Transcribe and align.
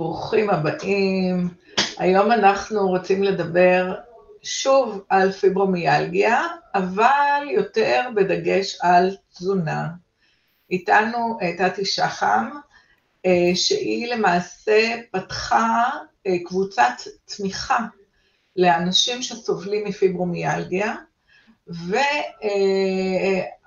ברוכים 0.00 0.50
הבאים. 0.50 1.48
היום 1.98 2.32
אנחנו 2.32 2.88
רוצים 2.88 3.22
לדבר 3.22 3.94
שוב 4.42 5.04
על 5.08 5.32
פיברומיאלגיה, 5.32 6.46
אבל 6.74 7.46
יותר 7.50 8.08
בדגש 8.16 8.78
על 8.80 9.16
תזונה. 9.34 9.88
איתנו 10.70 11.38
תתי 11.58 11.84
שחם, 11.84 12.50
אה, 13.26 13.50
שהיא 13.54 14.14
למעשה 14.14 14.96
פתחה 15.10 15.90
אה, 16.26 16.36
קבוצת 16.44 16.92
תמיכה 17.24 17.78
לאנשים 18.56 19.22
שסובלים 19.22 19.84
מפיברומיאלגיה, 19.84 20.94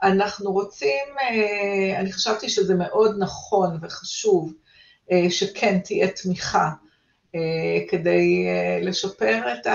ואנחנו 0.02 0.52
רוצים, 0.52 1.06
אה, 1.22 2.00
אני 2.00 2.12
חשבתי 2.14 2.50
שזה 2.50 2.76
מאוד 2.76 3.16
נכון 3.20 3.78
וחשוב 3.82 4.54
שכן 5.30 5.80
תהיה 5.80 6.08
תמיכה 6.08 6.70
כדי 7.90 8.46
לשפר 8.82 9.54
את 9.54 9.68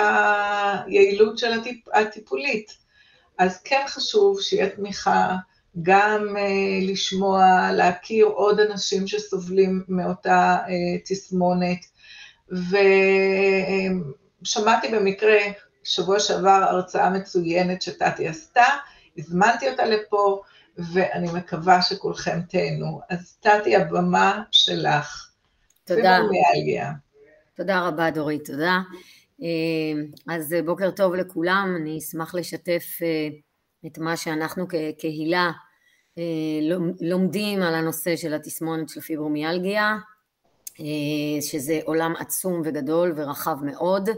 היעילות 0.86 1.38
של 1.38 1.60
הטיפולית. 1.92 2.88
אז 3.38 3.60
כן 3.62 3.82
חשוב 3.88 4.40
שיהיה 4.40 4.68
תמיכה, 4.68 5.36
גם 5.82 6.36
לשמוע, 6.82 7.72
להכיר 7.72 8.26
עוד 8.26 8.60
אנשים 8.60 9.06
שסובלים 9.06 9.84
מאותה 9.88 10.58
תסמונת, 11.04 11.78
ושמעתי 14.42 14.88
במקרה 14.88 15.38
שבוע 15.84 16.20
שעבר 16.20 16.64
הרצאה 16.68 17.10
מצוינת 17.10 17.82
שטתי 17.82 18.28
עשתה, 18.28 18.64
הזמנתי 19.18 19.70
אותה 19.70 19.84
לפה, 19.84 20.42
ואני 20.92 21.28
מקווה 21.32 21.82
שכולכם 21.82 22.40
תהנו. 22.48 23.00
אז 23.10 23.36
טתי, 23.40 23.76
הבמה 23.76 24.42
שלך. 24.50 25.27
תודה. 25.88 26.18
תודה 27.56 27.88
רבה, 27.88 28.10
דורית, 28.10 28.46
תודה. 28.46 28.80
אז 30.28 30.56
בוקר 30.64 30.90
טוב 30.90 31.14
לכולם, 31.14 31.74
אני 31.82 31.98
אשמח 31.98 32.34
לשתף 32.34 32.84
את 33.86 33.98
מה 33.98 34.16
שאנחנו 34.16 34.66
כקהילה 34.68 35.50
לומדים 37.00 37.62
על 37.62 37.74
הנושא 37.74 38.16
של 38.16 38.34
התסמונת 38.34 38.88
של 38.88 39.00
פיברומיאלגיה, 39.00 39.96
שזה 41.40 41.80
עולם 41.84 42.14
עצום 42.18 42.62
וגדול 42.64 43.12
ורחב 43.16 43.56
מאוד. 43.62 44.08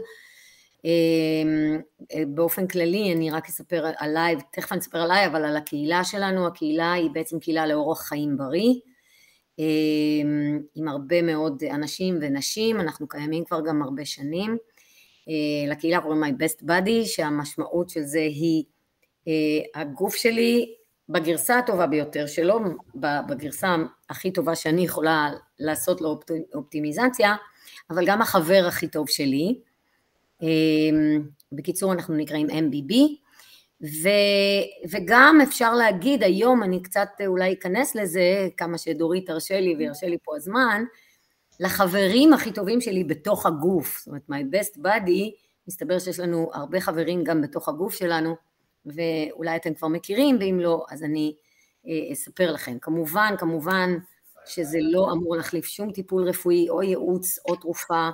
באופן 2.27 2.67
כללי 2.67 3.13
אני 3.13 3.31
רק 3.31 3.49
אספר 3.49 3.91
עליי, 3.97 4.35
תכף 4.51 4.71
אני 4.71 4.79
אספר 4.79 4.97
עליי, 4.97 5.27
אבל 5.27 5.45
על 5.45 5.57
הקהילה 5.57 6.03
שלנו, 6.03 6.47
הקהילה 6.47 6.93
היא 6.93 7.09
בעצם 7.13 7.39
קהילה 7.39 7.65
לאורח 7.65 8.01
חיים 8.01 8.37
בריא, 8.37 8.73
עם 10.75 10.87
הרבה 10.87 11.21
מאוד 11.21 11.63
אנשים 11.63 12.17
ונשים, 12.21 12.79
אנחנו 12.79 13.07
קיימים 13.07 13.45
כבר 13.45 13.61
גם 13.67 13.81
הרבה 13.81 14.05
שנים. 14.05 14.57
לקהילה 15.67 16.01
קוראים 16.01 16.23
My 16.23 16.27
Best 16.27 16.63
Body, 16.63 17.05
שהמשמעות 17.05 17.89
של 17.89 18.01
זה 18.01 18.19
היא 18.19 18.63
הגוף 19.75 20.15
שלי 20.15 20.75
בגרסה 21.09 21.57
הטובה 21.57 21.87
ביותר 21.87 22.27
שלו, 22.27 22.59
בגרסה 23.29 23.75
הכי 24.09 24.31
טובה 24.31 24.55
שאני 24.55 24.81
יכולה 24.81 25.31
לעשות 25.59 26.01
לו 26.01 26.19
אופטימיזציה, 26.53 27.35
אבל 27.89 28.05
גם 28.05 28.21
החבר 28.21 28.65
הכי 28.67 28.87
טוב 28.87 29.09
שלי. 29.09 29.59
בקיצור 31.51 31.93
אנחנו 31.93 32.15
נקראים 32.15 32.47
MBB, 32.49 32.93
ו, 33.83 34.09
וגם 34.89 35.39
אפשר 35.43 35.73
להגיד 35.73 36.23
היום, 36.23 36.63
אני 36.63 36.81
קצת 36.81 37.09
אולי 37.27 37.53
אכנס 37.53 37.95
לזה, 37.95 38.47
כמה 38.57 38.77
שדורית 38.77 39.27
תרשה 39.27 39.59
לי 39.59 39.75
וירשה 39.75 40.07
לי 40.07 40.17
פה 40.23 40.35
הזמן, 40.35 40.83
לחברים 41.59 42.33
הכי 42.33 42.51
טובים 42.51 42.81
שלי 42.81 43.03
בתוך 43.03 43.45
הגוף, 43.45 43.97
זאת 43.99 44.07
אומרת 44.07 44.29
my 44.29 44.55
best 44.55 44.77
body, 44.77 45.31
מסתבר 45.67 45.99
שיש 45.99 46.19
לנו 46.19 46.49
הרבה 46.53 46.81
חברים 46.81 47.23
גם 47.23 47.41
בתוך 47.41 47.69
הגוף 47.69 47.95
שלנו, 47.95 48.35
ואולי 48.85 49.55
אתם 49.55 49.73
כבר 49.73 49.87
מכירים, 49.87 50.37
ואם 50.39 50.59
לא, 50.59 50.85
אז 50.89 51.03
אני 51.03 51.35
אה, 51.87 52.13
אספר 52.13 52.51
לכם. 52.51 52.77
כמובן, 52.81 53.33
כמובן 53.37 53.97
שזה 54.45 54.77
לא 54.81 55.11
אמור 55.11 55.35
להחליף 55.35 55.65
שום 55.65 55.91
טיפול 55.91 56.29
רפואי 56.29 56.69
או 56.69 56.83
ייעוץ 56.83 57.39
או 57.45 57.55
תרופה, 57.55 58.09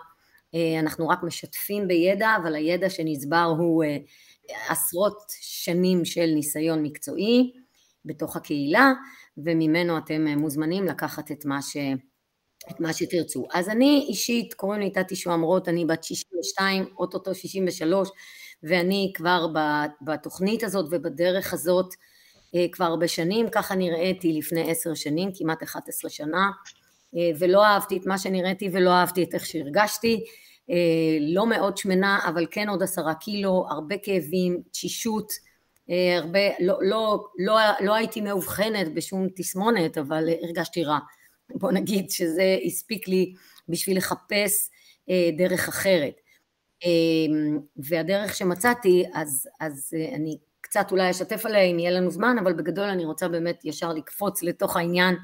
אה, 0.56 0.80
אנחנו 0.80 1.08
רק 1.08 1.24
משתפים 1.24 1.88
בידע, 1.88 2.36
אבל 2.42 2.56
הידע 2.56 2.90
שנצבר 2.90 3.54
הוא 3.58 3.84
אה, 3.84 3.98
עשרות 4.70 5.18
שנים 5.42 6.06
של 6.06 6.26
ניסיון 6.36 6.84
מקצועי 6.84 7.52
בתוך 8.06 8.36
הקהילה, 8.36 8.92
וממנו 9.38 9.98
אתם 9.98 10.28
מוזמנים 10.28 10.86
לקחת 10.86 11.32
את 11.32 11.46
מה, 11.46 11.62
ש... 11.62 11.78
את 12.72 12.80
מה 12.80 12.94
שתרצו. 12.94 13.48
אז 13.54 13.70
אני 13.70 14.06
אישית, 14.10 14.54
קוראים 14.54 14.82
לי 14.82 14.90
תתי 14.90 15.16
שועמרות, 15.16 15.68
אני 15.68 15.86
בת 15.86 16.04
62, 16.04 16.86
אוטוטו 16.98 17.36
63, 17.36 18.10
ואני 18.64 19.12
כבר 19.16 19.48
בתוכנית 20.02 20.64
הזאת 20.64 20.86
ובדרך 20.92 21.54
הזאת 21.54 21.94
אה, 22.56 22.66
כבר 22.72 22.86
הרבה 22.86 23.08
שנים, 23.08 23.50
ככה 23.50 23.76
נראיתי 23.76 24.34
לפני 24.34 24.72
עשר 24.72 24.94
שנים, 24.94 25.30
כמעט 25.36 25.64
11 25.64 26.10
שנה, 26.10 26.52
אה, 27.16 27.32
ולא 27.40 27.66
אהבתי 27.66 27.98
את 27.98 28.06
מה 28.06 28.18
שנראיתי 28.18 28.70
ולא 28.72 28.90
אהבתי 28.90 29.24
את 29.24 29.34
איך 29.34 29.46
שהרגשתי, 29.46 30.24
לא 31.20 31.48
מאוד 31.48 31.78
שמנה, 31.78 32.20
אבל 32.30 32.46
כן 32.52 32.70
עוד 32.70 32.84
עשרה 32.84 33.14
קילו, 33.16 33.66
הרבה 33.70 33.96
כאבים, 33.98 34.62
תשישות, 34.72 35.34
הרבה, 35.90 36.40
לא, 36.60 36.78
לא, 36.82 37.28
לא, 37.38 37.58
לא 37.80 37.96
הייתי 37.96 38.22
מאובחנת 38.22 38.94
בשום 38.94 39.28
תסמונת, 39.36 39.98
אבל 39.98 40.30
הרגשתי 40.42 40.84
רע. 40.84 41.00
בוא 41.50 41.72
נגיד 41.72 42.10
שזה 42.10 42.58
הספיק 42.66 43.08
לי 43.08 43.34
בשביל 43.70 43.98
לחפש 43.98 44.70
דרך 45.38 45.68
אחרת. 45.68 46.14
אמ, 46.86 47.60
והדרך 47.78 48.36
שמצאתי, 48.36 49.06
אז, 49.14 49.48
אז 49.60 49.94
אה, 49.98 50.16
אני 50.16 50.38
קצת 50.62 50.88
אולי 50.92 51.12
אשתף 51.12 51.46
עליה 51.46 51.62
אם 51.62 51.80
יהיה 51.80 51.92
לנו 51.92 52.12
זמן, 52.12 52.36
אבל 52.40 52.54
בגדול 52.54 52.86
אני 52.86 53.06
רוצה 53.06 53.28
באמת 53.28 53.66
ישר 53.66 53.94
לקפוץ 53.94 54.44
לתוך 54.44 54.78
העניין 54.78 55.16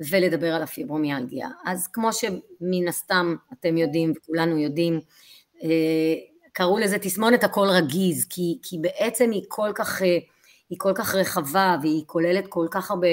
ולדבר 0.00 0.54
על 0.54 0.62
הפיברומיאלגיה. 0.62 1.48
אז 1.64 1.86
כמו 1.86 2.12
שמן 2.12 2.88
הסתם 2.88 3.36
אתם 3.52 3.76
יודעים 3.76 4.12
וכולנו 4.16 4.58
יודעים, 4.58 5.00
אה, 5.62 6.14
קראו 6.52 6.78
לזה 6.78 6.98
תסמונת 6.98 7.44
הכל 7.44 7.66
רגיז, 7.70 8.26
כי, 8.30 8.58
כי 8.62 8.78
בעצם 8.80 9.30
היא 9.30 9.42
כל 9.48 9.72
כך, 9.74 10.02
אה, 10.02 10.18
היא 10.70 10.78
כל 10.78 10.92
כך 10.94 11.14
רחבה 11.14 11.76
והיא 11.82 12.02
כוללת 12.06 12.44
כל 12.48 12.66
כך 12.70 12.90
הרבה 12.90 13.08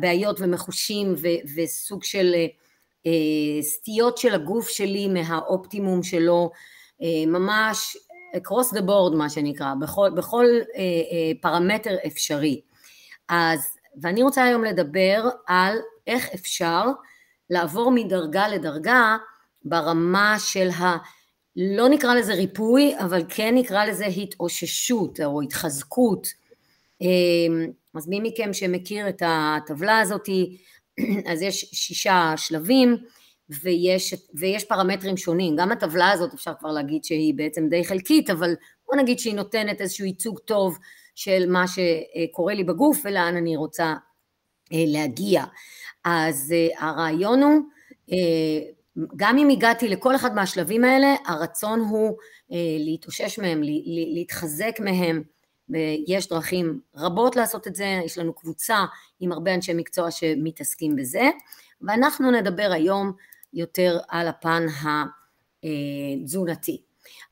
בעיות 0.00 0.40
ומחושים 0.40 1.14
וסוג 1.56 2.04
של 2.04 2.34
אה, 3.06 3.62
סטיות 3.62 4.18
של 4.18 4.34
הגוף 4.34 4.68
שלי 4.68 5.08
מהאופטימום 5.08 6.02
שלו, 6.02 6.50
אה, 7.02 7.26
ממש 7.26 7.96
across 8.36 8.74
the 8.74 8.80
board 8.80 9.16
מה 9.16 9.30
שנקרא, 9.30 9.74
בכל, 9.80 10.10
בכל 10.16 10.46
אה, 10.76 11.32
פרמטר 11.40 11.96
אפשרי. 12.06 12.60
אז, 13.28 13.60
ואני 14.02 14.22
רוצה 14.22 14.44
היום 14.44 14.64
לדבר 14.64 15.28
על 15.46 15.76
איך 16.06 16.28
אפשר 16.34 16.84
לעבור 17.50 17.90
מדרגה 17.90 18.48
לדרגה 18.48 19.16
ברמה 19.64 20.36
של 20.38 20.68
ה... 20.70 20.96
לא 21.56 21.88
נקרא 21.88 22.14
לזה 22.14 22.34
ריפוי, 22.34 22.94
אבל 22.98 23.22
כן 23.28 23.54
נקרא 23.54 23.84
לזה 23.84 24.06
התאוששות 24.06 25.20
או 25.20 25.42
התחזקות. 25.42 26.26
אז 27.94 28.08
מי 28.08 28.20
מכם 28.22 28.52
שמכיר 28.52 29.08
את 29.08 29.22
הטבלה 29.26 29.98
הזאתי, 29.98 30.56
אז 31.32 31.42
יש 31.42 31.60
שישה 31.72 32.34
שלבים 32.36 32.96
ויש, 33.62 34.14
ויש 34.34 34.64
פרמטרים 34.64 35.16
שונים, 35.16 35.56
גם 35.56 35.72
הטבלה 35.72 36.10
הזאת 36.10 36.34
אפשר 36.34 36.52
כבר 36.58 36.72
להגיד 36.72 37.04
שהיא 37.04 37.34
בעצם 37.34 37.68
די 37.68 37.84
חלקית, 37.84 38.30
אבל 38.30 38.54
בוא 38.86 38.96
נגיד 38.96 39.18
שהיא 39.18 39.34
נותנת 39.34 39.80
איזשהו 39.80 40.04
ייצוג 40.04 40.38
טוב 40.38 40.78
של 41.14 41.50
מה 41.50 41.64
שקורה 41.68 42.54
לי 42.54 42.64
בגוף 42.64 43.00
ולאן 43.04 43.36
אני 43.36 43.56
רוצה 43.56 43.94
אה, 44.72 44.84
להגיע. 44.86 45.44
אז 46.04 46.54
אה, 46.56 46.86
הרעיון 46.88 47.42
הוא, 47.42 47.60
אה, 48.12 48.70
גם 49.16 49.38
אם 49.38 49.48
הגעתי 49.48 49.88
לכל 49.88 50.16
אחד 50.16 50.34
מהשלבים 50.34 50.84
האלה, 50.84 51.14
הרצון 51.26 51.80
הוא 51.80 52.16
להתאושש 52.78 53.38
מהם, 53.38 53.60
להתחזק 54.14 54.80
מהם, 54.80 55.22
ויש 55.68 56.28
דרכים 56.28 56.80
רבות 56.96 57.36
לעשות 57.36 57.66
את 57.66 57.74
זה, 57.74 58.00
יש 58.04 58.18
לנו 58.18 58.32
קבוצה 58.32 58.84
עם 59.20 59.32
הרבה 59.32 59.54
אנשי 59.54 59.74
מקצוע 59.74 60.10
שמתעסקים 60.10 60.96
בזה, 60.96 61.30
ואנחנו 61.82 62.30
נדבר 62.30 62.70
היום 62.72 63.12
יותר 63.52 63.98
על 64.08 64.28
הפן 64.28 64.66
התזונתי. 65.62 66.83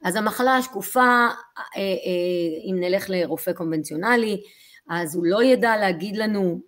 אז 0.05 0.17
המחלה 0.17 0.57
השקופה, 0.57 1.01
אה, 1.01 1.33
אה, 1.77 2.71
אם 2.71 2.77
נלך 2.81 3.11
לרופא 3.11 3.53
קונבנציונלי, 3.53 4.43
אז 4.91 5.15
הוא 5.15 5.25
לא 5.27 5.43
ידע 5.43 5.77
להגיד 5.77 6.17
לנו 6.17 6.61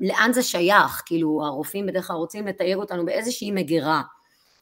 לאן 0.00 0.30
זה 0.32 0.42
שייך, 0.42 1.02
כאילו 1.06 1.40
הרופאים 1.44 1.86
בדרך 1.86 2.06
כלל 2.06 2.16
רוצים 2.16 2.46
לתייג 2.46 2.76
אותנו 2.76 3.04
באיזושהי 3.04 3.50
מגירה, 3.50 4.02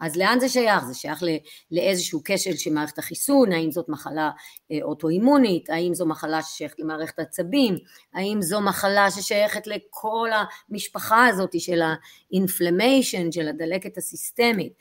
אז 0.01 0.17
לאן 0.17 0.41
זה 0.41 0.49
שייך? 0.49 0.85
זה 0.85 0.95
שייך 0.95 1.23
לאיזשהו 1.71 2.21
כשל 2.25 2.57
של 2.57 2.73
מערכת 2.73 2.99
החיסון, 2.99 3.53
האם 3.53 3.71
זאת 3.71 3.89
מחלה 3.89 4.31
אה, 4.73 4.79
אוטואימונית, 4.83 5.71
האם 5.71 5.95
זו 5.95 6.07
מחלה 6.07 6.43
ששייכת 6.43 6.79
למערכת 6.79 7.19
העצבים, 7.19 7.75
האם 8.15 8.43
זו 8.43 8.61
מחלה 8.61 9.11
ששייכת 9.11 9.67
לכל 9.67 10.29
המשפחה 10.71 11.27
הזאת 11.27 11.61
של 11.61 11.81
האינפלמיישן, 11.83 13.33
של 13.33 13.49
הדלקת 13.49 13.97
הסיסטמית, 13.99 14.73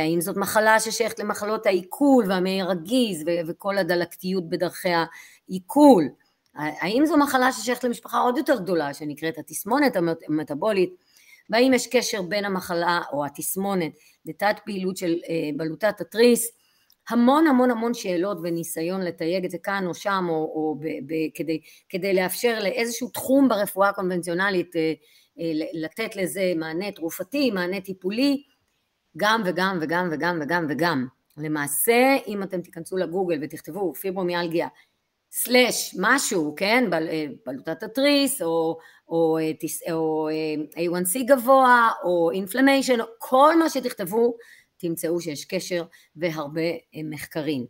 האם 0.00 0.20
זאת 0.20 0.36
מחלה 0.36 0.80
ששייכת 0.80 1.18
למחלות 1.18 1.66
העיכול 1.66 2.24
והמעי 2.28 2.62
רגיז 2.62 3.24
וכל 3.46 3.78
הדלקתיות 3.78 4.48
בדרכי 4.48 4.88
העיכול, 5.48 6.08
האם 6.54 7.06
זו 7.06 7.16
מחלה 7.16 7.52
ששייכת 7.52 7.84
למשפחה 7.84 8.18
עוד 8.18 8.36
יותר 8.38 8.56
גדולה 8.60 8.94
שנקראת 8.94 9.38
התסמונת 9.38 9.96
המטבולית 10.28 10.94
והאם 11.50 11.74
יש 11.74 11.86
קשר 11.86 12.22
בין 12.22 12.44
המחלה 12.44 13.00
או 13.12 13.24
התסמונת 13.24 13.92
לתת 14.26 14.56
פעילות 14.64 14.96
של 14.96 15.14
אה, 15.28 15.50
בלוטת 15.56 16.00
התריס, 16.00 16.52
המון 17.08 17.46
המון 17.46 17.70
המון 17.70 17.94
שאלות 17.94 18.38
וניסיון 18.42 19.00
לתייג 19.00 19.44
את 19.44 19.50
זה 19.50 19.58
כאן 19.58 19.84
או 19.86 19.94
שם 19.94 20.26
או, 20.28 20.34
או 20.34 20.76
ב, 20.80 20.86
ב, 20.86 21.14
כדי, 21.34 21.60
כדי 21.88 22.14
לאפשר 22.14 22.58
לאיזשהו 22.62 23.08
תחום 23.08 23.48
ברפואה 23.48 23.88
הקונבנציונלית 23.88 24.76
אה, 24.76 24.92
אה, 25.40 25.52
לתת 25.72 26.16
לזה 26.16 26.52
מענה 26.56 26.92
תרופתי, 26.92 27.50
מענה 27.50 27.80
טיפולי, 27.80 28.42
גם 29.16 29.42
וגם 29.46 29.78
וגם 29.80 30.08
וגם 30.12 30.38
וגם 30.42 30.66
וגם. 30.68 31.06
למעשה 31.36 32.16
אם 32.26 32.42
אתם 32.42 32.60
תיכנסו 32.60 32.96
לגוגל 32.96 33.38
ותכתבו 33.42 33.94
פיברומיאלגיה 33.94 34.68
סלאש 35.32 35.96
משהו, 35.98 36.54
כן, 36.56 36.84
אה, 36.92 37.26
בלוטת 37.46 37.82
התריס, 37.82 38.42
או, 38.42 38.78
או, 39.08 39.38
אה, 39.38 39.92
או 39.92 40.28
אה, 40.28 40.84
A1C 40.84 41.22
גבוה, 41.28 41.90
או 42.04 42.30
אינפלמיישן, 42.30 42.98
כל 43.18 43.58
מה 43.58 43.70
שתכתבו, 43.70 44.36
תמצאו 44.76 45.20
שיש 45.20 45.44
קשר 45.44 45.84
והרבה 46.16 46.70
מחקרים. 47.04 47.66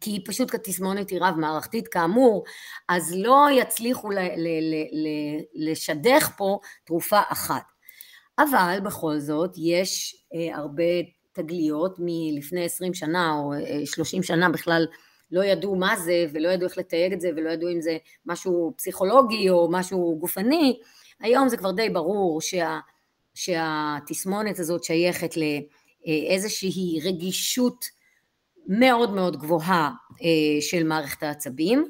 כי 0.00 0.24
פשוט 0.24 0.50
כתסמונת 0.50 1.10
היא 1.10 1.18
רב 1.20 1.34
מערכתית 1.36 1.88
כאמור, 1.88 2.44
אז 2.88 3.14
לא 3.16 3.48
יצליחו 3.52 4.10
ל, 4.10 4.18
ל, 4.18 4.48
ל, 4.92 5.06
לשדך 5.54 6.30
פה 6.36 6.58
תרופה 6.84 7.20
אחת. 7.28 7.62
אבל 8.42 8.78
בכל 8.84 9.18
זאת 9.18 9.50
יש 9.56 10.16
הרבה 10.54 10.84
תגליות 11.32 11.96
מלפני 11.98 12.64
20 12.64 12.94
שנה 12.94 13.32
או 13.32 13.52
30 13.84 14.22
שנה 14.22 14.48
בכלל 14.48 14.86
לא 15.32 15.44
ידעו 15.44 15.76
מה 15.76 15.96
זה 15.96 16.26
ולא 16.32 16.48
ידעו 16.48 16.68
איך 16.68 16.78
לתייג 16.78 17.12
את 17.12 17.20
זה 17.20 17.30
ולא 17.36 17.50
ידעו 17.50 17.68
אם 17.68 17.80
זה 17.80 17.96
משהו 18.26 18.74
פסיכולוגי 18.76 19.50
או 19.50 19.68
משהו 19.70 20.16
גופני, 20.20 20.78
היום 21.20 21.48
זה 21.48 21.56
כבר 21.56 21.70
די 21.70 21.88
ברור 21.90 22.40
שה, 22.40 22.78
שהתסמונת 23.34 24.58
הזאת 24.58 24.84
שייכת 24.84 25.34
לאיזושהי 25.36 27.00
רגישות 27.04 27.84
מאוד 28.66 29.14
מאוד 29.14 29.36
גבוהה 29.36 29.90
אה, 30.22 30.60
של 30.60 30.84
מערכת 30.84 31.22
העצבים, 31.22 31.88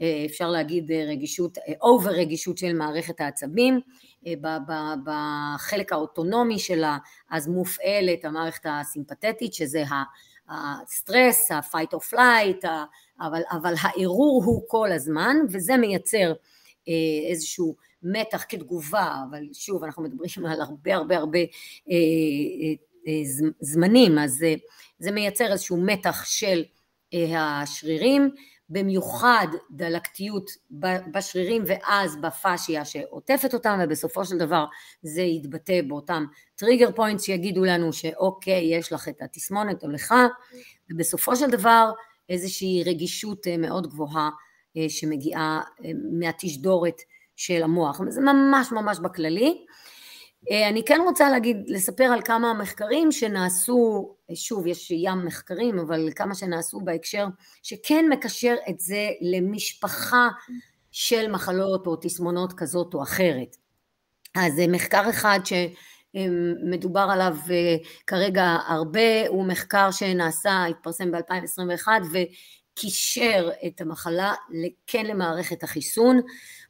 אה, 0.00 0.22
אפשר 0.26 0.50
להגיד 0.50 0.92
רגישות, 0.92 1.58
over 1.82 2.10
רגישות 2.10 2.58
של 2.58 2.72
מערכת 2.72 3.20
העצבים, 3.20 3.74
אה, 3.74 3.80
בחלק 5.04 5.92
האוטונומי 5.92 6.58
שלה 6.58 6.98
אז 7.30 7.48
מופעלת 7.48 8.24
המערכת 8.24 8.66
הסימפתטית 8.68 9.54
שזה 9.54 9.84
הסטרס, 10.48 11.50
ה-fight 11.50 11.96
or 11.96 12.12
flight, 12.12 12.66
אבל, 13.20 13.42
אבל 13.50 13.74
העירור 13.80 14.42
הוא 14.44 14.62
כל 14.68 14.92
הזמן 14.92 15.36
וזה 15.50 15.76
מייצר 15.76 16.32
אה, 16.88 17.30
איזשהו 17.30 17.76
מתח 18.02 18.44
כתגובה, 18.48 19.16
אבל 19.30 19.44
שוב 19.52 19.84
אנחנו 19.84 20.02
מדברים 20.02 20.46
על 20.46 20.60
הרבה 20.60 20.94
הרבה 20.94 21.16
הרבה 21.16 21.38
אה, 21.38 21.94
אה, 23.08 23.12
זמנים, 23.60 24.18
אז 24.18 24.44
זה 24.98 25.10
מייצר 25.10 25.52
איזשהו 25.52 25.76
מתח 25.76 26.24
של 26.24 26.62
השרירים 27.36 28.30
במיוחד 28.70 29.46
דלקתיות 29.70 30.50
בשרירים 31.12 31.62
ואז 31.66 32.16
בפאשיה 32.16 32.84
שעוטפת 32.84 33.54
אותם 33.54 33.78
ובסופו 33.82 34.24
של 34.24 34.38
דבר 34.38 34.64
זה 35.02 35.22
יתבטא 35.22 35.80
באותם 35.88 36.24
trigger 36.56 36.90
points 36.92 37.24
שיגידו 37.24 37.64
לנו 37.64 37.92
שאוקיי 37.92 38.76
יש 38.76 38.92
לך 38.92 39.08
את 39.08 39.22
התסמונת 39.22 39.84
או 39.84 39.90
לך 39.90 40.14
ובסופו 40.90 41.36
של 41.36 41.50
דבר 41.50 41.90
איזושהי 42.28 42.82
רגישות 42.86 43.46
אה, 43.46 43.56
מאוד 43.56 43.86
גבוהה 43.86 44.30
אה, 44.76 44.88
שמגיעה 44.88 45.60
אה, 45.84 45.90
מהתשדורת 46.18 47.00
של 47.36 47.62
המוח. 47.62 48.00
זה 48.08 48.20
ממש 48.20 48.72
ממש 48.72 48.98
בכללי 48.98 49.64
אני 50.50 50.84
כן 50.84 51.00
רוצה 51.04 51.30
להגיד, 51.30 51.56
לספר 51.66 52.04
על 52.04 52.22
כמה 52.22 52.54
מחקרים 52.54 53.12
שנעשו, 53.12 54.14
שוב 54.34 54.66
יש 54.66 54.90
ים 54.90 55.24
מחקרים, 55.24 55.78
אבל 55.78 56.08
כמה 56.16 56.34
שנעשו 56.34 56.80
בהקשר 56.80 57.26
שכן 57.62 58.06
מקשר 58.10 58.54
את 58.68 58.80
זה 58.80 59.08
למשפחה 59.20 60.28
של 60.90 61.30
מחלות 61.30 61.86
או 61.86 61.96
תסמונות 61.96 62.52
כזאת 62.52 62.94
או 62.94 63.02
אחרת. 63.02 63.56
אז 64.34 64.58
אה, 64.58 64.66
מחקר 64.68 65.10
אחד 65.10 65.40
שמדובר 65.44 67.08
עליו 67.12 67.36
אה, 67.50 67.76
כרגע 68.06 68.56
הרבה 68.66 69.28
הוא 69.28 69.46
מחקר 69.46 69.90
שנעשה, 69.90 70.64
התפרסם 70.64 71.10
ב-2021 71.10 71.88
קישר 72.76 73.50
את 73.66 73.80
המחלה 73.80 74.34
כן 74.86 75.06
למערכת 75.06 75.62
החיסון 75.62 76.20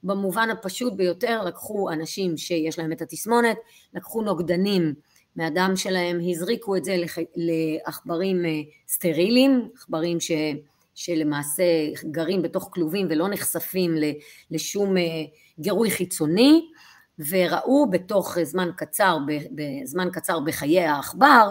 במובן 0.03 0.51
הפשוט 0.51 0.93
ביותר 0.93 1.45
לקחו 1.45 1.91
אנשים 1.91 2.37
שיש 2.37 2.79
להם 2.79 2.93
את 2.93 3.03
התסמונת 3.03 3.57
לקחו 3.95 4.23
נוגדנים 4.23 4.95
מהדם 5.37 5.73
שלהם 5.77 6.21
הזריקו 6.31 6.77
את 6.77 6.85
זה 6.85 6.97
לעכברים 7.37 8.45
אה, 8.45 8.51
סטריליים 8.89 9.69
עכברים 9.75 10.21
ש, 10.21 10.31
שלמעשה 10.95 11.65
גרים 12.11 12.43
בתוך 12.43 12.69
כלובים 12.73 13.07
ולא 13.11 13.29
נחשפים 13.29 13.95
לשום 14.51 14.97
אה, 14.97 15.03
גירוי 15.61 15.91
חיצוני 15.91 16.69
וראו 17.31 17.91
בתוך 17.91 18.37
זמן 18.43 18.71
קצר, 18.77 19.19
בזמן 19.51 20.09
קצר 20.13 20.41
בחיי 20.41 20.81
העכבר 20.81 21.51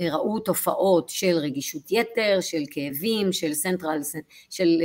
ראו 0.00 0.38
תופעות 0.38 1.08
של 1.08 1.36
רגישות 1.36 1.92
יתר, 1.92 2.38
של 2.40 2.62
כאבים, 2.70 3.32
של 3.32 3.54
central, 3.54 4.00
של 4.50 4.82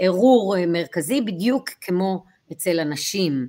ערעור 0.00 0.56
אה, 0.56 0.60
אה, 0.60 0.66
מרכזי 0.66 1.20
בדיוק 1.20 1.70
כמו 1.80 2.24
אצל 2.52 2.80
אנשים. 2.80 3.48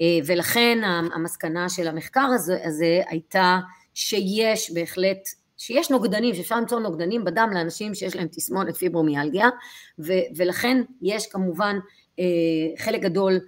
אה, 0.00 0.18
ולכן 0.26 0.78
המסקנה 1.14 1.68
של 1.68 1.88
המחקר 1.88 2.26
הזה, 2.34 2.58
הזה 2.64 3.02
הייתה 3.08 3.58
שיש 3.94 4.70
בהחלט, 4.70 5.28
שיש 5.56 5.90
נוגדנים, 5.90 6.34
שאפשר 6.34 6.56
למצוא 6.56 6.80
נוגדנים 6.80 7.24
בדם 7.24 7.50
לאנשים 7.54 7.94
שיש 7.94 8.16
להם 8.16 8.28
תסמונת 8.28 8.76
פיברומיאלגיה, 8.76 9.48
ו, 9.98 10.12
ולכן 10.36 10.82
יש 11.02 11.26
כמובן 11.26 11.78
חלק 12.78 13.00
גדול 13.00 13.40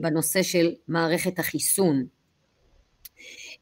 בנושא 0.00 0.42
של 0.42 0.72
מערכת 0.88 1.38
החיסון. 1.38 2.04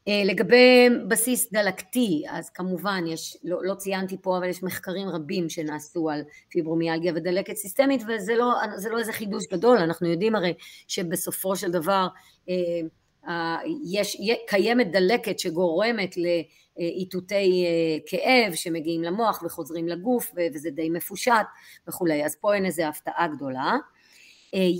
אה, 0.07 0.21
לגבי 0.25 0.89
בסיס 1.07 1.51
דלקתי, 1.51 2.23
אז 2.29 2.49
כמובן 2.49 3.03
יש, 3.07 3.37
לא, 3.43 3.63
לא 3.63 3.73
ציינתי 3.73 4.17
פה, 4.21 4.37
אבל 4.37 4.49
יש 4.49 4.63
מחקרים 4.63 5.09
רבים 5.09 5.49
שנעשו 5.49 6.09
על 6.09 6.21
פיברומיאלגיה 6.49 7.13
ודלקת 7.15 7.55
סיסטמית, 7.55 8.01
וזה 8.07 8.35
לא, 8.35 8.53
לא 8.91 8.99
איזה 8.99 9.13
חידוש 9.13 9.45
גדול, 9.47 9.77
אנחנו 9.77 10.07
יודעים 10.07 10.35
הרי 10.35 10.53
שבסופו 10.87 11.55
של 11.55 11.71
דבר 11.71 12.07
אה, 12.49 13.57
יש, 13.85 14.17
קיימת 14.47 14.91
דלקת 14.91 15.39
שגורמת 15.39 16.15
לאיתותי 16.17 17.65
אה, 17.65 17.97
כאב 18.05 18.55
שמגיעים 18.55 19.03
למוח 19.03 19.43
וחוזרים 19.45 19.87
לגוף, 19.87 20.31
וזה 20.35 20.69
די 20.69 20.89
מפושט 20.89 21.45
וכולי, 21.87 22.25
אז 22.25 22.35
פה 22.35 22.53
אין 22.53 22.65
איזה 22.65 22.87
הפתעה 22.87 23.27
גדולה. 23.27 23.75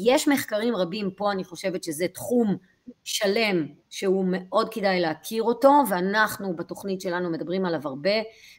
יש 0.05 0.27
מחקרים 0.27 0.75
רבים, 0.75 1.11
פה 1.11 1.31
אני 1.31 1.43
חושבת 1.43 1.83
שזה 1.83 2.07
תחום 2.07 2.57
שלם 3.03 3.67
שהוא 3.89 4.25
מאוד 4.27 4.73
כדאי 4.73 4.99
להכיר 4.99 5.43
אותו 5.43 5.71
ואנחנו 5.89 6.55
בתוכנית 6.55 7.01
שלנו 7.01 7.29
מדברים 7.29 7.65
עליו 7.65 7.81
הרבה 7.83 8.15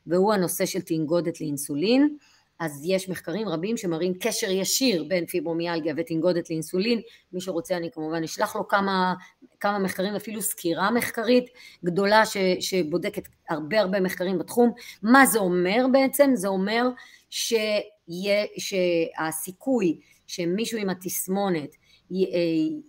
והוא 0.06 0.32
הנושא 0.32 0.66
של 0.66 0.80
תנגודת 0.80 1.40
לאינסולין. 1.40 2.16
אז 2.60 2.82
יש 2.84 3.08
מחקרים 3.08 3.48
רבים 3.48 3.76
שמראים 3.76 4.14
קשר 4.20 4.50
ישיר 4.50 5.04
בין 5.08 5.26
פיברומיאלגיה 5.26 5.94
ותנגודת 5.96 6.50
לאינסולין. 6.50 7.00
מי 7.32 7.40
שרוצה 7.40 7.76
אני 7.76 7.90
כמובן 7.90 8.22
אשלח 8.22 8.56
לו 8.56 8.68
כמה, 8.68 9.14
כמה 9.60 9.78
מחקרים 9.78 10.14
אפילו 10.14 10.42
סקירה 10.42 10.90
מחקרית 10.90 11.44
גדולה 11.84 12.26
ש, 12.26 12.36
שבודקת 12.60 13.28
הרבה 13.48 13.80
הרבה 13.80 14.00
מחקרים 14.00 14.38
בתחום. 14.38 14.72
מה 15.02 15.26
זה 15.26 15.38
אומר 15.38 15.86
בעצם? 15.92 16.30
זה 16.34 16.48
אומר 16.48 16.88
שיה, 17.30 18.44
שהסיכוי 18.58 20.00
שמישהו 20.26 20.78
עם 20.78 20.90
התסמונת 20.90 21.76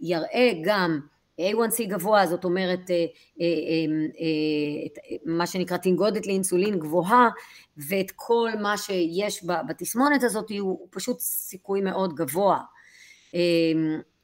יראה 0.01 0.51
גם 0.63 0.99
A1C 1.39 1.83
גבוה, 1.87 2.27
זאת 2.27 2.43
אומרת 2.43 2.91
אה, 2.91 2.95
אה, 3.41 3.45
אה, 4.21 5.17
מה 5.25 5.47
שנקרא 5.47 5.77
תנגודת 5.77 6.27
לאינסולין 6.27 6.79
גבוהה 6.79 7.29
ואת 7.77 8.11
כל 8.15 8.49
מה 8.61 8.77
שיש 8.77 9.45
בתסמונת 9.67 10.23
הזאת 10.23 10.51
הוא 10.59 10.87
פשוט 10.91 11.19
סיכוי 11.19 11.81
מאוד 11.81 12.13
גבוה. 12.13 12.59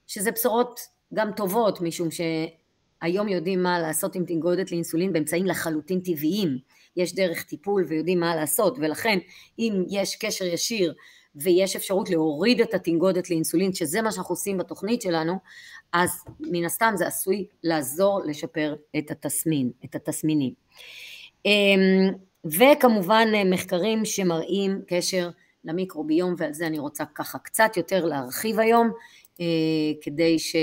שזה 0.07 0.31
בשורות 0.31 0.79
גם 1.13 1.31
טובות 1.31 1.81
משום 1.81 2.07
היום 3.01 3.27
יודעים 3.27 3.63
מה 3.63 3.79
לעשות 3.79 4.15
עם 4.15 4.25
תנגודת 4.25 4.71
לאינסולין 4.71 5.13
באמצעים 5.13 5.45
לחלוטין 5.45 5.99
טבעיים, 5.99 6.57
יש 6.97 7.15
דרך 7.15 7.43
טיפול 7.43 7.85
ויודעים 7.87 8.19
מה 8.19 8.35
לעשות, 8.35 8.77
ולכן 8.79 9.19
אם 9.59 9.83
יש 9.89 10.15
קשר 10.15 10.45
ישיר 10.45 10.93
ויש 11.41 11.75
אפשרות 11.75 12.10
להוריד 12.10 12.62
את 12.62 12.74
התנגודת 12.74 13.29
לאינסולין, 13.29 13.74
שזה 13.74 14.01
מה 14.01 14.12
שאנחנו 14.12 14.34
עושים 14.34 14.58
בתוכנית 14.58 15.01
שלנו, 15.01 15.34
אז 15.94 16.24
מן 16.39 16.65
הסתם 16.65 16.94
זה 16.96 17.08
עשוי 17.08 17.46
לעזור 17.63 18.22
לשפר 18.25 18.75
את 18.98 19.12
התסמין, 19.12 19.72
את 19.86 19.96
התסמינים. 19.96 20.53
אמ, 21.46 22.12
וכמובן 22.46 23.27
מחקרים 23.46 24.06
שמראים 24.06 24.82
קשר 24.88 25.29
למיקרוביום, 25.63 26.36
ועל 26.38 26.53
זה 26.53 26.67
אני 26.67 26.79
רוצה 26.79 27.03
ככה 27.15 27.39
קצת 27.39 27.72
יותר 27.77 28.06
להרחיב 28.06 28.60
היום, 28.60 28.91
אה, 29.41 29.46
כדי 30.01 30.39
ש... 30.39 30.56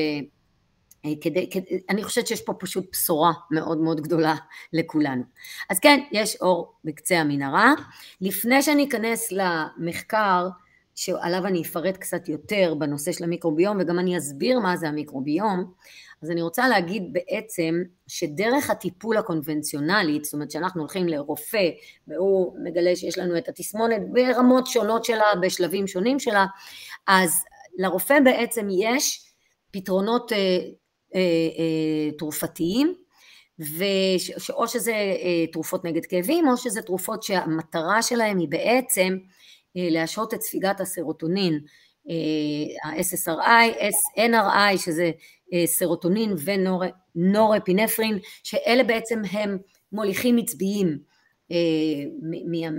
אה, 1.04 1.10
כדי, 1.20 1.50
כדי, 1.50 1.80
אני 1.90 2.04
חושבת 2.04 2.26
שיש 2.26 2.42
פה 2.42 2.54
פשוט 2.54 2.86
בשורה 2.92 3.32
מאוד 3.50 3.78
מאוד 3.78 4.00
גדולה 4.00 4.34
לכולנו. 4.72 5.22
אז 5.70 5.78
כן, 5.78 6.00
יש 6.12 6.36
אור 6.40 6.74
בקצה 6.84 7.18
המנהרה. 7.18 7.72
לפני 8.20 8.62
שאני 8.62 8.88
אכנס 8.88 9.32
למחקר 9.32 10.48
שעליו 10.94 11.46
אני 11.46 11.62
אפרט 11.62 11.96
קצת 11.96 12.28
יותר 12.28 12.74
בנושא 12.78 13.12
של 13.12 13.24
המיקרוביום 13.24 13.76
וגם 13.80 13.98
אני 13.98 14.18
אסביר 14.18 14.58
מה 14.58 14.76
זה 14.76 14.88
המיקרוביום, 14.88 15.72
אז 16.22 16.30
אני 16.30 16.42
רוצה 16.42 16.68
להגיד 16.68 17.12
בעצם 17.12 17.82
שדרך 18.06 18.70
הטיפול 18.70 19.16
הקונבנציונלית, 19.16 20.24
זאת 20.24 20.34
אומרת 20.34 20.50
שאנחנו 20.50 20.80
הולכים 20.80 21.08
לרופא 21.08 21.68
והוא 22.08 22.56
מגלה 22.64 22.96
שיש 22.96 23.18
לנו 23.18 23.38
את 23.38 23.48
התסמונת 23.48 24.02
ברמות 24.12 24.66
שונות 24.66 25.04
שלה, 25.04 25.24
בשלבים 25.42 25.86
שונים 25.86 26.18
שלה, 26.18 26.46
אז 27.06 27.44
לרופא 27.78 28.20
בעצם 28.24 28.68
יש 28.70 29.32
פתרונות 29.70 30.32
אה, 30.32 30.38
אה, 31.14 31.20
אה, 31.58 32.10
תרופתיים, 32.18 32.94
או 34.50 34.68
שזה 34.68 34.92
אה, 34.92 35.46
תרופות 35.52 35.84
נגד 35.84 36.06
כאבים 36.06 36.48
או 36.48 36.56
שזה 36.56 36.82
תרופות 36.82 37.22
שהמטרה 37.22 38.02
שלהם 38.02 38.38
היא 38.38 38.48
בעצם 38.48 39.16
להשהות 39.76 40.34
את 40.34 40.42
ספיגת 40.42 40.80
הסרוטונין, 40.80 41.60
אה, 42.10 42.90
ה-SSRI, 42.90 43.84
NRI 44.16 44.78
שזה 44.78 45.10
אה, 45.52 45.66
סרוטונין 45.66 46.34
ונורפינפרין, 47.14 48.18
שאלה 48.42 48.82
בעצם 48.84 49.22
הם 49.30 49.58
מוליכים 49.92 50.36
עצביים 50.38 50.98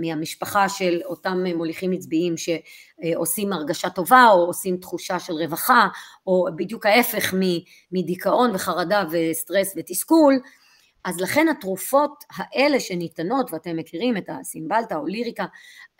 מהמשפחה 0.00 0.68
של 0.68 1.00
אותם 1.04 1.44
מוליכים 1.56 1.92
עצביים 1.92 2.34
שעושים 2.36 3.52
הרגשה 3.52 3.90
טובה 3.90 4.26
או 4.30 4.46
עושים 4.46 4.76
תחושה 4.76 5.18
של 5.18 5.32
רווחה 5.32 5.88
או 6.26 6.46
בדיוק 6.56 6.86
ההפך 6.86 7.34
מדיכאון 7.92 8.54
וחרדה 8.54 9.04
וסטרס 9.10 9.74
ותסכול 9.76 10.40
אז 11.06 11.20
לכן 11.20 11.48
התרופות 11.48 12.24
האלה 12.30 12.80
שניתנות, 12.80 13.52
ואתם 13.52 13.76
מכירים 13.76 14.16
את 14.16 14.28
הסימבלטה 14.28 14.96
או 14.96 15.06
ליריקה, 15.06 15.44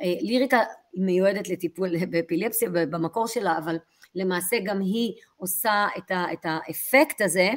אה, 0.03 0.15
ליריקה 0.21 0.61
מיועדת 0.95 1.49
לטיפול 1.49 2.07
באפילפסיה 2.07 2.69
במקור 2.71 3.27
שלה, 3.27 3.59
אבל 3.59 3.77
למעשה 4.15 4.57
גם 4.65 4.81
היא 4.81 5.13
עושה 5.37 5.87
את, 5.99 6.11
ה, 6.11 6.25
את 6.33 6.39
האפקט 6.45 7.21
הזה, 7.21 7.51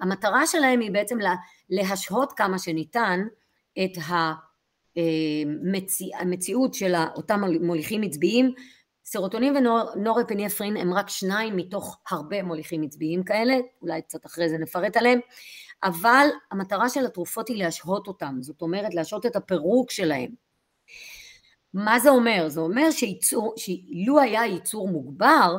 המטרה 0.00 0.46
שלהם 0.46 0.80
היא 0.80 0.90
בעצם 0.90 1.18
להשהות 1.70 2.32
כמה 2.32 2.58
שניתן 2.58 3.20
את 3.84 3.92
המציאות 6.20 6.70
אה, 6.70 6.78
של 6.78 6.94
אותם 7.16 7.40
מוליכים 7.60 8.02
עצביים, 8.02 8.54
סרוטונין 9.04 9.56
ונורפינפרין 9.56 10.76
הם 10.76 10.94
רק 10.94 11.08
שניים 11.08 11.56
מתוך 11.56 11.98
הרבה 12.10 12.42
מוליכים 12.42 12.82
עצביים 12.82 13.24
כאלה, 13.24 13.54
אולי 13.82 14.02
קצת 14.02 14.26
אחרי 14.26 14.48
זה 14.48 14.58
נפרט 14.58 14.96
עליהם, 14.96 15.20
אבל 15.84 16.26
המטרה 16.50 16.88
של 16.88 17.06
התרופות 17.06 17.48
היא 17.48 17.64
להשהות 17.64 18.06
אותם, 18.08 18.36
זאת 18.40 18.62
אומרת 18.62 18.94
להשהות 18.94 19.26
את 19.26 19.36
הפירוק 19.36 19.90
שלהם. 19.90 20.30
מה 21.74 21.98
זה 21.98 22.10
אומר? 22.10 22.48
זה 22.48 22.60
אומר 22.60 22.90
שייצור, 22.90 23.54
שאילו 23.56 24.20
היה 24.20 24.46
ייצור 24.46 24.88
מוגבר, 24.88 25.58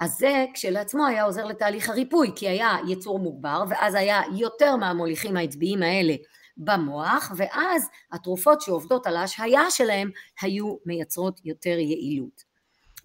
אז 0.00 0.18
זה 0.18 0.46
כשלעצמו 0.54 1.06
היה 1.06 1.24
עוזר 1.24 1.44
לתהליך 1.44 1.88
הריפוי, 1.88 2.32
כי 2.36 2.48
היה 2.48 2.76
ייצור 2.88 3.18
מוגבר, 3.18 3.64
ואז 3.68 3.94
היה 3.94 4.22
יותר 4.36 4.76
מהמוליכים 4.76 5.36
העצביים 5.36 5.82
האלה 5.82 6.14
במוח, 6.56 7.32
ואז 7.36 7.88
התרופות 8.12 8.60
שעובדות 8.60 9.06
על 9.06 9.16
ההשהיה 9.16 9.70
שלהם 9.70 10.10
היו 10.42 10.76
מייצרות 10.86 11.40
יותר 11.44 11.78
יעילות. 11.78 12.44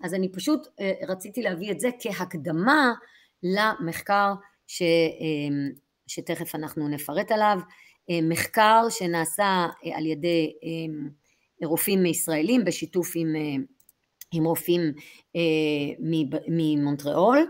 אז 0.03 0.13
אני 0.13 0.31
פשוט 0.31 0.67
אה, 0.79 0.91
רציתי 1.07 1.41
להביא 1.41 1.71
את 1.71 1.79
זה 1.79 1.89
כהקדמה 1.99 2.93
למחקר 3.43 4.33
ש, 4.67 4.81
אה, 4.81 4.87
שתכף 6.07 6.55
אנחנו 6.55 6.87
נפרט 6.87 7.31
עליו, 7.31 7.59
אה, 8.09 8.19
מחקר 8.21 8.85
שנעשה 8.89 9.67
על 9.93 10.05
ידי 10.05 10.53
רופאים 11.63 12.05
ישראלים 12.05 12.65
בשיתוף 12.65 13.11
עם, 13.15 13.27
עם 14.31 14.45
רופאים 14.45 14.81
ממונטריאול, 16.47 17.47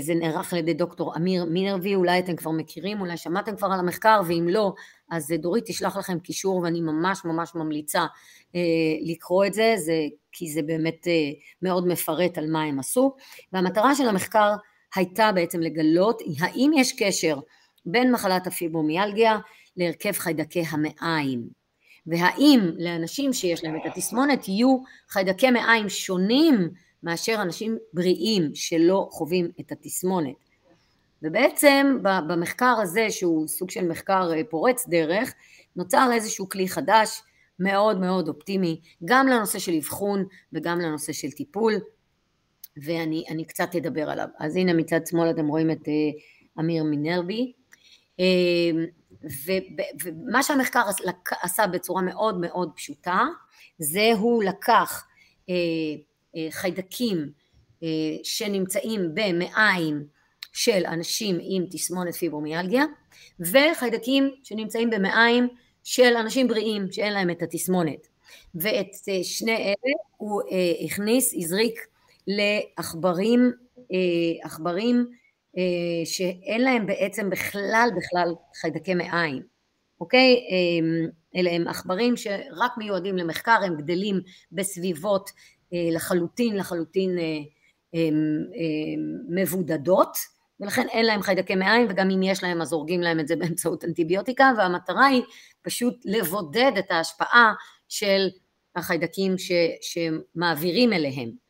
זה 0.00 0.14
נערך 0.14 0.52
על 0.52 0.58
ידי 0.58 0.74
דוקטור 0.74 1.16
אמיר 1.16 1.44
מינרבי, 1.44 1.94
אולי 1.94 2.18
אתם 2.18 2.36
כבר 2.36 2.50
מכירים, 2.50 3.00
אולי 3.00 3.16
שמעתם 3.16 3.56
כבר 3.56 3.66
על 3.72 3.78
המחקר, 3.78 4.20
ואם 4.26 4.48
לא, 4.50 4.72
אז 5.10 5.34
דורית 5.38 5.64
תשלח 5.66 5.96
לכם 5.96 6.18
קישור 6.18 6.56
ואני 6.56 6.80
ממש 6.80 7.24
ממש 7.24 7.54
ממליצה 7.54 8.06
לקרוא 9.02 9.46
את 9.46 9.54
זה, 9.54 9.74
זה 9.76 10.02
כי 10.32 10.52
זה 10.52 10.62
באמת 10.62 11.06
מאוד 11.62 11.86
מפרט 11.86 12.38
על 12.38 12.50
מה 12.50 12.62
הם 12.62 12.78
עשו, 12.78 13.14
והמטרה 13.52 13.94
של 13.94 14.08
המחקר 14.08 14.52
הייתה 14.96 15.32
בעצם 15.32 15.60
לגלות 15.60 16.22
האם 16.40 16.70
יש 16.76 16.92
קשר 16.98 17.38
בין 17.86 18.12
מחלת 18.12 18.46
הפיברומיאלגיה 18.46 19.38
להרכב 19.76 20.12
חיידקי 20.12 20.62
המעיים, 20.68 21.48
והאם 22.06 22.60
לאנשים 22.78 23.32
שיש 23.32 23.64
להם 23.64 23.76
את 23.76 23.82
התסמונת 23.86 24.48
יהיו 24.48 24.78
חיידקי 25.08 25.50
מעיים 25.50 25.88
שונים 25.88 26.70
מאשר 27.02 27.42
אנשים 27.42 27.76
בריאים 27.92 28.50
שלא 28.54 29.08
חווים 29.10 29.50
את 29.60 29.72
התסמונת. 29.72 30.34
ובעצם 31.22 31.98
במחקר 32.02 32.76
הזה 32.82 33.10
שהוא 33.10 33.48
סוג 33.48 33.70
של 33.70 33.88
מחקר 33.88 34.30
פורץ 34.50 34.88
דרך 34.88 35.34
נוצר 35.76 36.08
איזשהו 36.12 36.48
כלי 36.48 36.68
חדש 36.68 37.22
מאוד 37.58 38.00
מאוד 38.00 38.28
אופטימי, 38.28 38.80
גם 39.04 39.26
לנושא 39.28 39.58
של 39.58 39.72
אבחון 39.72 40.24
וגם 40.52 40.80
לנושא 40.80 41.12
של 41.12 41.30
טיפול, 41.30 41.74
ואני 42.76 43.44
קצת 43.48 43.74
אדבר 43.76 44.10
עליו. 44.10 44.28
אז 44.38 44.56
הנה 44.56 44.72
מצד 44.72 45.06
שמאל 45.06 45.30
אתם 45.30 45.46
רואים 45.46 45.70
את 45.70 45.80
uh, 45.80 46.60
אמיר 46.60 46.84
מינרבי, 46.84 47.52
uh, 48.16 48.22
ומה 50.04 50.42
שהמחקר 50.42 50.82
עשה 51.42 51.66
בצורה 51.66 52.02
מאוד 52.02 52.40
מאוד 52.40 52.70
פשוטה, 52.76 53.24
זה 53.78 54.12
הוא 54.18 54.44
לקח 54.44 55.06
uh, 55.46 55.48
uh, 55.48 56.38
חיידקים 56.50 57.46
שנמצאים 58.22 59.00
במעיים 59.14 60.06
של 60.52 60.86
אנשים 60.86 61.38
עם 61.42 61.64
תסמונת 61.70 62.14
פיברומיאלגיה, 62.14 62.84
וחיידקים 63.40 64.30
שנמצאים 64.42 64.90
במעיים 64.90 65.48
של 65.84 66.16
אנשים 66.16 66.48
בריאים 66.48 66.92
שאין 66.92 67.12
להם 67.12 67.30
את 67.30 67.42
התסמונת. 67.42 68.06
ואת 68.54 68.90
אה, 69.08 69.24
שני 69.24 69.56
אלה 69.56 69.94
הוא 70.16 70.42
אה, 70.52 70.84
הכניס, 70.84 71.34
הזריק 71.36 71.86
לעכברים, 72.26 73.52
אה, 73.92 74.46
עכברים 74.46 75.06
שאין 76.04 76.60
להם 76.60 76.86
בעצם 76.86 77.30
בכלל 77.30 77.88
בכלל 77.96 78.34
חיידקי 78.60 78.94
מעיים, 78.94 79.42
אוקיי? 80.00 80.36
אלה 81.36 81.50
הם 81.50 81.68
עכברים 81.68 82.16
שרק 82.16 82.72
מיועדים 82.78 83.16
למחקר, 83.16 83.58
הם 83.64 83.76
גדלים 83.76 84.20
בסביבות 84.52 85.30
לחלוטין 85.72 86.56
לחלוטין 86.56 87.18
מבודדות 89.28 90.16
ולכן 90.60 90.86
אין 90.88 91.06
להם 91.06 91.22
חיידקי 91.22 91.54
מעיים 91.54 91.86
וגם 91.90 92.10
אם 92.10 92.22
יש 92.22 92.42
להם 92.42 92.62
אז 92.62 92.72
הורגים 92.72 93.00
להם 93.00 93.20
את 93.20 93.28
זה 93.28 93.36
באמצעות 93.36 93.84
אנטיביוטיקה 93.84 94.52
והמטרה 94.58 95.06
היא 95.06 95.22
פשוט 95.62 95.94
לבודד 96.04 96.72
את 96.78 96.90
ההשפעה 96.90 97.52
של 97.88 98.28
החיידקים 98.76 99.38
ש, 99.38 99.52
שמעבירים 99.80 100.92
אליהם. 100.92 101.45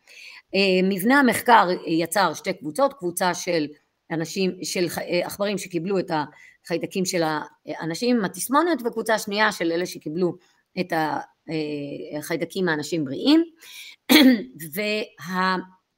אה, 0.55 0.89
מבנה 0.89 1.21
המחקר 1.21 1.69
יצר 1.87 2.35
שתי 2.35 2.53
קבוצות, 2.53 2.93
קבוצה 2.93 3.35
של 3.35 3.67
אנשים, 4.11 4.59
של 4.63 4.87
עכברים 5.25 5.59
שקיבלו 5.59 5.99
את 5.99 6.11
החיידקים 6.65 7.05
של 7.05 7.23
האנשים 7.67 8.17
עם 8.17 8.25
התסמונת 8.25 8.83
וקבוצה 8.85 9.19
שנייה 9.19 9.53
של 9.53 9.73
אלה 9.73 9.87
שקיבלו 9.87 10.37
את 10.81 10.93
החיידקים 12.19 12.65
מהאנשים 12.65 13.05
בריאים. 13.05 13.45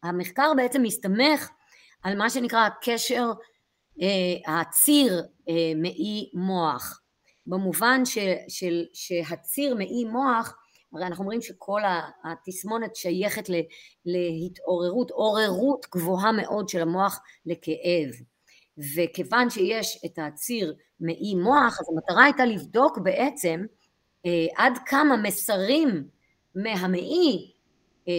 והמחקר 0.05 0.53
בעצם 0.57 0.83
מסתמך 0.83 1.49
על 2.03 2.17
מה 2.17 2.31
שנקרא 2.31 2.67
הקשר, 2.67 3.33
אה, 4.03 4.61
הציר 4.61 5.23
אה, 5.49 5.73
מעי 5.77 6.31
מוח, 6.35 7.01
במובן 7.47 8.05
ש, 8.05 8.19
של, 8.49 8.85
שהציר 8.93 9.75
מעי 9.75 10.05
מוח, 10.05 10.57
הרי 10.93 11.07
אנחנו 11.07 11.25
אומרים 11.25 11.43
שכל 11.43 11.81
התסמונת 12.25 12.97
שייכת 12.97 13.51
להתעוררות, 14.07 15.11
עוררות 15.11 15.87
גבוהה 15.95 16.33
מאוד 16.33 16.69
של 16.69 16.83
המוח 16.83 17.21
לכאב, 17.47 18.11
וכיוון 18.97 19.51
שיש 19.51 20.01
את 20.05 20.19
הציר 20.19 20.75
מעי 21.01 21.35
מוח, 21.35 21.81
אז 21.81 21.87
המטרה 21.93 22.25
הייתה 22.25 22.45
לבדוק 22.45 22.99
בעצם 22.99 23.65
אה, 24.27 24.47
עד 24.57 24.73
כמה 24.87 25.17
מסרים 25.17 26.05
מהמעי 26.55 27.53
אה, 28.09 28.13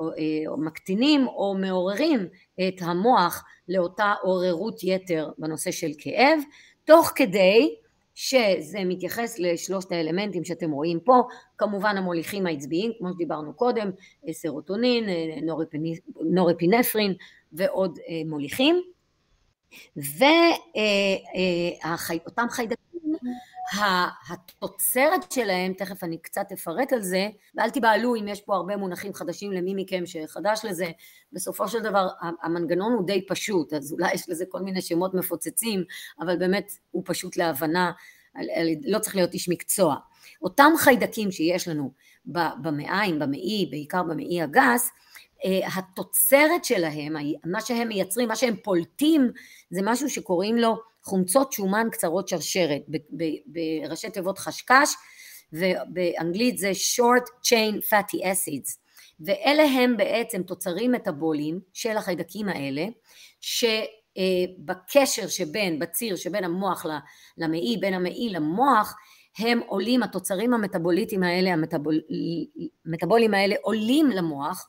אה, 0.00 0.56
מקטינים 0.56 1.26
או 1.26 1.54
מעוררים 1.54 2.28
את 2.68 2.74
המוח 2.80 3.44
לאותה 3.68 4.14
עוררות 4.22 4.84
יתר 4.84 5.30
בנושא 5.38 5.70
של 5.70 5.90
כאב, 5.98 6.38
תוך 6.84 7.12
כדי 7.14 7.76
שזה 8.18 8.78
מתייחס 8.84 9.38
לשלושת 9.38 9.92
האלמנטים 9.92 10.44
שאתם 10.44 10.70
רואים 10.70 11.00
פה, 11.00 11.22
כמובן 11.58 11.96
המוליכים 11.96 12.46
העצביים, 12.46 12.92
כמו 12.98 13.12
שדיברנו 13.12 13.54
קודם, 13.54 13.90
סרוטונין, 14.32 15.04
נורפינפרין 16.24 17.14
ועוד 17.52 17.98
מוליכים, 18.26 18.82
ואותם 19.96 21.16
חיידקים, 22.50 23.14
התוצרת 24.30 25.32
שלהם, 25.32 25.72
תכף 25.72 26.04
אני 26.04 26.18
קצת 26.18 26.52
אפרט 26.52 26.92
על 26.92 27.02
זה, 27.02 27.28
ואל 27.54 27.70
תיבהלו 27.70 28.16
אם 28.16 28.28
יש 28.28 28.40
פה 28.40 28.54
הרבה 28.54 28.76
מונחים 28.76 29.14
חדשים 29.14 29.52
למי 29.52 29.72
מכם 29.76 30.02
שחדש 30.06 30.60
לזה, 30.64 30.86
בסופו 31.32 31.68
של 31.68 31.82
דבר 31.82 32.08
המנגנון 32.42 32.92
הוא 32.92 33.06
די 33.06 33.26
פשוט, 33.26 33.72
אז 33.72 33.92
אולי 33.92 34.14
יש 34.14 34.28
לזה 34.28 34.44
כל 34.48 34.60
מיני 34.60 34.82
שמות 34.82 35.14
מפוצצים, 35.14 35.84
אבל 36.20 36.36
באמת 36.36 36.72
הוא 36.90 37.02
פשוט 37.06 37.36
להבנה, 37.36 37.92
לא 38.84 38.98
צריך 38.98 39.16
להיות 39.16 39.34
איש 39.34 39.48
מקצוע. 39.48 39.96
אותם 40.42 40.72
חיידקים 40.78 41.30
שיש 41.30 41.68
לנו 41.68 41.92
במעיים, 42.62 43.18
במעי, 43.18 43.68
בעיקר 43.70 44.02
במעי 44.02 44.42
הגס, 44.42 44.90
התוצרת 45.76 46.64
שלהם, 46.64 47.14
מה 47.44 47.60
שהם 47.60 47.88
מייצרים, 47.88 48.28
מה 48.28 48.36
שהם 48.36 48.56
פולטים, 48.62 49.30
זה 49.70 49.80
משהו 49.84 50.10
שקוראים 50.10 50.56
לו 50.56 50.76
חומצות 51.02 51.52
שומן 51.52 51.88
קצרות 51.92 52.28
שרשרת, 52.28 52.82
בראשי 53.46 54.10
תיבות 54.10 54.38
חשקש, 54.38 54.94
ובאנגלית 55.52 56.58
זה 56.58 56.70
short 56.70 57.24
chain 57.44 57.74
fatty 57.90 58.16
acids, 58.16 58.78
ואלה 59.20 59.62
הם 59.62 59.96
בעצם 59.96 60.42
תוצרים 60.42 60.92
מטאבוליים 60.92 61.60
של 61.72 61.96
החיידקים 61.96 62.48
האלה, 62.48 62.86
שבקשר 63.40 65.28
שבין, 65.28 65.78
בציר 65.78 66.16
שבין 66.16 66.44
המוח 66.44 66.86
למעי, 67.38 67.76
בין 67.80 67.94
המעי 67.94 68.28
למוח, 68.30 68.94
הם 69.38 69.60
עולים, 69.66 70.02
התוצרים 70.02 70.54
המטאבוליטיים 70.54 71.22
האלה, 71.22 71.50
המטאבוליים 72.84 73.34
האלה 73.34 73.54
עולים 73.62 74.10
למוח, 74.10 74.68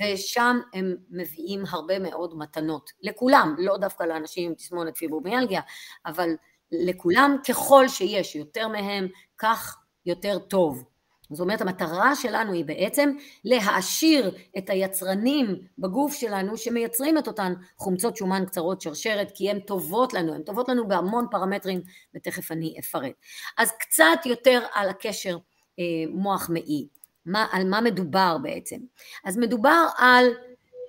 ושם 0.00 0.60
הם 0.74 0.96
מביאים 1.10 1.64
הרבה 1.68 1.98
מאוד 1.98 2.38
מתנות, 2.38 2.90
לכולם, 3.02 3.54
לא 3.58 3.76
דווקא 3.76 4.04
לאנשים 4.04 4.48
עם 4.50 4.54
תסמונת 4.54 4.96
פיברומיאלגיה, 4.96 5.60
אבל 6.06 6.30
לכולם 6.72 7.36
ככל 7.48 7.88
שיש 7.88 8.36
יותר 8.36 8.68
מהם, 8.68 9.08
כך 9.38 9.76
יותר 10.06 10.38
טוב. 10.38 10.84
זאת 11.30 11.40
אומרת 11.40 11.60
המטרה 11.60 12.16
שלנו 12.16 12.52
היא 12.52 12.64
בעצם 12.64 13.10
להעשיר 13.44 14.34
את 14.58 14.70
היצרנים 14.70 15.60
בגוף 15.78 16.14
שלנו 16.14 16.56
שמייצרים 16.56 17.18
את 17.18 17.26
אותן 17.26 17.52
חומצות 17.76 18.16
שומן 18.16 18.44
קצרות 18.46 18.80
שרשרת 18.80 19.32
כי 19.34 19.50
הן 19.50 19.60
טובות 19.60 20.14
לנו, 20.14 20.34
הן 20.34 20.42
טובות 20.42 20.68
לנו 20.68 20.88
בהמון 20.88 21.26
פרמטרים 21.30 21.80
ותכף 22.14 22.52
אני 22.52 22.76
אפרט. 22.80 23.12
אז 23.58 23.72
קצת 23.72 24.26
יותר 24.26 24.60
על 24.74 24.88
הקשר 24.88 25.38
אה, 25.78 25.84
מוח 26.10 26.50
מעי. 26.50 26.88
מה, 27.26 27.46
על 27.52 27.68
מה 27.68 27.80
מדובר 27.80 28.38
בעצם. 28.42 28.76
אז 29.24 29.36
מדובר 29.36 29.86
על, 29.98 30.26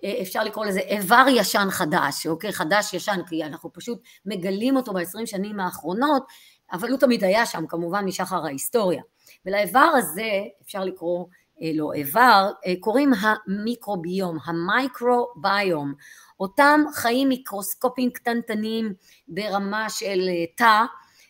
אה, 0.03 0.21
אפשר 0.21 0.43
לקרוא 0.43 0.65
לזה 0.65 0.79
איבר 0.79 1.25
ישן 1.29 1.67
חדש, 1.69 2.27
אוקיי? 2.27 2.53
חדש 2.53 2.93
ישן, 2.93 3.19
כי 3.29 3.43
אנחנו 3.43 3.73
פשוט 3.73 4.01
מגלים 4.25 4.75
אותו 4.75 4.93
בעשרים 4.93 5.25
שנים 5.25 5.59
האחרונות, 5.59 6.23
אבל 6.71 6.89
הוא 6.89 6.99
תמיד 6.99 7.23
היה 7.23 7.45
שם, 7.45 7.67
כמובן 7.67 8.05
משחר 8.05 8.45
ההיסטוריה. 8.45 9.01
ולאיבר 9.45 9.91
הזה, 9.97 10.29
אפשר 10.63 10.83
לקרוא 10.83 11.25
אה, 11.61 11.71
לו 11.73 11.93
איבר, 11.93 12.51
אה, 12.65 12.73
קוראים 12.79 13.11
המיקרוביום, 13.19 14.37
המייקרוביום. 14.45 15.93
אותם 16.39 16.81
חיים 16.93 17.29
מיקרוסקופיים 17.29 18.11
קטנטנים 18.11 18.93
ברמה 19.27 19.89
של 19.89 20.29
תא, 20.55 20.83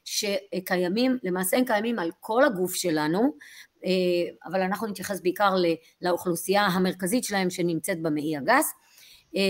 שקיימים, 0.06 1.18
למעשה 1.24 1.58
הם 1.58 1.65
קיימים 1.65 2.00
על 2.00 2.12
כל 2.20 2.44
הגוף 2.44 2.74
שלנו, 2.74 3.34
אבל 4.45 4.62
אנחנו 4.62 4.88
נתייחס 4.88 5.21
בעיקר 5.21 5.56
לאוכלוסייה 6.01 6.65
המרכזית 6.65 7.23
שלהם 7.23 7.49
שנמצאת 7.49 8.01
במעי 8.01 8.38
הגס. 8.38 8.73
אה, 9.36 9.41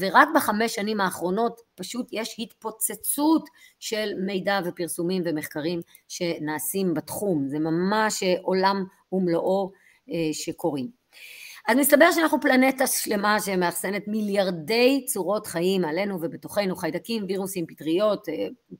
ורק 0.00 0.28
בחמש 0.34 0.74
שנים 0.74 1.00
האחרונות 1.00 1.60
פשוט 1.74 2.08
יש 2.12 2.36
התפוצצות 2.38 3.48
של 3.80 4.12
מידע 4.26 4.60
ופרסומים 4.64 5.22
ומחקרים 5.24 5.80
שנעשים 6.08 6.94
בתחום, 6.94 7.48
זה 7.48 7.58
ממש 7.58 8.22
עולם 8.42 8.84
ומלואו 9.12 9.72
אה, 10.10 10.14
שקורים. 10.32 10.98
אז 11.68 11.76
מסתבר 11.76 12.10
שאנחנו 12.12 12.40
פלנטה 12.40 12.86
שלמה 12.86 13.40
שמאחסנת 13.40 14.08
מיליארדי 14.08 15.04
צורות 15.06 15.46
חיים 15.46 15.84
עלינו 15.84 16.18
ובתוכנו, 16.20 16.76
חיידקים, 16.76 17.24
וירוסים, 17.28 17.66
פטריות, 17.66 18.26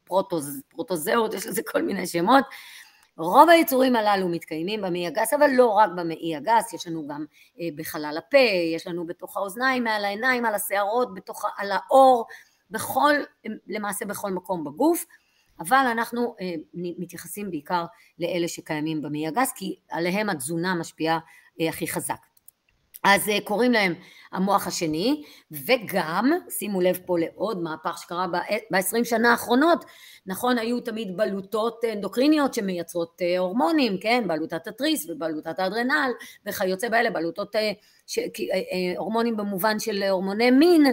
פרוטוז, 0.04 0.62
פרוטוזאות, 0.68 1.34
יש 1.34 1.46
לזה 1.46 1.62
כל 1.72 1.82
מיני 1.82 2.06
שמות, 2.06 2.44
רוב 3.18 3.48
היצורים 3.48 3.96
הללו 3.96 4.28
מתקיימים 4.28 4.82
במעי 4.82 5.06
הגס, 5.06 5.34
אבל 5.34 5.50
לא 5.50 5.68
רק 5.68 5.90
במעי 5.96 6.36
הגס, 6.36 6.72
יש 6.72 6.86
לנו 6.86 7.06
גם 7.08 7.24
אה, 7.60 7.68
בחלל 7.74 8.14
הפה, 8.18 8.38
יש 8.74 8.86
לנו 8.86 9.06
בתוך 9.06 9.36
האוזניים, 9.36 9.84
מעל 9.84 10.04
העיניים, 10.04 10.44
על 10.44 10.54
השערות, 10.54 11.14
בתוך, 11.14 11.44
על 11.56 11.70
האור, 11.72 12.26
בכל, 12.70 13.14
למעשה 13.66 14.04
בכל 14.04 14.30
מקום 14.30 14.64
בגוף, 14.64 15.04
אבל 15.60 15.86
אנחנו 15.92 16.34
אה, 16.40 16.54
מתייחסים 16.74 17.50
בעיקר 17.50 17.84
לאלה 18.18 18.48
שקיימים 18.48 19.02
במעי 19.02 19.26
הגס, 19.26 19.52
כי 19.52 19.78
עליהם 19.90 20.30
התזונה 20.30 20.74
משפיעה 20.74 21.18
אה, 21.60 21.68
הכי 21.68 21.88
חזק. 21.88 22.27
אז 23.04 23.28
אה, 23.28 23.38
קוראים 23.44 23.72
להם 23.72 23.94
המוח 24.32 24.66
השני, 24.66 25.24
וגם, 25.50 26.32
שימו 26.50 26.80
לב 26.80 26.98
פה 27.06 27.18
לעוד 27.18 27.62
מהפך 27.62 27.98
שקרה 27.98 28.26
ב-20 28.70 29.04
שנה 29.04 29.30
האחרונות, 29.30 29.84
נכון, 30.26 30.58
היו 30.58 30.80
תמיד 30.80 31.16
בלוטות 31.16 31.84
אנדוקריניות 31.92 32.54
שמייצרות 32.54 33.22
אה, 33.22 33.38
הורמונים, 33.38 33.98
כן, 34.00 34.24
בלוטת 34.28 34.66
התריס 34.66 35.10
ובלוטת 35.10 35.58
האדרנל 35.58 36.10
וכיוצא 36.46 36.88
באלה, 36.88 37.10
בלוטות, 37.10 37.56
אה, 37.56 37.72
ש, 38.06 38.18
הורמונים 38.96 39.36
במובן 39.36 39.78
של 39.78 40.02
הורמוני 40.02 40.50
מין, 40.50 40.86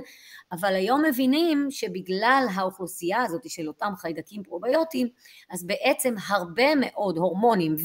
אבל 0.52 0.76
היום 0.76 1.06
מבינים 1.06 1.68
שבגלל 1.70 2.46
האוכלוסייה 2.54 3.24
הזאת 3.24 3.50
של 3.50 3.68
אותם 3.68 3.94
חיידקים 3.98 4.44
פרוביוטיים, 4.44 5.08
אז 5.52 5.68
בעצם 5.68 6.16
הרבה 6.28 6.76
מאוד 6.76 7.18
הורמונים 7.18 7.76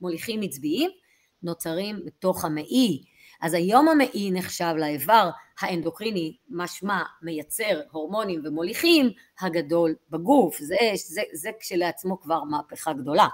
ומוליכים 0.00 0.40
עצביים 0.42 0.90
נוצרים 1.42 2.00
בתוך 2.04 2.44
המעי, 2.44 3.11
אז 3.42 3.54
היום 3.54 3.88
המעי 3.88 4.30
נחשב 4.32 4.74
לאיבר 4.78 5.30
האנדוקריני, 5.60 6.36
משמע 6.50 7.02
מייצר 7.22 7.80
הורמונים 7.90 8.40
ומוליכים, 8.44 9.10
הגדול 9.40 9.94
בגוף. 10.10 10.58
זה, 10.58 10.76
זה, 10.94 11.22
זה 11.32 11.50
כשלעצמו 11.60 12.20
כבר 12.20 12.44
מהפכה 12.44 12.92
גדולה. 12.92 13.28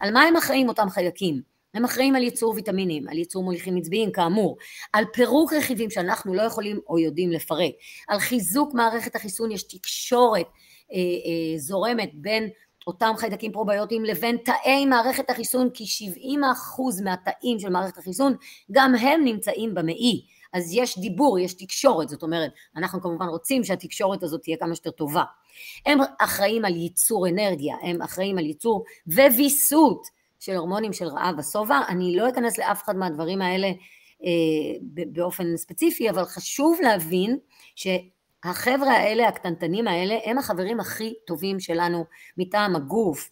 על 0.00 0.12
מה 0.12 0.22
הם 0.22 0.36
אחראים 0.36 0.68
אותם 0.68 0.90
חיידקים? 0.90 1.40
הם 1.74 1.84
אחראים 1.84 2.16
על 2.16 2.22
ייצור 2.22 2.54
ויטמינים, 2.54 3.08
על 3.08 3.18
ייצור 3.18 3.44
מוליכים 3.44 3.76
עצביים 3.76 4.12
כאמור, 4.12 4.56
על 4.92 5.04
פירוק 5.12 5.52
רכיבים 5.52 5.90
שאנחנו 5.90 6.34
לא 6.34 6.42
יכולים 6.42 6.80
או 6.88 6.98
יודעים 6.98 7.30
לפרק, 7.30 7.72
על 8.08 8.18
חיזוק 8.18 8.74
מערכת 8.74 9.16
החיסון, 9.16 9.52
יש 9.52 9.62
תקשורת 9.62 10.46
אה, 10.92 10.96
אה, 10.96 11.58
זורמת 11.58 12.10
בין 12.14 12.48
אותם 12.88 13.14
חיידקים 13.18 13.52
פרוביוטיים 13.52 14.04
לבין 14.04 14.36
תאי 14.36 14.86
מערכת 14.86 15.30
החיסון, 15.30 15.70
כי 15.74 15.84
70% 15.84 17.04
מהתאים 17.04 17.58
של 17.58 17.68
מערכת 17.68 17.98
החיסון 17.98 18.36
גם 18.72 18.94
הם 18.94 19.24
נמצאים 19.24 19.74
במעי. 19.74 20.24
אז 20.52 20.74
יש 20.74 20.98
דיבור, 20.98 21.38
יש 21.38 21.54
תקשורת, 21.54 22.08
זאת 22.08 22.22
אומרת, 22.22 22.50
אנחנו 22.76 23.00
כמובן 23.00 23.26
רוצים 23.26 23.64
שהתקשורת 23.64 24.22
הזאת 24.22 24.42
תהיה 24.42 24.56
כמה 24.56 24.74
שיותר 24.74 24.90
טובה. 24.90 25.24
הם 25.86 25.98
אחראים 26.18 26.64
על 26.64 26.76
ייצור 26.76 27.28
אנרגיה, 27.28 27.76
הם 27.82 28.02
אחראים 28.02 28.38
על 28.38 28.46
ייצור 28.46 28.84
וויסות 29.06 30.06
של 30.40 30.56
הורמונים 30.56 30.92
של 30.92 31.06
רעב 31.06 31.38
ושובע, 31.38 31.80
אני 31.88 32.16
לא 32.16 32.28
אכנס 32.28 32.58
לאף 32.58 32.82
אחד 32.84 32.96
מהדברים 32.96 33.42
האלה 33.42 33.68
אה, 34.24 35.02
באופן 35.12 35.56
ספציפי, 35.56 36.10
אבל 36.10 36.24
חשוב 36.24 36.78
להבין 36.82 37.38
ש... 37.74 37.86
החבר'ה 38.44 38.92
האלה, 38.92 39.28
הקטנטנים 39.28 39.88
האלה, 39.88 40.18
הם 40.24 40.38
החברים 40.38 40.80
הכי 40.80 41.14
טובים 41.26 41.60
שלנו 41.60 42.04
מטעם 42.38 42.76
הגוף. 42.76 43.30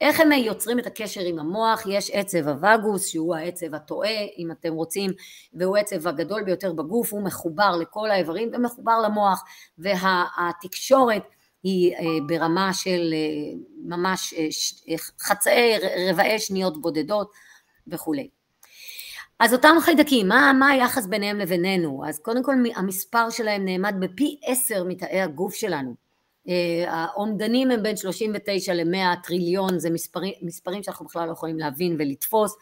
איך 0.00 0.20
הם 0.20 0.32
יוצרים 0.32 0.78
את 0.78 0.86
הקשר 0.86 1.20
עם 1.20 1.38
המוח? 1.38 1.82
יש 1.86 2.10
עצב 2.10 2.48
הווגוס, 2.48 3.06
שהוא 3.06 3.34
העצב 3.34 3.74
הטועה, 3.74 4.24
אם 4.38 4.50
אתם 4.50 4.72
רוצים, 4.72 5.10
והוא 5.54 5.76
העצב 5.76 6.06
הגדול 6.06 6.42
ביותר 6.42 6.72
בגוף, 6.72 7.12
הוא 7.12 7.22
מחובר 7.22 7.76
לכל 7.76 8.10
האיברים 8.10 8.50
ומחובר 8.52 9.00
למוח, 9.04 9.44
והתקשורת 9.78 11.22
היא 11.62 11.94
אה, 11.94 12.00
ברמה 12.26 12.74
של 12.74 13.14
אה, 13.14 13.58
ממש 13.84 14.34
אה, 14.88 14.94
חצאי 15.20 15.74
רבעי 16.10 16.38
שניות 16.38 16.82
בודדות 16.82 17.32
וכולי. 17.86 18.28
אז 19.38 19.52
אותם 19.52 19.76
חיידקים, 19.80 20.28
מה, 20.28 20.52
מה 20.58 20.68
היחס 20.68 21.06
ביניהם 21.06 21.38
לבינינו? 21.38 22.02
אז 22.08 22.18
קודם 22.18 22.42
כל 22.42 22.54
המספר 22.76 23.30
שלהם 23.30 23.64
נעמד 23.64 23.94
בפי 24.00 24.40
עשר 24.44 24.84
מתאי 24.84 25.20
הגוף 25.20 25.54
שלנו. 25.54 25.94
אה, 26.48 26.84
האומדנים 26.88 27.70
הם 27.70 27.82
בין 27.82 27.96
39 27.96 28.74
ל-100 28.74 29.22
טריליון, 29.22 29.78
זה 29.78 29.90
מספרים, 29.90 30.32
מספרים 30.42 30.82
שאנחנו 30.82 31.06
בכלל 31.06 31.26
לא 31.26 31.32
יכולים 31.32 31.58
להבין 31.58 31.96
ולתפוס, 31.98 32.56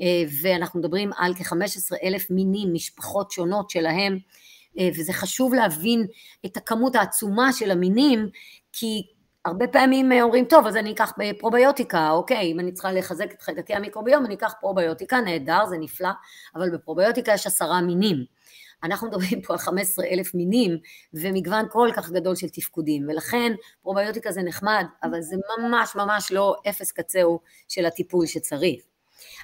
אה, 0.00 0.22
ואנחנו 0.42 0.80
מדברים 0.80 1.10
על 1.16 1.34
כ-15 1.34 1.96
אלף 2.02 2.30
מינים, 2.30 2.74
משפחות 2.74 3.30
שונות 3.30 3.70
שלהם, 3.70 4.18
אה, 4.78 4.88
וזה 4.98 5.12
חשוב 5.12 5.54
להבין 5.54 6.06
את 6.46 6.56
הכמות 6.56 6.94
העצומה 6.94 7.52
של 7.52 7.70
המינים, 7.70 8.28
כי 8.72 9.02
הרבה 9.46 9.68
פעמים 9.68 10.12
אומרים, 10.12 10.44
טוב, 10.44 10.66
אז 10.66 10.76
אני 10.76 10.92
אקח 10.92 11.12
פרוביוטיקה, 11.38 12.10
אוקיי, 12.10 12.52
אם 12.52 12.60
אני 12.60 12.72
צריכה 12.72 12.92
לחזק 12.92 13.32
את 13.32 13.42
חיידקי 13.42 13.74
המיקרוביום, 13.74 14.26
אני 14.26 14.34
אקח 14.34 14.54
פרוביוטיקה, 14.60 15.20
נהדר, 15.20 15.66
זה 15.66 15.78
נפלא, 15.78 16.08
אבל 16.54 16.70
בפרוביוטיקה 16.70 17.32
יש 17.32 17.46
עשרה 17.46 17.80
מינים. 17.80 18.24
אנחנו 18.82 19.08
מדברים 19.08 19.42
פה 19.42 19.52
על 19.52 19.58
15 19.58 20.06
אלף 20.06 20.34
מינים 20.34 20.78
ומגוון 21.14 21.66
כל 21.70 21.88
כך 21.96 22.10
גדול 22.10 22.36
של 22.36 22.48
תפקודים, 22.48 23.08
ולכן 23.08 23.52
פרוביוטיקה 23.82 24.32
זה 24.32 24.42
נחמד, 24.42 24.84
אבל 25.02 25.20
זה 25.20 25.36
ממש 25.58 25.96
ממש 25.96 26.32
לא 26.32 26.56
אפס 26.68 26.92
קצהו 26.92 27.40
של 27.68 27.86
הטיפול 27.86 28.26
שצריך. 28.26 28.95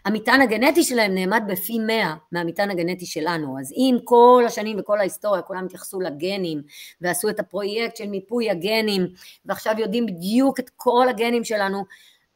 המטען 0.05 0.41
הגנטי 0.41 0.83
שלהם 0.83 1.15
נעמד 1.15 1.43
בפי 1.49 1.79
מאה 1.79 2.15
מהמטען 2.33 2.71
הגנטי 2.71 3.07
שלנו, 3.07 3.61
אז 3.61 3.73
אם 3.73 3.97
כל 4.05 4.45
השנים 4.47 4.77
וכל 4.81 4.99
ההיסטוריה 4.99 5.43
כולם 5.43 5.65
התייחסו 5.65 6.01
לגנים 6.01 6.63
ועשו 7.01 7.29
את 7.29 7.41
הפרויקט 7.41 7.97
של 7.97 8.07
מיפוי 8.09 8.51
הגנים 8.51 9.07
ועכשיו 9.47 9.75
יודעים 9.79 10.07
בדיוק 10.07 10.61
את 10.61 10.71
כל 10.77 11.07
הגנים 11.09 11.45
שלנו, 11.45 11.85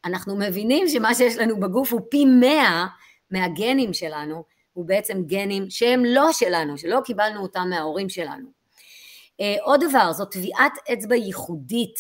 אנחנו 0.05 0.37
מבינים 0.37 0.89
שמה 0.89 1.15
שיש 1.15 1.37
לנו 1.37 1.61
בגוף 1.61 1.93
הוא 1.93 2.01
פי 2.11 2.25
מאה 2.25 2.87
מהגנים 3.31 3.93
שלנו, 3.93 4.45
הוא 4.73 4.85
בעצם 4.85 5.23
גנים 5.23 5.71
שהם 5.71 6.05
לא 6.05 6.33
שלנו, 6.33 6.79
שלא 6.79 7.01
קיבלנו 7.05 7.43
אותם 7.43 7.67
מההורים 7.71 8.09
שלנו. 8.09 8.49
אה, 9.41 9.57
עוד 9.63 9.85
דבר, 9.89 10.13
זו 10.13 10.25
טביעת 10.25 10.73
אצבע 10.93 11.15
ייחודית 11.15 11.99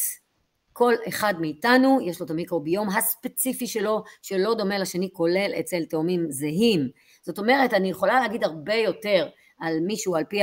כל 0.78 0.94
אחד 1.08 1.34
מאיתנו 1.40 1.98
יש 2.02 2.20
לו 2.20 2.26
את 2.26 2.30
המיקרוביום 2.30 2.88
הספציפי 2.88 3.66
שלו, 3.66 4.02
שלא 4.22 4.54
דומה 4.54 4.78
לשני, 4.78 5.10
כולל 5.12 5.52
אצל 5.60 5.84
תאומים 5.84 6.26
זהים. 6.30 6.88
זאת 7.22 7.38
אומרת, 7.38 7.74
אני 7.74 7.90
יכולה 7.90 8.20
להגיד 8.20 8.44
הרבה 8.44 8.74
יותר 8.74 9.28
על 9.60 9.80
מישהו 9.80 10.16
על 10.16 10.24
פי 10.24 10.40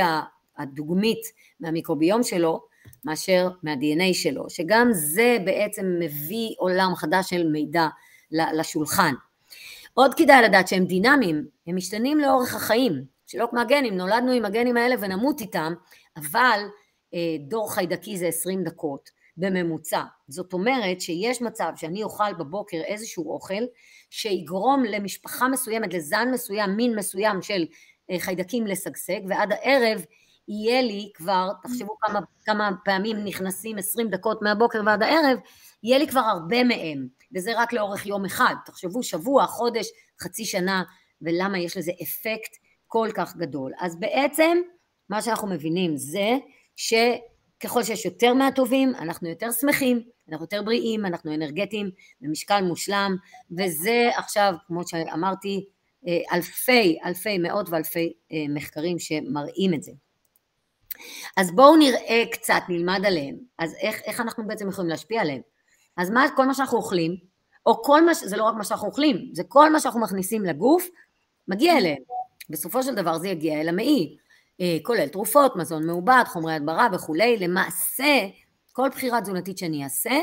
הדוגמית 0.58 1.20
מהמיקרוביום 1.60 2.22
שלו, 2.22 2.60
מאשר 3.04 3.48
מה-DNA 3.62 4.14
שלו, 4.14 4.50
שגם 4.50 4.88
זה 4.92 5.36
בעצם 5.44 5.86
מביא 6.00 6.48
עולם 6.58 6.94
חדש 6.96 7.30
של 7.30 7.48
מידע 7.48 7.86
לשולחן. 8.30 9.14
עוד 9.94 10.14
כדאי 10.14 10.42
לדעת 10.42 10.68
שהם 10.68 10.84
דינמיים, 10.84 11.46
הם 11.66 11.76
משתנים 11.76 12.18
לאורך 12.18 12.54
החיים, 12.54 13.04
שלא 13.26 13.46
כמו 13.50 13.60
הגנים, 13.60 13.96
נולדנו 13.96 14.32
עם 14.32 14.44
הגנים 14.44 14.76
האלה 14.76 14.94
ונמות 15.00 15.40
איתם, 15.40 15.74
אבל 16.16 16.60
אה, 17.14 17.36
דור 17.48 17.74
חיידקי 17.74 18.16
זה 18.16 18.26
20 18.26 18.64
דקות. 18.64 19.23
בממוצע. 19.36 20.02
זאת 20.28 20.52
אומרת 20.52 21.00
שיש 21.00 21.42
מצב 21.42 21.72
שאני 21.76 22.02
אוכל 22.02 22.34
בבוקר 22.34 22.76
איזשהו 22.76 23.32
אוכל 23.32 23.64
שיגרום 24.10 24.84
למשפחה 24.84 25.48
מסוימת, 25.48 25.94
לזן 25.94 26.28
מסוים, 26.32 26.76
מין 26.76 26.96
מסוים 26.96 27.42
של 27.42 27.66
אה, 28.10 28.20
חיידקים 28.20 28.66
לשגשג, 28.66 29.20
ועד 29.28 29.52
הערב 29.52 30.04
יהיה 30.48 30.82
לי 30.82 31.10
כבר, 31.14 31.50
תחשבו 31.62 31.96
כמה, 32.00 32.20
כמה 32.44 32.70
פעמים 32.84 33.24
נכנסים 33.24 33.78
20 33.78 34.08
דקות 34.10 34.42
מהבוקר 34.42 34.82
ועד 34.86 35.02
הערב, 35.02 35.38
יהיה 35.82 35.98
לי 35.98 36.08
כבר 36.08 36.20
הרבה 36.20 36.64
מהם, 36.64 37.08
וזה 37.34 37.52
רק 37.56 37.72
לאורך 37.72 38.06
יום 38.06 38.24
אחד. 38.24 38.54
תחשבו 38.66 39.02
שבוע, 39.02 39.46
חודש, 39.46 39.86
חצי 40.20 40.44
שנה, 40.44 40.82
ולמה 41.22 41.58
יש 41.58 41.76
לזה 41.76 41.92
אפקט 42.02 42.56
כל 42.86 43.08
כך 43.14 43.36
גדול. 43.36 43.72
אז 43.80 44.00
בעצם 44.00 44.58
מה 45.08 45.22
שאנחנו 45.22 45.48
מבינים 45.48 45.96
זה 45.96 46.36
ש... 46.76 46.94
ככל 47.60 47.82
שיש 47.82 48.04
יותר 48.04 48.34
מהטובים, 48.34 48.94
אנחנו 48.94 49.28
יותר 49.28 49.52
שמחים, 49.52 50.02
אנחנו 50.28 50.44
יותר 50.44 50.62
בריאים, 50.62 51.06
אנחנו 51.06 51.34
אנרגטיים, 51.34 51.90
במשקל 52.20 52.62
מושלם, 52.62 53.16
וזה 53.58 54.10
עכשיו, 54.16 54.54
כמו 54.66 54.88
שאמרתי, 54.88 55.64
אה, 56.06 56.36
אלפי, 56.36 56.98
אלפי, 57.04 57.38
מאות 57.38 57.68
ואלפי 57.68 58.12
אה, 58.32 58.44
מחקרים 58.48 58.98
שמראים 58.98 59.74
את 59.74 59.82
זה. 59.82 59.92
אז 61.36 61.52
בואו 61.54 61.76
נראה 61.76 62.22
קצת, 62.32 62.62
נלמד 62.68 63.00
עליהם. 63.06 63.36
אז 63.58 63.74
איך, 63.80 64.00
איך 64.04 64.20
אנחנו 64.20 64.46
בעצם 64.46 64.68
יכולים 64.68 64.90
להשפיע 64.90 65.20
עליהם? 65.20 65.40
אז 65.96 66.10
מה, 66.10 66.26
כל 66.36 66.46
מה 66.46 66.54
שאנחנו 66.54 66.78
אוכלים, 66.78 67.16
או 67.66 67.82
כל 67.82 68.04
מה, 68.06 68.14
זה 68.14 68.36
לא 68.36 68.44
רק 68.44 68.54
מה 68.54 68.64
שאנחנו 68.64 68.88
אוכלים, 68.88 69.30
זה 69.32 69.42
כל 69.48 69.72
מה 69.72 69.80
שאנחנו 69.80 70.00
מכניסים 70.00 70.44
לגוף, 70.44 70.88
מגיע 71.48 71.78
אליהם. 71.78 72.02
בסופו 72.50 72.82
של 72.82 72.94
דבר 72.94 73.18
זה 73.18 73.28
יגיע 73.28 73.60
אל 73.60 73.68
המעי. 73.68 74.16
אה, 74.60 74.76
כולל 74.82 75.08
תרופות, 75.08 75.56
מזון 75.56 75.86
מעובד, 75.86 76.24
חומרי 76.26 76.54
הדברה 76.54 76.88
וכולי, 76.92 77.36
למעשה 77.36 78.26
כל 78.72 78.88
בחירה 78.88 79.20
תזונתית 79.20 79.58
שאני 79.58 79.84
אעשה 79.84 80.20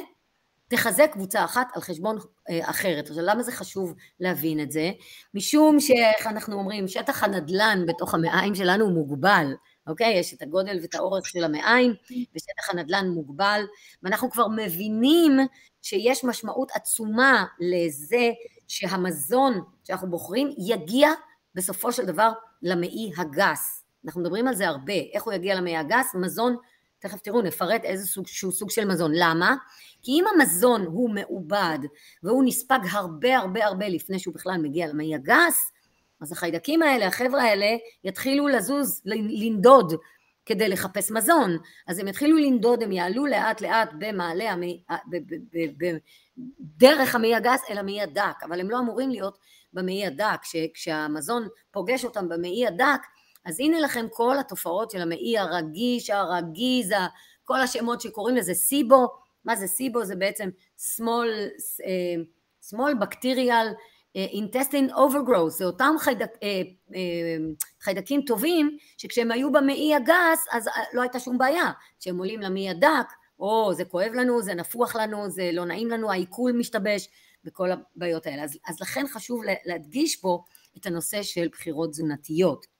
תחזק 0.67 1.09
קבוצה 1.13 1.45
אחת 1.45 1.67
על 1.73 1.81
חשבון 1.81 2.17
אה, 2.49 2.69
אחרת. 2.69 3.09
עכשיו 3.09 3.23
למה 3.23 3.43
זה 3.43 3.51
חשוב 3.51 3.93
להבין 4.19 4.59
את 4.59 4.71
זה? 4.71 4.91
משום 5.33 5.79
שאיך 5.79 6.27
אנחנו 6.27 6.55
אומרים, 6.55 6.87
שטח 6.87 7.23
הנדלן 7.23 7.85
בתוך 7.87 8.13
המעיים 8.13 8.55
שלנו 8.55 8.85
הוא 8.85 8.93
מוגבל, 8.93 9.53
אוקיי? 9.87 10.13
יש 10.13 10.33
את 10.33 10.41
הגודל 10.41 10.79
ואת 10.81 10.95
האורך 10.95 11.25
של 11.25 11.43
המעיים, 11.43 11.93
ושטח 12.35 12.69
הנדלן 12.69 13.09
מוגבל, 13.09 13.61
ואנחנו 14.03 14.31
כבר 14.31 14.47
מבינים 14.47 15.31
שיש 15.81 16.23
משמעות 16.23 16.71
עצומה 16.73 17.45
לזה 17.59 18.29
שהמזון 18.67 19.61
שאנחנו 19.83 20.09
בוחרים 20.09 20.49
יגיע 20.57 21.09
בסופו 21.55 21.91
של 21.91 22.05
דבר 22.05 22.31
למעי 22.61 23.11
הגס. 23.17 23.80
אנחנו 24.05 24.21
מדברים 24.21 24.47
על 24.47 24.55
זה 24.55 24.67
הרבה, 24.67 24.93
איך 25.13 25.23
הוא 25.23 25.33
יגיע 25.33 25.55
למעי 25.55 25.77
הגס, 25.77 26.15
מזון, 26.15 26.55
תכף 26.99 27.19
תראו, 27.19 27.41
נפרט 27.41 27.83
איזה 27.83 28.07
סוג, 28.07 28.27
שהוא 28.27 28.51
סוג 28.51 28.69
של 28.69 28.85
מזון. 28.85 29.11
למה? 29.15 29.55
כי 30.01 30.11
אם 30.11 30.25
המזון 30.33 30.85
הוא 30.85 31.09
מעובד 31.09 31.79
והוא 32.23 32.43
נספג 32.45 32.79
הרבה 32.91 33.37
הרבה 33.37 33.65
הרבה 33.65 33.87
לפני 33.87 34.19
שהוא 34.19 34.33
בכלל 34.33 34.57
מגיע 34.57 34.87
למעי 34.87 35.15
הגס, 35.15 35.71
אז 36.21 36.31
החיידקים 36.31 36.81
האלה, 36.81 37.07
החבר'ה 37.07 37.43
האלה, 37.43 37.65
יתחילו 38.03 38.47
לזוז, 38.47 39.01
לנדוד 39.05 39.93
כדי 40.45 40.69
לחפש 40.69 41.11
מזון. 41.11 41.57
אז 41.87 41.99
הם 41.99 42.07
יתחילו 42.07 42.37
לנדוד, 42.37 42.83
הם 42.83 42.91
יעלו 42.91 43.25
לאט 43.25 43.61
לאט 43.61 43.89
במעלה, 43.97 44.51
המי, 44.51 44.83
דרך 46.59 47.15
המעי 47.15 47.35
הגס 47.35 47.61
אל 47.69 47.77
המעי 47.77 48.01
הדק, 48.01 48.43
אבל 48.43 48.59
הם 48.59 48.69
לא 48.69 48.79
אמורים 48.79 49.09
להיות 49.09 49.37
במעי 49.73 50.05
הדק. 50.05 50.39
כשהמזון 50.73 51.47
פוגש 51.71 52.05
אותם 52.05 52.29
במעי 52.29 52.67
הדק, 52.67 53.01
אז 53.45 53.59
הנה 53.59 53.79
לכם 53.79 54.05
כל 54.11 54.39
התופעות 54.39 54.91
של 54.91 55.01
המעי 55.01 55.37
הרגיש, 55.37 56.09
הרגיז, 56.09 56.93
כל 57.43 57.59
השמות 57.61 58.01
שקוראים 58.01 58.35
לזה 58.35 58.53
סיבו, 58.53 59.07
מה 59.45 59.55
זה 59.55 59.67
סיבו? 59.67 60.05
זה 60.05 60.15
בעצם 60.15 60.49
small, 60.77 61.27
uh, 61.81 62.73
small 62.73 63.03
bacterial 63.03 63.67
uh, 64.17 64.33
intestine 64.33 64.91
overgrowth, 64.93 65.49
זה 65.49 65.65
אותם 65.65 65.95
חיידק, 65.99 66.29
uh, 66.35 66.95
חיידקים 67.81 68.21
טובים 68.21 68.77
שכשהם 68.97 69.31
היו 69.31 69.51
במעי 69.51 69.95
הגס 69.95 70.45
אז 70.51 70.69
לא 70.93 71.01
הייתה 71.01 71.19
שום 71.19 71.37
בעיה, 71.37 71.71
כשהם 71.99 72.17
עולים 72.17 72.41
למעי 72.41 72.69
הדק, 72.69 73.07
או 73.39 73.73
זה 73.73 73.85
כואב 73.85 74.11
לנו, 74.13 74.41
זה 74.41 74.53
נפוח 74.53 74.95
לנו, 74.95 75.29
זה 75.29 75.49
לא 75.53 75.65
נעים 75.65 75.87
לנו, 75.89 76.11
העיכול 76.11 76.51
משתבש 76.51 77.09
וכל 77.45 77.69
הבעיות 77.71 78.25
האלה. 78.25 78.43
אז, 78.43 78.57
אז 78.67 78.81
לכן 78.81 79.05
חשוב 79.07 79.41
להדגיש 79.65 80.15
פה 80.15 80.43
את 80.77 80.85
הנושא 80.85 81.23
של 81.23 81.47
בחירות 81.51 81.89
תזונתיות. 81.89 82.70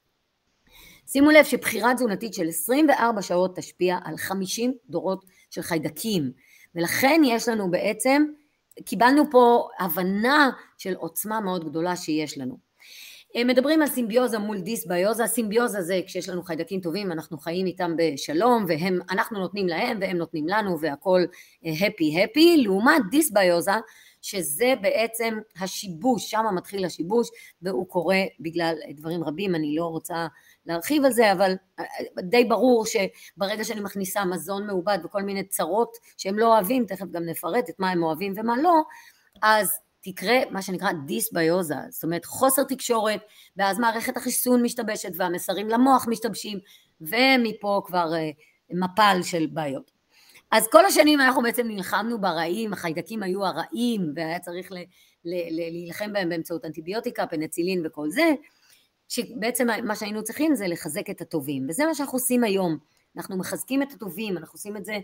שימו 1.12 1.32
לב 1.32 1.46
שבחירה 1.46 1.94
תזונתית 1.94 2.34
של 2.34 2.48
24 2.48 3.22
שעות 3.22 3.56
תשפיע 3.56 3.98
על 4.04 4.18
50 4.18 4.74
דורות 4.90 5.26
של 5.50 5.62
חיידקים, 5.62 6.32
ולכן 6.76 7.22
יש 7.26 7.48
לנו 7.48 7.72
בעצם, 7.72 8.26
קיבלנו 8.86 9.24
פה 9.32 9.68
הבנה 9.80 10.50
של 10.78 10.94
עוצמה 10.94 11.40
מאוד 11.40 11.70
גדולה 11.70 11.96
שיש 11.96 12.38
לנו. 12.38 12.58
מדברים 13.46 13.82
על 13.82 13.88
סימביוזה 13.88 14.40
מול 14.40 14.60
דיסביוזה, 14.60 15.28
סימביוזה 15.28 15.82
זה 15.82 16.02
כשיש 16.06 16.30
לנו 16.30 16.44
חיידקים 16.44 16.82
טובים, 16.82 17.12
אנחנו 17.12 17.38
חיים 17.38 17.66
איתם 17.66 17.92
בשלום, 17.98 18.66
ואנחנו 18.68 19.40
נותנים 19.40 19.68
להם 19.68 19.98
והם 20.02 20.18
נותנים 20.18 20.48
לנו 20.48 20.80
והכל 20.80 21.22
הפי 21.64 22.18
uh, 22.18 22.30
הפי, 22.30 22.58
לעומת 22.58 23.02
דיסביוזה 23.12 23.72
שזה 24.22 24.74
בעצם 24.82 25.40
השיבוש, 25.60 26.32
שם 26.32 26.46
מתחיל 26.56 26.86
השיבוש 26.86 27.30
והוא 27.62 27.88
קורה 27.88 28.20
בגלל 28.40 28.76
דברים 28.96 29.24
רבים, 29.24 29.56
אני 29.56 29.76
לא 29.76 29.86
רוצה 29.86 30.28
להרחיב 30.66 31.06
על 31.06 31.12
זה, 31.12 31.32
אבל 31.32 31.54
אה, 31.80 31.86
די 32.20 32.46
ברור 32.46 32.86
שברגע 32.86 33.64
שאני 33.64 33.82
מכניסה 33.82 34.26
מזון 34.26 34.68
מעובד 34.68 34.98
וכל 35.04 35.24
מיני 35.24 35.44
צרות 35.44 35.98
שהם 36.18 36.40
לא 36.40 36.54
אוהבים, 36.56 36.86
תכף 36.86 37.06
גם 37.12 37.26
נפרט 37.26 37.70
את 37.70 37.76
מה 37.80 37.90
הם 37.90 38.04
אוהבים 38.04 38.34
ומה 38.36 38.58
לא, 38.58 38.82
אז 39.42 39.70
תקרה 40.02 40.38
מה 40.50 40.62
שנקרא 40.62 40.92
דיסביוזה, 41.06 41.76
זאת 41.90 42.04
אומרת 42.04 42.26
חוסר 42.26 42.64
תקשורת, 42.64 43.22
ואז 43.58 43.80
מערכת 43.80 44.18
החיסון 44.18 44.62
משתבשת 44.64 45.12
והמסרים 45.16 45.70
למוח 45.70 46.06
משתבשים, 46.08 46.60
ומפה 47.02 47.82
כבר 47.86 48.14
אה, 48.14 48.30
מפל 48.70 49.20
של 49.24 49.48
בעיות. 49.54 50.01
אז 50.52 50.68
כל 50.72 50.86
השנים 50.86 51.22
אנחנו 51.22 51.42
בעצם 51.42 51.68
נלחמנו 51.68 52.22
ברעים, 52.22 52.74
החיידקים 52.74 53.24
היו 53.24 53.46
הרעים, 53.46 54.14
והיה 54.16 54.40
צריך 54.40 54.72
ל- 54.72 54.76
ל- 55.26 55.50
ל- 55.52 55.72
להילחם 55.72 56.14
בהם 56.14 56.30
באמצעות 56.30 56.66
אנטיביוטיקה, 56.66 57.28
פנצילין 57.28 57.82
וכל 57.86 58.10
זה, 58.10 58.34
שבעצם 59.10 59.68
מה 59.84 59.96
שהיינו 59.96 60.24
צריכים 60.24 60.56
זה 60.56 60.68
לחזק 60.68 61.10
את 61.10 61.22
הטובים, 61.22 61.66
וזה 61.70 61.86
מה 61.86 61.96
שאנחנו 61.96 62.16
עושים 62.16 62.44
היום. 62.44 62.78
אנחנו 63.18 63.38
מחזקים 63.38 63.82
את 63.82 63.92
הטובים, 63.92 64.38
אנחנו 64.38 64.56
עושים 64.56 64.78
את 64.78 64.86
זה 64.86 64.98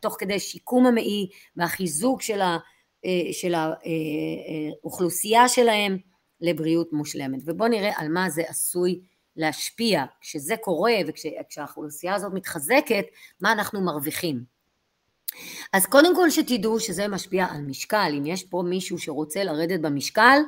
תוך 0.00 0.16
כדי 0.18 0.40
שיקום 0.40 0.86
המעי 0.86 1.28
והחיזוק 1.56 2.22
של, 2.22 2.40
ה, 2.40 2.58
אה, 3.04 3.32
של 3.32 3.54
האוכלוסייה 3.54 5.48
שלהם 5.48 5.98
לבריאות 6.40 6.92
מושלמת. 6.92 7.40
ובואו 7.44 7.68
נראה 7.68 7.90
על 7.96 8.08
מה 8.08 8.30
זה 8.30 8.42
עשוי 8.48 9.00
להשפיע. 9.36 10.04
כשזה 10.20 10.54
קורה 10.60 10.92
וכשהאוכלוסייה 11.06 12.14
הזאת 12.14 12.32
מתחזקת, 12.32 13.04
מה 13.40 13.52
אנחנו 13.52 13.80
מרוויחים. 13.80 14.44
אז 15.72 15.86
קודם 15.86 16.16
כל 16.16 16.30
שתדעו 16.30 16.80
שזה 16.80 17.08
משפיע 17.08 17.46
על 17.50 17.60
משקל, 17.60 18.14
אם 18.18 18.26
יש 18.26 18.42
פה 18.44 18.62
מישהו 18.66 18.98
שרוצה 18.98 19.44
לרדת 19.44 19.80
במשקל, 19.80 20.38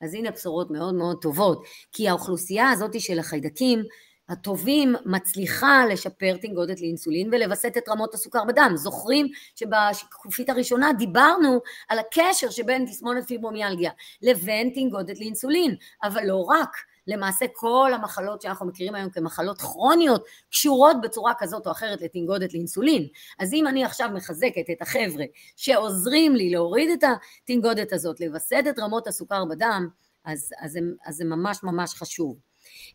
אז 0.00 0.14
הנה 0.14 0.30
בשורות 0.30 0.70
מאוד 0.70 0.94
מאוד 0.94 1.16
טובות, 1.22 1.64
כי 1.92 2.08
האוכלוסייה 2.08 2.70
הזאת 2.70 3.00
של 3.00 3.18
החיידקים 3.18 3.82
הטובים 4.28 4.94
מצליחה 5.06 5.86
לשפר 5.86 6.36
תנגודת 6.36 6.80
לאינסולין 6.80 7.28
ולווסת 7.32 7.76
את 7.76 7.88
רמות 7.88 8.14
הסוכר 8.14 8.44
בדם. 8.44 8.72
זוכרים 8.74 9.28
שבשקופית 9.54 10.50
הראשונה 10.50 10.92
דיברנו 10.92 11.60
על 11.88 11.98
הקשר 11.98 12.50
שבין 12.50 12.86
תסמונת 12.86 13.26
פיברומיאלגיה 13.26 13.90
לבין 14.22 14.70
תנגודת 14.74 15.18
לאינסולין, 15.20 15.74
אבל 16.02 16.24
לא 16.26 16.44
רק. 16.48 16.76
למעשה 17.06 17.46
כל 17.52 17.90
המחלות 17.94 18.42
שאנחנו 18.42 18.66
מכירים 18.66 18.94
היום 18.94 19.10
כמחלות 19.10 19.60
כרוניות 19.60 20.24
קשורות 20.50 20.96
בצורה 21.02 21.32
כזאת 21.38 21.66
או 21.66 21.72
אחרת 21.72 22.02
לתנגודת 22.02 22.54
לאינסולין. 22.54 23.06
אז 23.38 23.52
אם 23.52 23.66
אני 23.66 23.84
עכשיו 23.84 24.10
מחזקת 24.14 24.70
את 24.72 24.82
החבר'ה 24.82 25.24
שעוזרים 25.56 26.36
לי 26.36 26.50
להוריד 26.50 26.90
את 26.90 27.04
התנגודת 27.42 27.92
הזאת, 27.92 28.20
לווסת 28.20 28.64
את 28.70 28.78
רמות 28.78 29.06
הסוכר 29.06 29.44
בדם, 29.44 29.88
אז, 30.24 30.50
אז, 30.60 30.76
הם, 30.76 30.94
אז 31.06 31.16
זה 31.16 31.24
ממש 31.24 31.58
ממש 31.62 31.94
חשוב. 31.94 32.38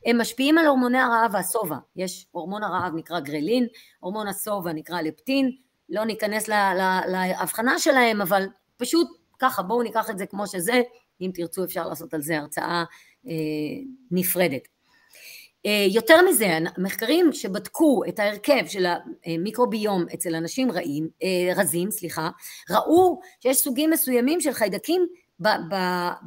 הם 0.06 0.22
משפיעים 0.22 0.58
על 0.58 0.66
הורמוני 0.66 0.98
הרעב 0.98 1.32
והשובע, 1.34 1.78
יש 1.96 2.28
הורמון 2.32 2.64
הרעב 2.64 2.94
נקרא 2.96 3.20
גרלין, 3.20 3.68
הורמון 4.00 4.28
השובע 4.28 4.74
נקרא 4.74 5.02
לפטין, 5.02 5.52
לא 5.90 6.06
ניכנס 6.06 6.48
להבחנה 7.08 7.80
שלהם, 7.80 8.22
אבל 8.22 8.48
פשוט 8.78 9.08
ככה 9.40 9.64
בואו 9.64 9.84
ניקח 9.84 10.10
את 10.10 10.18
זה 10.18 10.26
כמו 10.26 10.48
שזה, 10.48 10.82
אם 11.22 11.32
תרצו 11.34 11.64
אפשר 11.64 11.88
לעשות 11.88 12.14
על 12.14 12.22
זה 12.22 12.38
הרצאה 12.38 12.64
אה, 12.66 12.84
נפרדת. 14.12 14.68
אה, 15.66 15.86
יותר 15.90 16.22
מזה, 16.30 16.58
מחקרים 16.78 17.34
שבדקו 17.34 18.02
את 18.08 18.20
ההרכב 18.20 18.66
של 18.68 18.86
המיקרוביום 19.26 20.06
אצל 20.14 20.36
אנשים 20.36 20.72
רעים, 20.72 21.10
אה, 21.24 21.54
רזים, 21.56 21.92
סליחה, 21.92 22.30
ראו 22.70 23.20
שיש 23.40 23.58
סוגים 23.58 23.90
מסוימים 23.90 24.42
של 24.42 24.54
חיידקים 24.54 25.08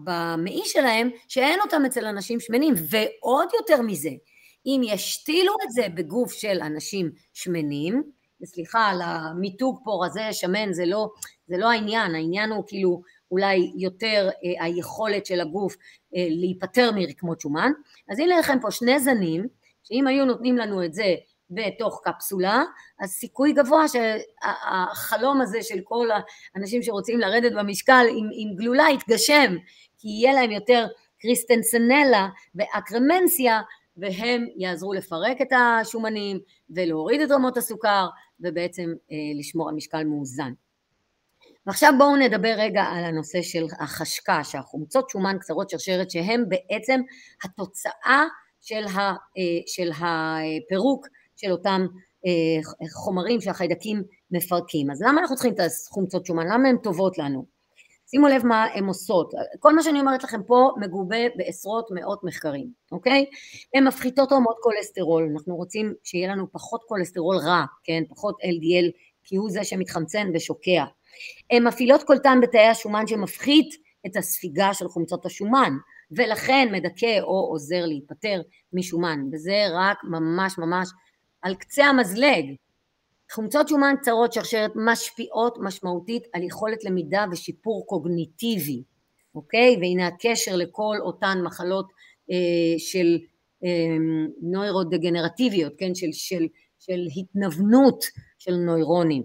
במעי 0.05 0.63
שלהם 0.65 1.11
שאין 1.29 1.61
אותם 1.61 1.83
אצל 1.87 2.07
אנשים 2.07 2.41
שמנים, 2.41 2.75
ועוד 2.77 3.49
יותר 3.55 3.83
מזה, 3.83 4.11
אם 4.67 4.81
ישתילו 4.85 5.53
את 5.67 5.71
זה 5.71 5.87
בגוף 5.95 6.33
של 6.33 6.61
אנשים 6.63 7.11
שמנים, 7.33 8.03
וסליחה 8.43 8.87
על 8.87 9.03
המיתוג 9.03 9.81
פה 9.85 10.05
רזה 10.07 10.33
שמן 10.33 10.73
זה 10.73 10.87
לא, 10.87 11.09
זה 11.47 11.57
לא 11.57 11.71
העניין, 11.71 12.15
העניין 12.15 12.51
הוא 12.51 12.65
כאילו 12.67 13.03
אולי 13.33 13.73
יותר 13.77 14.29
אה, 14.45 14.65
היכולת 14.65 15.27
של 15.27 15.41
הגוף 15.41 15.77
אה, 16.17 16.27
להיפטר 16.31 16.91
מרקמות 16.95 17.41
שומן, 17.41 17.73
אז 18.09 18.19
הנה 18.19 18.39
לכם 18.39 18.59
פה 18.61 18.71
שני 18.71 19.01
זנים, 19.01 19.47
שאם 19.85 20.07
היו 20.07 20.25
נותנים 20.25 20.57
לנו 20.57 20.85
את 20.85 20.95
זה 20.95 21.15
בתוך 21.51 22.01
קפסולה, 22.05 22.63
אז 23.01 23.11
סיכוי 23.11 23.53
גבוה 23.53 23.85
שהחלום 23.89 25.41
הזה 25.41 25.63
של 25.63 25.79
כל 25.85 26.09
האנשים 26.55 26.83
שרוצים 26.83 27.21
לרדת 27.21 27.53
במשקל 27.53 28.07
עם, 28.11 28.29
עם 28.33 28.57
גלולה 28.57 28.85
יתגשם, 28.95 29.57
כי 29.99 30.09
יהיה 30.09 30.33
להם 30.33 30.51
יותר 30.51 30.87
קריסטנסנלה 31.21 32.29
ואקרמנסיה, 32.55 33.61
והם 33.97 34.47
יעזרו 34.57 34.93
לפרק 34.93 35.41
את 35.43 35.53
השומנים 35.53 36.39
ולהוריד 36.71 37.21
את 37.21 37.31
רמות 37.31 37.57
הסוכר 37.57 38.09
ובעצם 38.41 38.93
אה, 39.13 39.17
לשמור 39.39 39.69
על 39.69 39.75
משקל 39.75 40.05
מאוזן. 40.05 40.53
ועכשיו 41.67 41.93
בואו 41.99 42.17
נדבר 42.17 42.55
רגע 42.59 42.83
על 42.83 43.05
הנושא 43.05 43.43
של 43.43 43.65
החשקה, 43.81 44.45
שהחומצות 44.45 45.11
שומן 45.11 45.37
קצרות 45.41 45.71
שרשרת 45.71 46.11
שהן 46.11 46.45
בעצם 46.49 47.01
התוצאה 47.45 48.25
של, 48.61 48.85
ה, 48.87 49.01
אה, 49.01 49.61
של 49.67 49.91
הפירוק 49.91 51.07
של 51.37 51.53
אותם 51.53 51.87
אה, 52.27 52.89
חומרים 52.93 53.41
שהחיידקים 53.41 54.03
מפרקים. 54.31 54.91
אז 54.91 55.03
למה 55.03 55.21
אנחנו 55.21 55.37
צריכים 55.37 55.55
את 55.55 55.61
החומצות 55.61 56.27
שומן? 56.27 56.47
למה 56.47 56.69
הן 56.69 56.77
טובות 56.83 57.19
לנו? 57.19 57.47
שימו 58.07 58.29
לב 58.29 58.47
מה 58.47 58.65
הן 58.75 58.85
עושות. 58.85 59.31
כל 59.59 59.75
מה 59.75 59.83
שאני 59.83 60.01
אומרת 60.01 60.25
לכם 60.25 60.41
פה 60.47 60.71
מגובה 60.81 61.17
בעשרות 61.37 61.89
מאות 61.95 62.25
מחקרים, 62.25 62.69
אוקיי? 62.93 63.27
הן 63.75 63.87
מפחיתות 63.87 64.33
רמות 64.33 64.57
כולסטרול, 64.63 65.29
אנחנו 65.35 65.57
רוצים 65.57 65.95
שיהיה 66.05 66.33
לנו 66.33 66.53
פחות 66.53 66.81
כולסטרול 66.89 67.37
רע, 67.37 67.65
כן? 67.85 68.03
פחות 68.09 68.35
LDL, 68.41 68.91
כי 69.25 69.37
הוא 69.37 69.51
זה 69.51 69.65
שמתחמצן 69.65 70.31
ושוקע. 70.35 70.85
הן 71.51 71.67
מפעילות 71.67 72.03
קולטן 72.03 72.39
בתאי 72.43 72.67
השומן 72.67 73.07
שמפחית 73.07 73.75
את 74.07 74.17
הספיגה 74.17 74.75
של 74.75 74.89
חומצות 74.89 75.27
השומן, 75.27 75.73
ולכן 76.11 76.69
מדכא 76.73 77.21
או 77.21 77.49
עוזר 77.51 77.87
להיפטר 77.87 78.41
משומן, 78.73 79.21
וזה 79.33 79.65
רק 79.73 79.99
ממש 80.05 80.59
ממש 80.59 80.89
על 81.43 81.55
קצה 81.55 81.85
המזלג. 81.85 82.55
חומצות 83.33 83.69
שומן 83.69 83.95
קצרות 84.01 84.33
שרשרת 84.33 84.71
משפיעות 84.75 85.59
משמעותית 85.61 86.23
על 86.33 86.43
יכולת 86.43 86.85
למידה 86.85 87.25
ושיפור 87.33 87.87
קוגניטיבי, 87.87 88.83
אוקיי? 89.35 89.77
והנה 89.81 90.07
הקשר 90.07 90.57
לכל 90.57 90.97
אותן 91.01 91.39
מחלות 91.45 91.93
אה, 92.31 92.79
של 92.79 93.19
אה, 93.65 93.97
נוירודגנרטיביות, 94.43 95.73
כן? 95.79 95.95
של, 95.95 96.13
של, 96.13 96.47
של 96.79 97.01
התנוונות 97.17 98.05
של 98.39 98.55
נוירונים. 98.55 99.23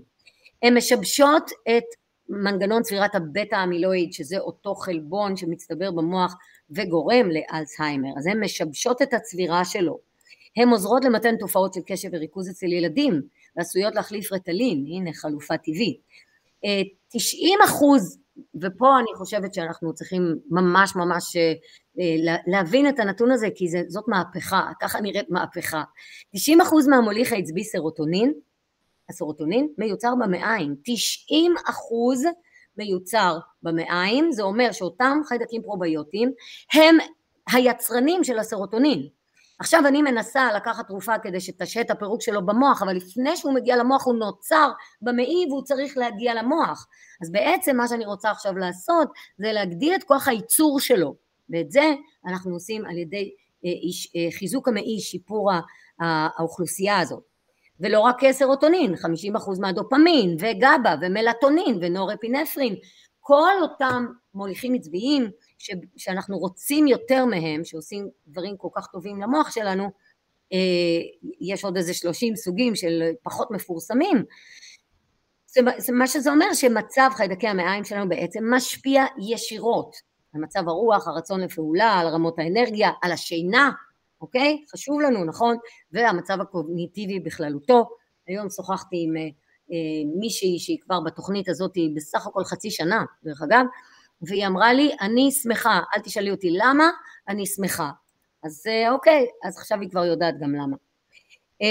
הן 0.63 0.77
משבשות 0.77 1.51
את 1.77 1.83
מנגנון 2.29 2.83
צבירת 2.83 3.15
הבטא 3.15 3.63
אמילואיד 3.63 4.13
שזה 4.13 4.37
אותו 4.37 4.75
חלבון 4.75 5.35
שמצטבר 5.35 5.91
במוח 5.91 6.35
וגורם 6.69 7.29
לאלצהיימר. 7.29 8.09
אז 8.17 8.27
הן 8.27 8.43
משבשות 8.43 9.01
את 9.01 9.13
הצבירה 9.13 9.65
שלו. 9.65 9.99
הן 10.57 10.69
עוזרות 10.69 11.05
למתן 11.05 11.37
תופעות 11.37 11.73
של 11.73 11.81
קשב 11.85 12.09
וריכוז 12.11 12.49
אצל 12.49 12.65
ילדים 12.65 13.21
ועשויות 13.55 13.95
להחליף 13.95 14.33
רטלין. 14.33 14.85
הנה 14.87 15.13
חלופה 15.13 15.57
טבעית. 15.57 15.99
90 17.09 17.59
אה, 17.61 17.65
אחוז 17.65 18.19
ופה 18.61 18.99
אני 18.99 19.15
חושבת 19.15 19.53
שאנחנו 19.53 19.93
צריכים 19.93 20.35
ממש 20.49 20.95
ממש 20.95 21.35
אה, 21.35 21.53
להבין 22.47 22.89
את 22.89 22.99
הנתון 22.99 23.31
הזה 23.31 23.47
כי 23.55 23.67
זאת 23.87 24.03
מהפכה, 24.07 24.71
ככה 24.81 25.01
נראית 25.01 25.29
מהפכה. 25.29 25.83
90% 26.35 26.39
מהמוליך 26.89 27.33
העצבי 27.33 27.63
סרוטונין 27.63 28.33
הסרוטונין 29.09 29.67
מיוצר 29.77 30.13
במעיים, 30.19 30.75
90 30.83 31.55
אחוז 31.69 32.23
מיוצר 32.77 33.37
במעיים, 33.63 34.31
זה 34.31 34.43
אומר 34.43 34.71
שאותם 34.71 35.21
חיידקים 35.27 35.61
פרוביוטיים 35.61 36.31
הם 36.73 36.97
היצרנים 37.51 38.23
של 38.23 38.39
הסרוטונין. 38.39 39.07
עכשיו 39.59 39.87
אני 39.87 40.01
מנסה 40.01 40.53
לקחת 40.55 40.87
תרופה 40.87 41.19
כדי 41.19 41.39
שתשהה 41.39 41.81
את 41.81 41.91
הפירוק 41.91 42.21
שלו 42.21 42.45
במוח, 42.45 42.81
אבל 42.81 42.95
לפני 42.95 43.37
שהוא 43.37 43.53
מגיע 43.53 43.75
למוח 43.75 44.05
הוא 44.05 44.15
נוצר 44.15 44.71
במעי 45.01 45.45
והוא 45.49 45.63
צריך 45.63 45.97
להגיע 45.97 46.33
למוח. 46.33 46.87
אז 47.21 47.31
בעצם 47.31 47.77
מה 47.77 47.87
שאני 47.87 48.05
רוצה 48.05 48.31
עכשיו 48.31 48.57
לעשות 48.57 49.07
זה 49.37 49.51
להגדיל 49.53 49.95
את 49.95 50.03
כוח 50.03 50.27
הייצור 50.27 50.79
שלו, 50.79 51.15
ואת 51.49 51.71
זה 51.71 51.93
אנחנו 52.25 52.53
עושים 52.53 52.85
על 52.85 52.97
ידי 52.97 53.31
אה, 53.65 53.69
אה, 54.15 54.31
חיזוק 54.31 54.67
המעי, 54.67 54.99
שיפור 54.99 55.51
האוכלוסייה 55.99 56.99
הזאת. 56.99 57.36
ולא 57.79 57.99
רק 57.99 58.31
סרוטונין, 58.31 58.93
50% 58.93 59.59
מהדופמין 59.59 60.37
וגבה 60.39 60.95
ומלטונין 61.01 61.79
ונורפינפרין, 61.81 62.75
כל 63.19 63.51
אותם 63.61 64.05
מוליכים 64.33 64.73
עצביים 64.73 65.29
ש, 65.57 65.71
שאנחנו 65.97 66.37
רוצים 66.37 66.87
יותר 66.87 67.25
מהם, 67.25 67.63
שעושים 67.63 68.09
דברים 68.27 68.57
כל 68.57 68.69
כך 68.75 68.87
טובים 68.87 69.21
למוח 69.21 69.51
שלנו, 69.51 69.91
אה, 70.53 70.57
יש 71.41 71.63
עוד 71.63 71.77
איזה 71.77 71.93
30 71.93 72.35
סוגים 72.35 72.75
של 72.75 73.03
פחות 73.23 73.51
מפורסמים, 73.51 74.23
זה, 75.77 75.93
מה 75.93 76.07
שזה 76.07 76.31
אומר 76.31 76.53
שמצב 76.53 77.09
חיידקי 77.13 77.47
המעיים 77.47 77.83
שלנו 77.83 78.09
בעצם 78.09 78.53
משפיע 78.53 79.05
ישירות 79.17 79.95
על 80.33 80.41
מצב 80.41 80.67
הרוח, 80.67 81.07
הרצון 81.07 81.41
לפעולה, 81.41 81.93
על 81.93 82.07
רמות 82.07 82.39
האנרגיה, 82.39 82.91
על 83.01 83.11
השינה, 83.11 83.71
אוקיי? 84.21 84.63
חשוב 84.71 85.01
לנו, 85.01 85.25
נכון? 85.25 85.57
והמצב 85.91 86.41
הקוגניטיבי 86.41 87.19
בכללותו. 87.19 87.89
היום 88.27 88.49
שוחחתי 88.49 89.03
עם 89.07 89.17
אה, 89.17 89.21
אה, 89.71 90.19
מישהי 90.19 90.59
שהיא 90.59 90.77
כבר 90.81 90.99
בתוכנית 90.99 91.49
הזאת 91.49 91.73
בסך 91.95 92.27
הכל 92.27 92.43
חצי 92.43 92.71
שנה, 92.71 93.05
דרך 93.23 93.41
אגב, 93.41 93.65
והיא 94.21 94.47
אמרה 94.47 94.73
לי, 94.73 94.91
אני 95.01 95.31
שמחה, 95.31 95.79
אל 95.95 96.01
תשאלי 96.01 96.31
אותי 96.31 96.49
למה, 96.51 96.89
אני 97.27 97.45
שמחה. 97.45 97.89
אז 98.43 98.63
אה, 98.67 98.91
אוקיי, 98.91 99.25
אז 99.43 99.57
עכשיו 99.57 99.81
היא 99.81 99.89
כבר 99.89 100.05
יודעת 100.05 100.39
גם 100.39 100.55
למה. 100.55 100.77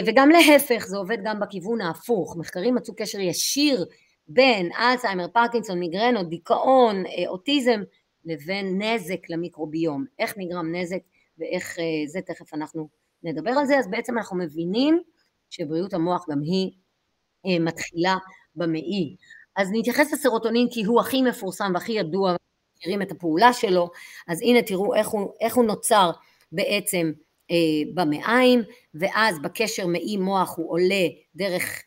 וגם 0.07 0.29
להפך, 0.31 0.87
זה 0.87 0.97
עובד 0.97 1.19
גם 1.25 1.41
בכיוון 1.41 1.81
ההפוך. 1.81 2.37
מחקרים 2.37 2.75
מצאו 2.75 2.95
קשר 2.97 3.21
ישיר 3.21 3.87
בין 4.29 4.71
אלצהיימר, 4.73 5.29
פרקינסון, 5.29 5.81
מיגרנות, 5.81 6.29
דיכאון, 6.29 7.05
אוטיזם, 7.27 7.83
לבין 8.25 8.83
נזק 8.83 9.31
למיקרוביום. 9.31 10.05
איך 10.19 10.35
נגרם 10.37 10.75
נזק? 10.75 10.99
ואיך 11.39 11.79
זה, 12.07 12.21
תכף 12.21 12.55
אנחנו 12.55 12.89
נדבר 13.23 13.51
על 13.51 13.67
זה, 13.67 13.79
אז 13.79 13.91
בעצם 13.91 14.19
אנחנו 14.19 14.37
מבינים 14.37 15.03
שבריאות 15.51 15.95
המוח 15.95 16.25
גם 16.31 16.41
היא 16.43 17.61
מתחילה 17.61 18.17
במעי. 18.57 19.17
אז 19.57 19.69
נתייחס 19.73 20.13
לסרוטונין 20.13 20.69
כי 20.71 20.85
הוא 20.85 21.01
הכי 21.01 21.23
מפורסם 21.23 21.73
והכי 21.75 21.93
ידוע, 21.93 22.37
מכירים 22.77 23.03
את 23.03 23.11
הפעולה 23.11 23.53
שלו, 23.53 23.91
אז 24.29 24.43
הנה 24.43 24.63
תראו 24.63 24.95
איך 24.95 25.09
הוא, 25.09 25.33
איך 25.41 25.55
הוא 25.55 25.65
נוצר 25.65 26.11
בעצם 26.53 27.13
אה, 27.51 27.57
במעיים, 27.95 28.63
ואז 28.95 29.37
בקשר 29.43 29.87
מעי 29.87 30.17
מוח 30.17 30.55
הוא 30.57 30.73
עולה 30.73 31.07
דרך 31.35 31.65
אה, 31.65 31.86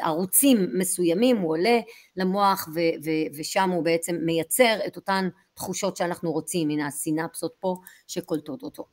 ערוצים 0.00 0.66
מסוימים, 0.72 1.36
הוא 1.36 1.50
עולה 1.50 1.78
למוח 2.16 2.68
ו, 2.74 2.80
ו, 3.04 3.10
ושם 3.38 3.70
הוא 3.70 3.84
בעצם 3.84 4.16
מייצר 4.20 4.78
את 4.86 4.96
אותן 4.96 5.28
תחושות 5.54 5.96
שאנחנו 5.96 6.32
רוצים, 6.32 6.70
הנה 6.70 6.86
הסינפסות 6.86 7.54
פה 7.60 7.76
שקולטות 8.06 8.62
אותו. 8.62 8.86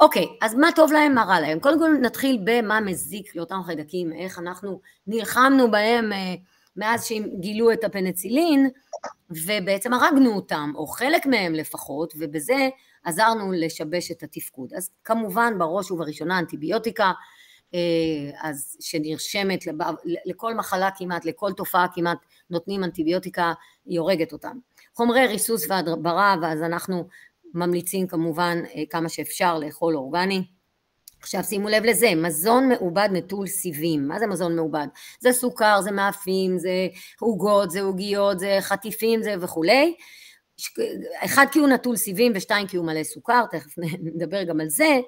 אוקיי, 0.00 0.26
אז 0.40 0.54
מה 0.54 0.68
טוב 0.76 0.92
להם, 0.92 1.14
מה 1.14 1.24
רע 1.24 1.40
להם? 1.40 1.60
קודם 1.60 1.78
כל 1.78 1.90
נתחיל 2.00 2.40
במה 2.44 2.80
מזיק 2.80 3.36
לאותם 3.36 3.60
חיידקים, 3.66 4.12
איך 4.12 4.38
אנחנו 4.38 4.80
נלחמנו 5.06 5.70
בהם 5.70 6.12
אה, 6.12 6.34
מאז 6.76 7.04
שהם 7.04 7.24
גילו 7.40 7.72
את 7.72 7.84
הפנצילין, 7.84 8.68
ובעצם 9.30 9.92
הרגנו 9.92 10.34
אותם, 10.34 10.72
או 10.74 10.86
חלק 10.86 11.26
מהם 11.26 11.54
לפחות, 11.54 12.14
ובזה 12.18 12.68
עזרנו 13.04 13.52
לשבש 13.52 14.10
את 14.10 14.22
התפקוד. 14.22 14.74
אז 14.74 14.90
כמובן 15.04 15.58
בראש 15.58 15.90
ובראשונה 15.90 16.38
אנטיביוטיקה, 16.38 17.04
אה, 17.04 17.12
אז 18.42 18.76
שנרשמת 18.80 19.64
לכל 20.26 20.54
מחלה 20.54 20.90
כמעט, 20.96 21.24
לכל 21.24 21.52
תופעה 21.52 21.86
כמעט 21.94 22.18
נותנים 22.50 22.84
אנטיביוטיקה, 22.84 23.52
היא 23.84 24.00
הורגת 24.00 24.32
אותם. 24.32 24.58
חומרי 24.94 25.26
ריסוס 25.26 25.66
והדברה, 25.68 26.36
ואז 26.42 26.62
אנחנו 26.62 27.08
ממליצים 27.54 28.06
כמובן 28.06 28.62
אה, 28.74 28.82
כמה 28.90 29.08
שאפשר 29.08 29.58
לאכול 29.58 29.96
אורגני. 29.96 30.44
עכשיו 31.20 31.44
שימו 31.44 31.68
לב 31.68 31.84
לזה, 31.84 32.14
מזון 32.14 32.68
מעובד 32.68 33.08
נטול 33.12 33.46
סיבים, 33.46 34.08
מה 34.08 34.18
זה 34.18 34.26
מזון 34.26 34.56
מעובד? 34.56 34.86
זה 35.20 35.32
סוכר, 35.32 35.80
זה 35.80 35.90
מאפים, 35.90 36.58
זה 36.58 36.88
עוגות, 37.20 37.70
זה 37.70 37.80
עוגיות, 37.80 38.38
זה 38.38 38.58
חטיפים 38.60 39.22
זה 39.22 39.34
וכולי, 39.40 39.94
אחד 41.24 41.46
כי 41.52 41.58
הוא 41.58 41.68
נטול 41.68 41.96
סיבים 41.96 42.32
ושתיים 42.34 42.66
כי 42.66 42.76
הוא 42.76 42.86
מלא 42.86 43.04
סוכר, 43.04 43.44
תכף 43.50 43.74
נדבר 44.14 44.42
גם 44.42 44.60
על 44.60 44.68
זה, 44.68 45.00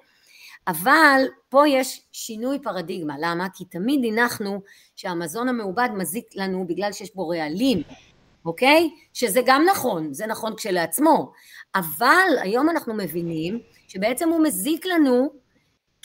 אבל 0.68 1.22
פה 1.48 1.68
יש 1.68 2.02
שינוי 2.12 2.58
פרדיגמה, 2.62 3.14
למה? 3.20 3.46
כי 3.54 3.64
תמיד 3.64 4.00
הנחנו 4.12 4.60
שהמזון 4.96 5.48
המעובד 5.48 5.88
מזיק 5.96 6.26
לנו 6.34 6.66
בגלל 6.66 6.92
שיש 6.92 7.14
בו 7.14 7.28
רעלים, 7.28 7.82
אוקיי? 8.44 8.90
שזה 9.12 9.40
גם 9.46 9.64
נכון, 9.70 10.14
זה 10.14 10.26
נכון 10.26 10.56
כשלעצמו, 10.56 11.32
אבל 11.74 12.28
היום 12.40 12.70
אנחנו 12.70 12.94
מבינים 12.94 13.60
שבעצם 13.88 14.28
הוא 14.28 14.42
מזיק 14.42 14.86
לנו 14.86 15.43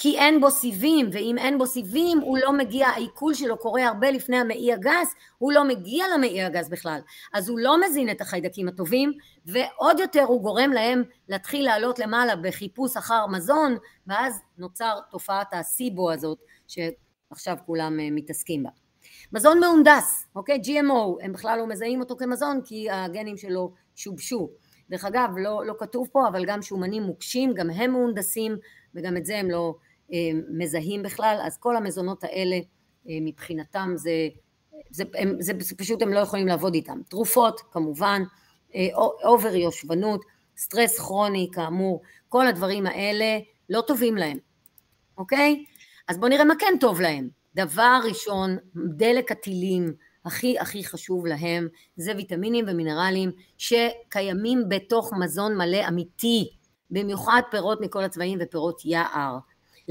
כי 0.01 0.17
אין 0.17 0.41
בו 0.41 0.51
סיבים, 0.51 1.09
ואם 1.12 1.38
אין 1.38 1.57
בו 1.57 1.65
סיבים 1.65 2.19
הוא 2.19 2.38
לא 2.38 2.53
מגיע, 2.53 2.88
העיכול 2.88 3.33
שלו 3.33 3.57
קורה 3.57 3.88
הרבה 3.88 4.12
לפני 4.12 4.38
המעי 4.38 4.73
הגס, 4.73 5.15
הוא 5.38 5.51
לא 5.51 5.63
מגיע 5.63 6.05
למעי 6.15 6.43
הגס 6.43 6.69
בכלל, 6.69 6.99
אז 7.33 7.49
הוא 7.49 7.59
לא 7.59 7.85
מזין 7.85 8.09
את 8.09 8.21
החיידקים 8.21 8.67
הטובים, 8.67 9.13
ועוד 9.45 9.99
יותר 9.99 10.23
הוא 10.23 10.41
גורם 10.41 10.71
להם 10.71 11.03
להתחיל 11.29 11.65
לעלות 11.65 11.99
למעלה 11.99 12.35
בחיפוש 12.35 12.97
אחר 12.97 13.27
מזון, 13.27 13.77
ואז 14.07 14.41
נוצר 14.57 14.99
תופעת 15.12 15.53
הסיבו 15.53 16.12
הזאת, 16.12 16.38
שעכשיו 16.67 17.57
כולם 17.65 17.99
אה, 17.99 18.07
מתעסקים 18.12 18.63
בה. 18.63 18.69
מזון 19.33 19.59
מהונדס, 19.59 20.27
אוקיי? 20.35 20.62
GMO, 20.63 21.23
הם 21.23 21.33
בכלל 21.33 21.59
לא 21.59 21.67
מזהים 21.67 21.99
אותו 21.99 22.17
כמזון 22.17 22.62
כי 22.65 22.89
הגנים 22.91 23.38
שלו 23.38 23.73
שובשו. 23.95 24.49
דרך 24.89 25.05
אגב, 25.05 25.29
לא, 25.38 25.65
לא 25.65 25.73
כתוב 25.79 26.07
פה, 26.12 26.27
אבל 26.27 26.45
גם 26.45 26.62
שומנים 26.62 27.03
מוקשים, 27.03 27.53
גם 27.53 27.69
הם 27.69 27.91
מהונדסים, 27.91 28.57
וגם 28.95 29.17
את 29.17 29.25
זה 29.25 29.38
הם 29.38 29.51
לא 29.51 29.75
מזהים 30.49 31.03
בכלל, 31.03 31.39
אז 31.43 31.57
כל 31.57 31.75
המזונות 31.75 32.23
האלה 32.23 32.55
אה, 33.09 33.17
מבחינתם 33.21 33.93
זה, 33.95 34.27
זה, 34.89 35.03
הם, 35.13 35.35
זה, 35.41 35.53
זה 35.59 35.75
פשוט 35.75 36.01
הם 36.01 36.13
לא 36.13 36.19
יכולים 36.19 36.47
לעבוד 36.47 36.73
איתם. 36.73 36.99
תרופות 37.09 37.61
כמובן, 37.71 38.21
אה, 38.75 38.87
over 39.23 39.55
יושבנות, 39.55 40.25
סטרס 40.57 40.99
כרוני 40.99 41.49
כאמור, 41.53 42.01
כל 42.29 42.47
הדברים 42.47 42.85
האלה 42.85 43.39
לא 43.69 43.81
טובים 43.81 44.15
להם, 44.15 44.37
אוקיי? 45.17 45.65
אז 46.07 46.17
בואו 46.17 46.29
נראה 46.29 46.45
מה 46.45 46.53
כן 46.59 46.73
טוב 46.79 47.01
להם. 47.01 47.29
דבר 47.55 47.99
ראשון, 48.03 48.57
דלק 48.95 49.31
הטילים, 49.31 49.93
הכי 50.25 50.59
הכי 50.59 50.83
חשוב 50.83 51.25
להם 51.25 51.67
זה 51.95 52.11
ויטמינים 52.15 52.65
ומינרלים 52.67 53.31
שקיימים 53.57 54.63
בתוך 54.69 55.13
מזון 55.19 55.57
מלא 55.57 55.87
אמיתי, 55.87 56.49
במיוחד 56.91 57.41
פירות 57.51 57.81
מכל 57.81 58.03
הצבעים 58.03 58.39
ופירות 58.41 58.81
יער. 58.85 59.37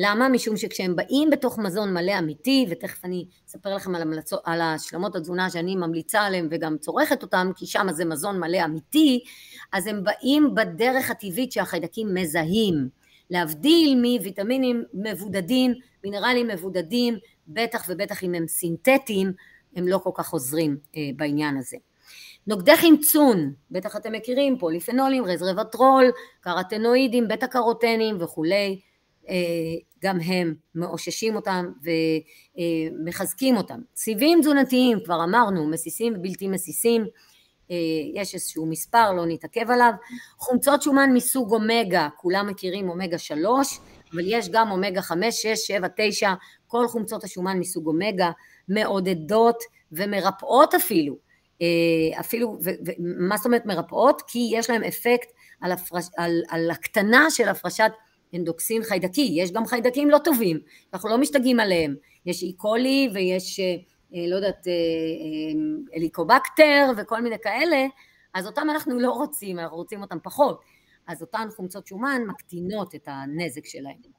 למה? 0.00 0.28
משום 0.28 0.56
שכשהם 0.56 0.96
באים 0.96 1.30
בתוך 1.30 1.58
מזון 1.58 1.94
מלא 1.94 2.18
אמיתי, 2.18 2.66
ותכף 2.70 3.04
אני 3.04 3.26
אספר 3.48 3.74
לכם 3.74 3.94
על, 3.94 4.02
המלצו, 4.02 4.36
על 4.44 4.60
השלמות 4.60 5.16
התזונה 5.16 5.50
שאני 5.50 5.76
ממליצה 5.76 6.20
עליהם 6.20 6.48
וגם 6.50 6.78
צורכת 6.78 7.22
אותם, 7.22 7.50
כי 7.56 7.66
שם 7.66 7.86
זה 7.90 8.04
מזון 8.04 8.40
מלא 8.40 8.64
אמיתי, 8.64 9.20
אז 9.72 9.86
הם 9.86 10.04
באים 10.04 10.54
בדרך 10.54 11.10
הטבעית 11.10 11.52
שהחיידקים 11.52 12.14
מזהים. 12.14 12.88
להבדיל 13.30 13.94
מוויטמינים 13.96 14.84
מבודדים, 14.94 15.74
מינרלים 16.04 16.48
מבודדים, 16.48 17.18
בטח 17.48 17.84
ובטח 17.88 18.24
אם 18.24 18.34
הם 18.34 18.46
סינתטיים, 18.46 19.32
הם 19.76 19.88
לא 19.88 19.98
כל 19.98 20.10
כך 20.14 20.30
עוזרים 20.30 20.76
אה, 20.96 21.10
בעניין 21.16 21.56
הזה. 21.56 21.76
נוגדי 22.46 22.76
חמצון, 22.76 23.52
בטח 23.70 23.96
אתם 23.96 24.12
מכירים, 24.12 24.58
פוליפנולים, 24.58 25.24
רזרבטרול, 25.24 26.04
קרטנואידים, 26.40 27.28
בטא 27.28 27.46
קרוטנים 27.46 28.16
וכולי, 28.20 28.80
גם 30.02 30.20
הם 30.20 30.54
מאוששים 30.74 31.36
אותם 31.36 31.66
ומחזקים 32.54 33.56
אותם. 33.56 33.80
סיבים 33.96 34.40
תזונתיים, 34.40 34.98
כבר 35.04 35.24
אמרנו, 35.24 35.70
מסיסים 35.70 36.14
ובלתי 36.16 36.48
מסיסים, 36.48 37.06
אה, 37.70 37.76
יש 38.14 38.34
איזשהו 38.34 38.66
מספר, 38.66 39.12
לא 39.12 39.26
נתעכב 39.26 39.70
עליו. 39.70 39.92
חומצות 40.38 40.82
שומן 40.82 41.10
מסוג 41.14 41.52
אומגה, 41.52 42.08
כולם 42.16 42.46
מכירים 42.46 42.88
אומגה 42.88 43.18
3, 43.18 43.80
אבל 44.12 44.22
יש 44.24 44.48
גם 44.48 44.70
אומגה 44.70 45.02
5, 45.02 45.42
6, 45.42 45.48
7, 45.66 45.88
9, 45.96 46.34
כל 46.66 46.88
חומצות 46.88 47.24
השומן 47.24 47.58
מסוג 47.58 47.86
אומגה 47.86 48.30
מעודדות 48.68 49.62
ומרפאות 49.92 50.74
אפילו, 50.74 51.16
אה, 51.62 52.20
אפילו, 52.20 52.58
ומה 52.60 53.36
זאת 53.36 53.46
אומרת 53.46 53.66
מרפאות? 53.66 54.22
כי 54.26 54.50
יש 54.52 54.70
להם 54.70 54.84
אפקט 54.84 55.28
על, 55.60 55.72
הפרש, 55.72 56.04
על, 56.16 56.42
על 56.48 56.70
הקטנה 56.70 57.30
של 57.30 57.48
הפרשת 57.48 57.90
אנדוקסין 58.34 58.82
חיידקי, 58.82 59.30
יש 59.34 59.52
גם 59.52 59.66
חיידקים 59.66 60.10
לא 60.10 60.18
טובים, 60.18 60.60
אנחנו 60.94 61.08
לא 61.08 61.18
משתגעים 61.18 61.60
עליהם, 61.60 61.96
יש 62.26 62.42
איקולי 62.42 63.10
ויש, 63.14 63.60
אה, 63.60 63.74
אה, 64.14 64.26
לא 64.28 64.36
יודעת, 64.36 64.66
אליקובקטר 65.96 66.90
וכל 66.96 67.20
מיני 67.20 67.36
כאלה, 67.42 67.86
אז 68.34 68.46
אותם 68.46 68.70
אנחנו 68.70 69.00
לא 69.00 69.10
רוצים, 69.10 69.58
אנחנו 69.58 69.76
רוצים 69.76 70.02
אותם 70.02 70.18
פחות, 70.22 70.60
אז 71.06 71.22
אותן 71.22 71.48
חומצות 71.56 71.86
שומן 71.86 72.22
מקטינות 72.26 72.94
את 72.94 73.08
הנזק 73.08 73.66
שלהם. 73.66 74.18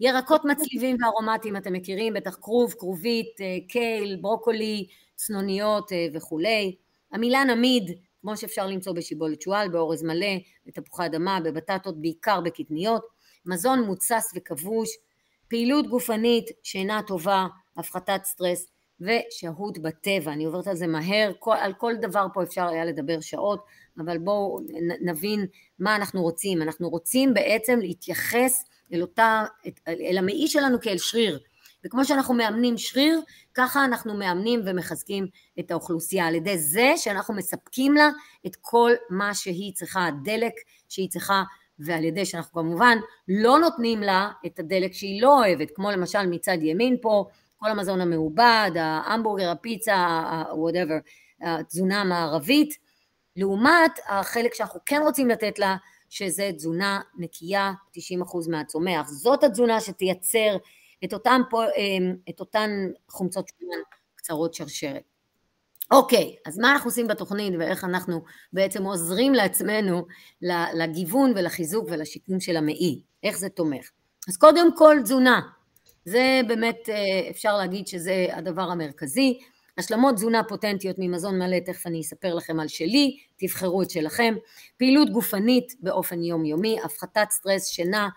ירקות 0.00 0.44
מצליבים 0.44 0.96
וארומטיים 1.00 1.56
אתם 1.56 1.72
מכירים, 1.72 2.14
בטח 2.14 2.38
כרוב, 2.40 2.74
כרובית, 2.78 3.40
אה, 3.40 3.56
קייל, 3.68 4.16
ברוקולי, 4.20 4.86
צנוניות 5.14 5.92
אה, 5.92 6.06
וכולי. 6.14 6.76
המילה 7.12 7.44
נמיד, 7.44 7.98
כמו 8.20 8.36
שאפשר 8.36 8.66
למצוא 8.66 8.92
בשיבולת 8.92 9.42
שועל, 9.42 9.68
באורז 9.68 10.02
מלא, 10.02 10.36
בתפוחי 10.66 11.06
אדמה, 11.06 11.40
בבטטות, 11.44 12.00
בעיקר 12.00 12.40
בקטניות. 12.40 13.02
מזון 13.46 13.82
מוצס 13.82 14.32
וכבוש, 14.34 14.88
פעילות 15.48 15.86
גופנית 15.86 16.50
שאינה 16.62 17.00
טובה, 17.06 17.46
הפחתת 17.76 18.20
סטרס 18.24 18.66
ושהות 19.00 19.78
בטבע. 19.78 20.32
אני 20.32 20.44
עוברת 20.44 20.66
על 20.66 20.76
זה 20.76 20.86
מהר, 20.86 21.32
כל, 21.38 21.54
על 21.60 21.72
כל 21.72 21.94
דבר 22.00 22.26
פה 22.34 22.42
אפשר 22.42 22.68
היה 22.68 22.84
לדבר 22.84 23.20
שעות, 23.20 23.64
אבל 23.98 24.18
בואו 24.18 24.58
נבין 25.00 25.46
מה 25.78 25.96
אנחנו 25.96 26.22
רוצים. 26.22 26.62
אנחנו 26.62 26.88
רוצים 26.88 27.34
בעצם 27.34 27.78
להתייחס 27.80 28.64
אל 28.92 29.02
אותה, 29.02 29.44
אל 29.88 30.18
המעי 30.18 30.48
שלנו 30.48 30.80
כאל 30.80 30.98
שריר. 30.98 31.38
וכמו 31.84 32.04
שאנחנו 32.04 32.34
מאמנים 32.34 32.78
שריר, 32.78 33.20
ככה 33.54 33.84
אנחנו 33.84 34.14
מאמנים 34.14 34.60
ומחזקים 34.66 35.26
את 35.60 35.70
האוכלוסייה, 35.70 36.26
על 36.26 36.34
ידי 36.34 36.58
זה 36.58 36.92
שאנחנו 36.96 37.34
מספקים 37.34 37.94
לה 37.94 38.10
את 38.46 38.56
כל 38.60 38.92
מה 39.10 39.34
שהיא 39.34 39.74
צריכה, 39.74 40.06
הדלק 40.06 40.52
שהיא 40.88 41.10
צריכה, 41.10 41.42
ועל 41.84 42.04
ידי 42.04 42.24
שאנחנו 42.24 42.52
כמובן 42.52 42.98
לא 43.28 43.58
נותנים 43.58 44.02
לה 44.02 44.30
את 44.46 44.58
הדלק 44.58 44.92
שהיא 44.92 45.22
לא 45.22 45.38
אוהבת, 45.38 45.70
כמו 45.74 45.90
למשל 45.90 46.26
מצד 46.26 46.58
ימין 46.60 46.96
פה, 47.02 47.24
כל 47.56 47.70
המזון 47.70 48.00
המעובד, 48.00 48.70
ההמבורגר, 48.74 49.50
הפיצה, 49.50 50.22
whatever, 50.54 50.94
התזונה 51.42 52.00
המערבית, 52.00 52.78
לעומת 53.36 53.98
החלק 54.08 54.54
שאנחנו 54.54 54.80
כן 54.86 55.00
רוצים 55.04 55.28
לתת 55.28 55.58
לה, 55.58 55.76
שזה 56.08 56.50
תזונה 56.56 57.00
נקייה 57.18 57.72
90% 57.92 57.98
מהצומח. 58.50 59.08
זאת 59.08 59.44
התזונה 59.44 59.80
שתייצר 59.80 60.56
את 61.04 61.12
אותן, 61.12 61.40
אמ, 61.76 62.16
את 62.30 62.40
אותן 62.40 62.70
חומצות 63.08 63.48
שומן 63.48 63.78
קצרות 64.14 64.54
שרשרת. 64.54 65.09
אוקיי, 65.90 66.36
אז 66.46 66.58
מה 66.58 66.72
אנחנו 66.72 66.88
עושים 66.88 67.06
בתוכנית 67.06 67.54
ואיך 67.58 67.84
אנחנו 67.84 68.22
בעצם 68.52 68.84
עוזרים 68.84 69.34
לעצמנו 69.34 70.06
לגיוון 70.74 71.32
ולחיזוק 71.36 71.88
ולשיקום 71.90 72.40
של 72.40 72.56
המעי. 72.56 73.00
איך 73.22 73.38
זה 73.38 73.48
תומך. 73.48 73.90
אז 74.28 74.36
קודם 74.36 74.76
כל 74.76 74.96
תזונה, 75.02 75.40
זה 76.04 76.40
באמת 76.48 76.88
אה, 76.88 77.30
אפשר 77.30 77.56
להגיד 77.56 77.86
שזה 77.86 78.26
הדבר 78.32 78.62
המרכזי. 78.62 79.38
השלמות 79.78 80.14
תזונה 80.14 80.44
פוטנטיות 80.44 80.96
ממזון 80.98 81.38
מלא, 81.38 81.58
תכף 81.58 81.86
אני 81.86 82.00
אספר 82.00 82.34
לכם 82.34 82.60
על 82.60 82.68
שלי, 82.68 83.16
תבחרו 83.38 83.82
את 83.82 83.90
שלכם. 83.90 84.34
פעילות 84.76 85.10
גופנית 85.10 85.72
באופן 85.80 86.22
יומיומי, 86.22 86.78
הפחתת 86.84 87.30
סטרס, 87.30 87.66
שינה, 87.66 88.08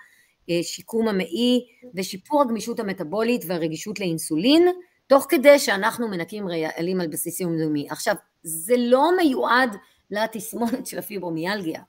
אה, 0.49 0.59
שיקום 0.63 1.07
המעי 1.07 1.65
ושיפור 1.95 2.41
הגמישות 2.41 2.79
המטבולית 2.79 3.41
והרגישות 3.47 3.99
לאינסולין, 3.99 4.67
תוך 5.13 5.25
כדי 5.29 5.59
שאנחנו 5.59 6.07
מנקים 6.07 6.47
רעלים 6.47 7.01
על 7.01 7.07
בסיס 7.07 7.39
יומיומי. 7.39 7.87
עכשיו, 7.89 8.15
זה 8.43 8.75
לא 8.77 9.11
מיועד 9.17 9.75
לתסמונת 10.11 10.87
של 10.87 10.99
הפיברומיאלגיה, 10.99 11.81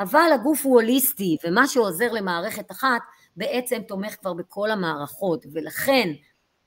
אבל 0.00 0.30
הגוף 0.34 0.64
הוא 0.64 0.74
הוליסטי, 0.74 1.36
ומה 1.44 1.66
שעוזר 1.68 2.12
למערכת 2.12 2.70
אחת 2.70 3.00
בעצם 3.36 3.82
תומך 3.88 4.16
כבר 4.20 4.32
בכל 4.32 4.70
המערכות, 4.70 5.46
ולכן 5.52 6.08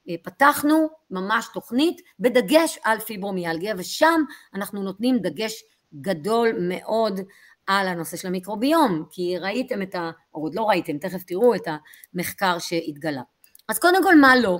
אה, 0.10 0.16
פתחנו 0.24 0.90
ממש 1.12 1.48
תוכנית 1.54 2.02
בדגש 2.20 2.80
על 2.84 3.00
פיברומיאלגיה, 3.00 3.74
ושם 3.78 4.24
אנחנו 4.54 4.84
נותנים 4.84 5.20
דגש 5.20 5.64
גדול 6.02 6.50
מאוד 6.60 7.20
על 7.68 7.88
הנושא 7.88 8.18
של 8.18 8.28
המיקרוביום, 8.28 9.06
כי 9.10 9.38
ראיתם 9.38 9.82
את 9.82 9.96
ה... 9.96 10.12
או 10.34 10.42
עוד 10.42 10.56
לא 10.56 10.70
ראיתם, 10.70 10.98
תכף 10.98 11.24
תראו 11.24 11.56
את 11.56 11.68
המחקר 12.14 12.60
שהתגלה. 12.60 13.22
אז 13.68 13.80
קודם 13.80 14.04
כל 14.04 14.16
מה 14.16 14.36
לא? 14.36 14.60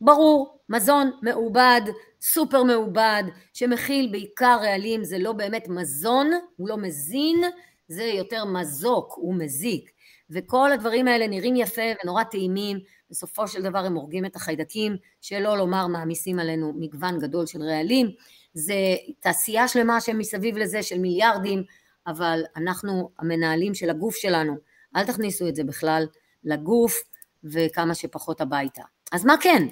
ברור, 0.00 0.58
מזון 0.68 1.10
מעובד, 1.22 1.80
סופר 2.20 2.62
מעובד, 2.62 3.22
שמכיל 3.52 4.08
בעיקר 4.12 4.58
רעלים, 4.62 5.04
זה 5.04 5.18
לא 5.18 5.32
באמת 5.32 5.68
מזון, 5.68 6.30
הוא 6.56 6.68
לא 6.68 6.76
מזין, 6.76 7.40
זה 7.88 8.04
יותר 8.04 8.44
מזוק, 8.44 9.12
הוא 9.16 9.34
מזיק. 9.34 9.90
וכל 10.30 10.72
הדברים 10.72 11.08
האלה 11.08 11.26
נראים 11.26 11.56
יפה 11.56 11.82
ונורא 12.02 12.22
טעימים, 12.22 12.78
בסופו 13.10 13.48
של 13.48 13.62
דבר 13.62 13.78
הם 13.78 13.94
הורגים 13.94 14.24
את 14.24 14.36
החיידקים, 14.36 14.96
שלא 15.20 15.58
לומר 15.58 15.86
מעמיסים 15.86 16.38
עלינו 16.38 16.72
מגוון 16.76 17.18
גדול 17.18 17.46
של 17.46 17.62
רעלים. 17.62 18.10
זה 18.54 18.74
תעשייה 19.20 19.68
שלמה 19.68 20.00
שמסביב 20.00 20.58
לזה 20.58 20.82
של 20.82 20.98
מיליארדים, 20.98 21.62
אבל 22.06 22.42
אנחנו 22.56 23.10
המנהלים 23.18 23.74
של 23.74 23.90
הגוף 23.90 24.16
שלנו, 24.16 24.56
אל 24.96 25.06
תכניסו 25.06 25.48
את 25.48 25.56
זה 25.56 25.64
בכלל 25.64 26.06
לגוף 26.44 27.02
וכמה 27.44 27.94
שפחות 27.94 28.40
הביתה. 28.40 28.82
אז 29.12 29.24
מה 29.24 29.34
כן? 29.40 29.66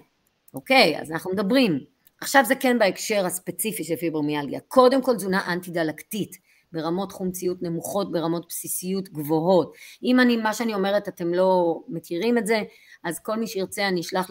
אוקיי, 0.55 1.01
אז 1.01 1.13
אנחנו 1.13 1.33
מדברים. 1.33 1.81
עכשיו 2.21 2.45
זה 2.45 2.55
כן 2.55 2.79
בהקשר 2.79 3.27
הספציפי 3.27 3.85
של 3.85 3.97
פיברומיאלגיה. 3.97 4.61
קודם 4.61 5.03
כל 5.03 5.15
תזונה 5.15 5.53
אנטי 5.53 5.71
דלקתית. 5.71 6.47
ברמות 6.73 7.13
חומציות 7.13 7.63
נמוכות, 7.63 8.13
ברמות 8.13 8.47
בסיסיות 8.49 9.09
גבוהות. 9.09 9.73
אם 10.03 10.21
אני, 10.21 10.37
מה 10.37 10.55
שאני 10.55 10.75
אומרת 10.75 11.09
אתם 11.09 11.35
לא 11.35 11.81
מכירים 11.89 12.39
את 12.39 12.47
זה, 12.47 12.63
אז 13.05 13.19
כל 13.19 13.37
מי 13.37 13.47
שירצה 13.47 13.89
אני, 13.89 14.01
אשלח, 14.01 14.31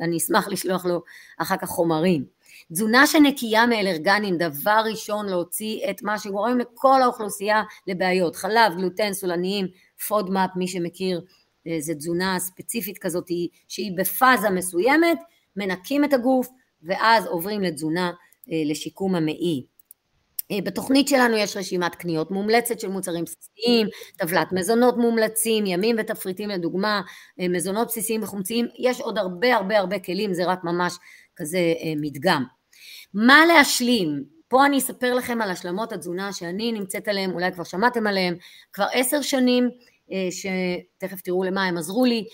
אני 0.00 0.16
אשמח 0.16 0.48
לשלוח 0.52 0.84
לו 0.84 1.02
אחר 1.38 1.56
כך 1.56 1.68
חומרים. 1.68 2.24
תזונה 2.72 3.06
שנקייה 3.06 3.66
מאלרגנים, 3.66 4.38
דבר 4.38 4.82
ראשון 4.90 5.26
להוציא 5.26 5.90
את 5.90 6.02
מה 6.02 6.18
שגורם 6.18 6.58
לכל 6.58 7.02
האוכלוסייה 7.02 7.62
לבעיות, 7.86 8.36
חלב, 8.36 8.72
גלוטן, 8.76 9.12
סולניים, 9.12 9.66
FODMAP, 10.08 10.50
מי 10.56 10.68
שמכיר, 10.68 11.24
אה, 11.66 11.76
זה 11.80 11.94
תזונה 11.94 12.38
ספציפית 12.38 12.98
כזאת 12.98 13.28
שהיא 13.68 13.92
בפאזה 13.96 14.50
מסוימת, 14.50 15.18
מנקים 15.58 16.04
את 16.04 16.12
הגוף 16.12 16.48
ואז 16.82 17.26
עוברים 17.26 17.60
לתזונה 17.60 18.12
אה, 18.52 18.62
לשיקום 18.70 19.14
המעי. 19.14 19.66
אה, 20.50 20.58
בתוכנית 20.64 21.08
שלנו 21.08 21.36
יש 21.36 21.56
רשימת 21.56 21.94
קניות 21.94 22.30
מומלצת 22.30 22.80
של 22.80 22.88
מוצרים 22.88 23.24
בסיסיים, 23.24 23.86
טבלת 24.16 24.52
מזונות 24.52 24.96
מומלצים, 24.96 25.66
ימים 25.66 25.96
ותפריטים 25.98 26.48
לדוגמה, 26.48 27.02
אה, 27.40 27.48
מזונות 27.48 27.88
בסיסיים 27.88 28.22
וחומציים, 28.22 28.66
יש 28.78 29.00
עוד 29.00 29.18
הרבה 29.18 29.56
הרבה 29.56 29.78
הרבה 29.78 29.98
כלים, 29.98 30.34
זה 30.34 30.44
רק 30.44 30.64
ממש 30.64 30.96
כזה 31.36 31.58
מדגם. 31.96 32.44
מה 33.14 33.46
להשלים? 33.46 34.24
פה 34.48 34.66
אני 34.66 34.78
אספר 34.78 35.14
לכם 35.14 35.40
על 35.40 35.50
השלמות 35.50 35.92
התזונה 35.92 36.32
שאני 36.32 36.72
נמצאת 36.72 37.08
עליהן, 37.08 37.30
אולי 37.30 37.52
כבר 37.52 37.64
שמעתם 37.64 38.06
עליהן, 38.06 38.36
כבר 38.72 38.86
עשר 38.92 39.22
שנים, 39.22 39.70
שתכף 40.30 41.20
תראו 41.20 41.44
למה 41.44 41.64
הם 41.64 41.78
עזרו 41.78 42.04
לי, 42.04 42.24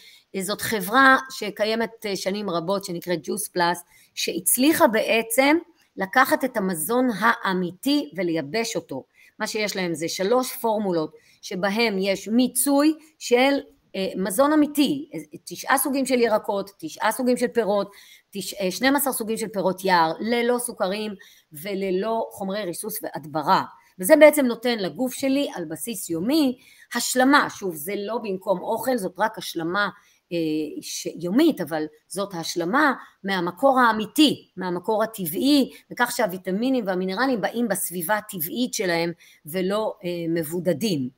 זאת 0.41 0.61
חברה 0.61 1.17
שקיימת 1.31 2.07
שנים 2.15 2.51
רבות 2.51 2.85
שנקראת 2.85 3.19
ג'וס 3.23 3.49
פלאס, 3.49 3.85
שהצליחה 4.15 4.87
בעצם 4.87 5.57
לקחת 5.97 6.45
את 6.45 6.57
המזון 6.57 7.09
האמיתי 7.21 8.11
ולייבש 8.17 8.77
אותו. 8.77 9.05
מה 9.39 9.47
שיש 9.47 9.77
להם 9.77 9.95
זה 9.95 10.09
שלוש 10.09 10.57
פורמולות 10.57 11.15
שבהם 11.43 11.97
יש 11.99 12.29
מיצוי 12.29 12.95
של 13.19 13.53
אה, 13.97 14.09
מזון 14.17 14.53
אמיתי, 14.53 15.11
תשעה 15.45 15.79
סוגים 15.79 16.07
של 16.07 16.21
ירקות, 16.21 16.71
תשעה 16.79 17.13
סוגים 17.13 17.37
של 17.37 17.49
פירות, 17.49 17.91
תש... 18.31 18.55
12 18.71 19.13
אה, 19.13 19.17
סוגים 19.17 19.37
של 19.37 19.49
פירות 19.49 19.85
יער, 19.85 20.13
ללא 20.21 20.59
סוכרים 20.59 21.15
וללא 21.53 22.29
חומרי 22.31 22.65
ריסוס 22.65 22.99
והדברה. 23.03 23.63
וזה 23.99 24.17
בעצם 24.17 24.47
נותן 24.47 24.79
לגוף 24.79 25.15
שלי 25.15 25.49
על 25.55 25.65
בסיס 25.65 26.11
יומי 26.11 26.59
השלמה, 26.95 27.47
שוב 27.51 27.75
זה 27.75 27.95
לא 27.97 28.19
במקום 28.19 28.61
אוכל, 28.61 28.97
זאת 28.97 29.15
רק 29.19 29.39
השלמה 29.39 29.89
אה, 30.33 31.13
יומית, 31.21 31.61
אבל 31.61 31.85
זאת 32.09 32.35
השלמה 32.35 32.93
מהמקור 33.25 33.81
האמיתי, 33.81 34.49
מהמקור 34.57 35.03
הטבעי, 35.03 35.71
וכך 35.91 36.13
שהוויטמינים 36.17 36.87
והמינרלים 36.87 37.41
באים 37.41 37.69
בסביבה 37.69 38.17
הטבעית 38.17 38.75
שלהם 38.75 39.13
ולא 39.47 39.95
אה, 40.05 40.11
מבודדים. 40.29 41.09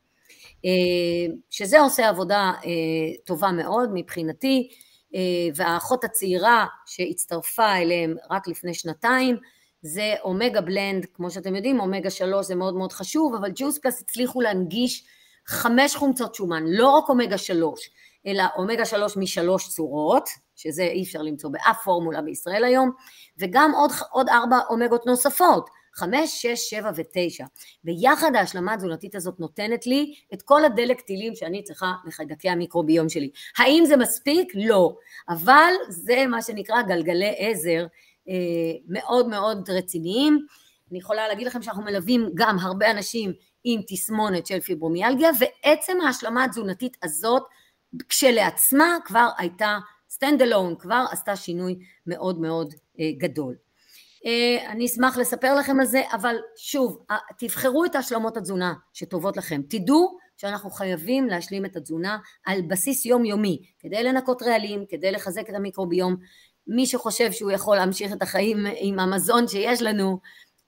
אה, 0.65 1.35
שזה 1.51 1.81
עושה 1.81 2.09
עבודה 2.09 2.53
טובה 3.25 3.53
מאוד 3.53 3.91
מבחינתי, 3.95 4.69
והאחות 5.55 6.05
הצעירה 6.05 6.67
שהצטרפה 6.87 7.77
אליהם 7.77 8.15
רק 8.31 8.49
לפני 8.49 8.75
שנתיים, 8.75 9.37
זה 9.87 10.15
אומגה 10.23 10.61
בלנד, 10.61 11.07
כמו 11.15 11.31
שאתם 11.31 11.57
יודעים, 11.57 11.81
אומגה 11.81 12.11
שלוש 12.11 12.47
זה 12.47 12.55
מאוד 12.55 12.75
מאוד 12.75 12.93
חשוב, 12.93 13.35
אבל 13.35 13.51
ג'וס 13.55 13.79
פלאס 13.79 14.01
הצליחו 14.01 14.41
להנגיש 14.41 15.05
חמש 15.47 15.97
חומצות 15.97 16.35
שומן, 16.35 16.65
לא 16.67 16.89
רק 16.89 17.09
אומגה 17.09 17.39
שלוש, 17.39 17.91
אלא 18.27 18.45
אומגה 18.57 18.85
שלוש 18.85 19.17
משלוש 19.17 19.69
צורות, 19.69 20.29
שזה 20.57 20.83
אי 20.83 21.03
אפשר 21.03 21.23
למצוא 21.23 21.51
באף 21.51 21.83
פורמולה 21.85 22.23
בישראל 22.23 22.65
היום, 22.65 22.91
וגם 23.39 23.73
עוד, 23.75 23.91
עוד 24.11 24.29
ארבע 24.29 24.59
אומגות 24.71 25.07
נוספות, 25.07 25.71
חמש, 25.95 26.43
שש, 26.43 26.71
שבע 26.71 26.91
ותשע. 26.97 27.45
ביחד 27.85 28.31
ההשלמה 28.37 28.75
התזונתית 28.75 29.15
הזאת 29.15 29.41
נותנת 29.41 29.87
לי 29.87 30.15
את 30.35 30.43
כל 30.43 30.65
הדלק 30.65 31.01
טילים 31.01 31.35
שאני 31.35 31.63
צריכה 31.63 31.93
לחיידקי 32.07 32.49
המיקרוביום 32.49 33.09
שלי. 33.09 33.31
האם 33.59 33.85
זה 33.87 33.97
מספיק? 33.97 34.53
לא. 34.55 34.97
אבל 35.29 35.73
זה 35.89 36.27
מה 36.27 36.43
שנקרא 36.43 36.83
גלגלי 36.83 37.35
עזר 37.39 37.87
מאוד 38.89 39.29
מאוד 39.29 39.71
רציניים. 39.71 40.47
אני 40.91 40.99
יכולה 40.99 41.29
להגיד 41.29 41.47
לכם 41.47 41.63
שאנחנו 41.63 41.83
מלווים 41.83 42.31
גם 42.35 42.59
הרבה 42.59 42.91
אנשים 42.91 43.33
עם 43.65 43.81
תסמונת 43.89 44.47
של 44.47 44.61
פיברומיאלגיה, 44.61 45.31
ועצם 45.39 46.01
ההשלמה 46.01 46.45
התזונתית 46.45 46.97
הזאת 47.03 47.43
כשלעצמה 48.09 48.97
כבר 49.05 49.29
הייתה 49.39 49.79
stand 50.13 50.41
alone, 50.41 50.77
כבר 50.79 51.05
עשתה 51.11 51.37
שינוי 51.37 51.79
מאוד 52.07 52.41
מאוד 52.41 52.75
אה, 53.01 53.11
גדול. 53.19 53.55
אה, 54.27 54.71
אני 54.73 54.87
אשמח 54.87 55.19
לספר 55.19 55.55
לכם 55.55 55.81
על 55.81 55.87
זה, 55.87 56.03
אבל 56.13 56.37
שוב, 56.57 57.05
תבחרו 57.39 57.85
את 57.85 57.95
השלמות 57.95 58.37
התזונה 58.37 58.75
שטובות 58.93 59.37
לכם. 59.37 59.61
תדעו 59.69 60.17
שאנחנו 60.37 60.71
חייבים 60.71 61.27
להשלים 61.27 61.65
את 61.65 61.77
התזונה 61.77 62.19
על 62.47 62.63
בסיס 62.63 63.07
יומיומי, 63.07 63.63
כדי 63.79 64.03
לנקות 64.03 64.43
רעלים, 64.43 64.85
כדי 64.89 65.13
לחזק 65.13 65.51
את 65.51 65.55
המיקרוביום. 65.55 66.17
מי 66.67 66.87
שחושב 66.87 67.33
שהוא 67.33 67.51
יכול 67.51 67.77
להמשיך 67.77 68.13
את 68.13 68.23
החיים 68.23 68.67
עם 68.77 68.99
המזון 68.99 69.49
שיש 69.49 69.83
לנו, 69.83 70.19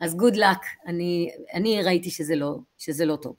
אז 0.00 0.14
גוד 0.16 0.36
לק, 0.36 0.58
אני, 0.86 1.30
אני 1.54 1.82
ראיתי 1.82 2.10
שזה 2.10 2.36
לא, 2.36 2.56
שזה 2.78 3.04
לא 3.04 3.16
טוב. 3.16 3.36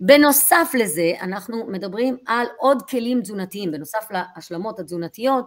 בנוסף 0.00 0.70
לזה, 0.78 1.12
אנחנו 1.20 1.66
מדברים 1.66 2.16
על 2.26 2.46
עוד 2.58 2.82
כלים 2.82 3.22
תזונתיים, 3.22 3.70
בנוסף 3.70 4.06
להשלמות 4.10 4.78
התזונתיות, 4.78 5.46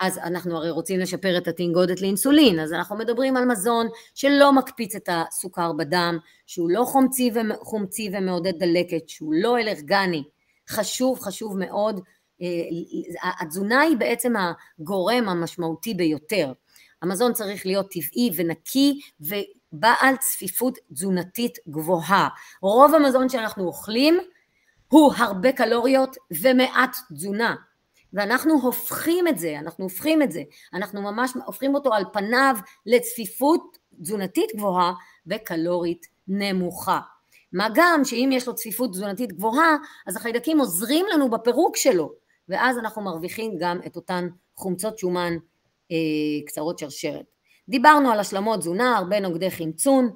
אז 0.00 0.18
אנחנו 0.18 0.56
הרי 0.56 0.70
רוצים 0.70 1.00
לשפר 1.00 1.38
את 1.38 1.48
התנגודת 1.48 2.00
לאינסולין, 2.00 2.60
אז 2.60 2.72
אנחנו 2.72 2.96
מדברים 2.96 3.36
על 3.36 3.44
מזון 3.44 3.86
שלא 4.14 4.52
מקפיץ 4.52 4.94
את 4.94 5.08
הסוכר 5.12 5.72
בדם, 5.72 6.18
שהוא 6.46 6.70
לא 6.70 6.84
חומצי, 6.84 7.30
וחומצי 7.34 8.10
ומעודד 8.12 8.58
דלקת, 8.58 9.08
שהוא 9.08 9.34
לא 9.36 9.58
אלרגני. 9.58 10.22
חשוב, 10.68 11.20
חשוב 11.20 11.58
מאוד. 11.58 12.00
אה, 12.42 13.30
התזונה 13.40 13.80
היא 13.80 13.96
בעצם 13.96 14.32
הגורם 14.78 15.28
המשמעותי 15.28 15.94
ביותר. 15.94 16.52
המזון 17.02 17.32
צריך 17.32 17.66
להיות 17.66 17.90
טבעי 17.90 18.30
ונקי 18.36 19.00
בעל 19.72 20.16
צפיפות 20.16 20.78
תזונתית 20.92 21.58
גבוהה. 21.68 22.28
רוב 22.62 22.94
המזון 22.94 23.28
שאנחנו 23.28 23.64
אוכלים 23.64 24.18
הוא 24.88 25.12
הרבה 25.16 25.52
קלוריות 25.52 26.16
ומעט 26.42 26.96
תזונה. 27.14 27.54
ואנחנו 28.12 28.60
הופכים 28.62 29.28
את 29.28 29.38
זה, 29.38 29.58
אנחנו 29.58 29.84
הופכים 29.84 30.22
את 30.22 30.32
זה, 30.32 30.42
אנחנו 30.74 31.02
ממש 31.02 31.32
הופכים 31.46 31.74
אותו 31.74 31.94
על 31.94 32.04
פניו 32.12 32.56
לצפיפות 32.86 33.78
תזונתית 34.02 34.50
גבוהה 34.56 34.92
וקלורית 35.26 36.06
נמוכה. 36.28 37.00
מה 37.52 37.68
גם 37.74 38.00
שאם 38.04 38.30
יש 38.32 38.48
לו 38.48 38.54
צפיפות 38.54 38.90
תזונתית 38.90 39.32
גבוהה, 39.32 39.76
אז 40.06 40.16
החיידקים 40.16 40.60
עוזרים 40.60 41.06
לנו 41.12 41.30
בפירוק 41.30 41.76
שלו, 41.76 42.12
ואז 42.50 42.78
אנחנו 42.78 43.02
מרוויחים 43.02 43.52
גם 43.58 43.78
את 43.86 43.96
אותן 43.96 44.28
חומצות 44.54 44.98
שומן 44.98 45.32
אה, 45.92 46.46
קצרות 46.46 46.78
שרשרת. 46.78 47.26
דיברנו 47.68 48.10
על 48.10 48.20
השלמות 48.20 48.58
תזונה, 48.60 48.96
הרבה 48.96 49.20
נוגדי 49.20 49.50
חמצון, 49.50 50.10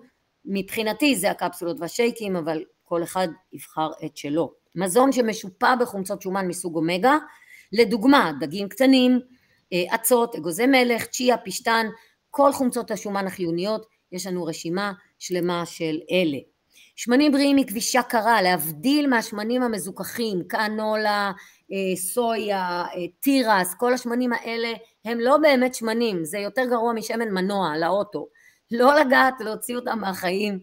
מבחינתי 0.45 1.17
זה 1.17 1.31
הקפסולות 1.31 1.77
והשייקים, 1.81 2.37
אבל 2.37 2.65
כל 2.83 3.03
אחד 3.03 3.29
יבחר 3.53 3.91
את 4.05 4.17
שלו. 4.17 4.53
מזון 4.75 5.13
שמשופע 5.13 5.75
בחומצות 5.77 6.23
שומן 6.23 6.49
מסוג 6.49 6.77
אומגה, 6.77 7.19
לדוגמה 7.73 8.33
דגים 8.41 8.69
קטנים, 8.69 9.21
אה, 9.73 9.95
אצות, 9.95 10.35
אגוזי 10.35 10.67
מלך, 10.67 11.07
צ'יה, 11.07 11.37
פשטן, 11.39 11.87
כל 12.31 12.53
חומצות 12.53 12.91
השומן 12.91 13.27
החיוניות, 13.27 13.87
יש 14.13 14.27
לנו 14.27 14.45
רשימה 14.45 14.93
שלמה 15.19 15.67
של 15.67 15.99
אלה. 16.11 16.39
שמנים 16.97 17.33
בריאים 17.33 17.57
מכבישה 17.57 18.03
קרה, 18.03 18.43
להבדיל 18.43 19.07
מהשמנים 19.07 19.63
המזוכחים, 19.63 20.43
קאנולה, 20.49 21.33
אה, 21.73 21.97
סויה, 21.97 22.85
אה, 22.95 23.09
תירס, 23.21 23.75
כל 23.75 23.93
השמנים 23.95 24.33
האלה 24.33 24.73
הם 25.05 25.21
לא 25.21 25.37
באמת 25.37 25.75
שמנים, 25.75 26.25
זה 26.25 26.39
יותר 26.39 26.65
גרוע 26.71 26.93
משמן 26.93 27.29
מנוע 27.31 27.77
לאוטו. 27.77 28.27
לא 28.71 28.95
לגעת, 29.01 29.35
להוציא 29.41 29.77
אותם 29.77 29.99
מהחיים. 30.01 30.59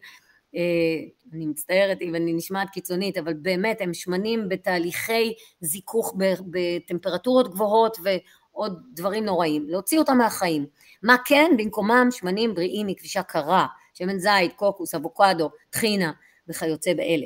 אני 1.33 1.45
מצטערת 1.45 2.01
אם 2.01 2.15
אני 2.15 2.33
נשמעת 2.33 2.69
קיצונית, 2.69 3.17
אבל 3.17 3.33
באמת 3.33 3.81
הם 3.81 3.93
שמנים 3.93 4.49
בתהליכי 4.49 5.33
זיכוך 5.61 6.15
בטמפרטורות 6.49 7.51
גבוהות 7.51 7.97
ועוד 8.03 8.81
דברים 8.93 9.25
נוראים. 9.25 9.65
להוציא 9.69 9.99
אותם 9.99 10.17
מהחיים. 10.17 10.65
מה 11.03 11.15
כן? 11.25 11.51
במקומם 11.57 12.07
שמנים 12.11 12.53
בריאים 12.53 12.87
מכבישה 12.87 13.23
קרה, 13.23 13.67
שמן 14.01 14.19
זית, 14.19 14.53
קוקוס, 14.55 14.95
אבוקדו, 14.95 15.49
טחינה 15.69 16.11
וכיוצא 16.47 16.93
באלה. 16.93 17.25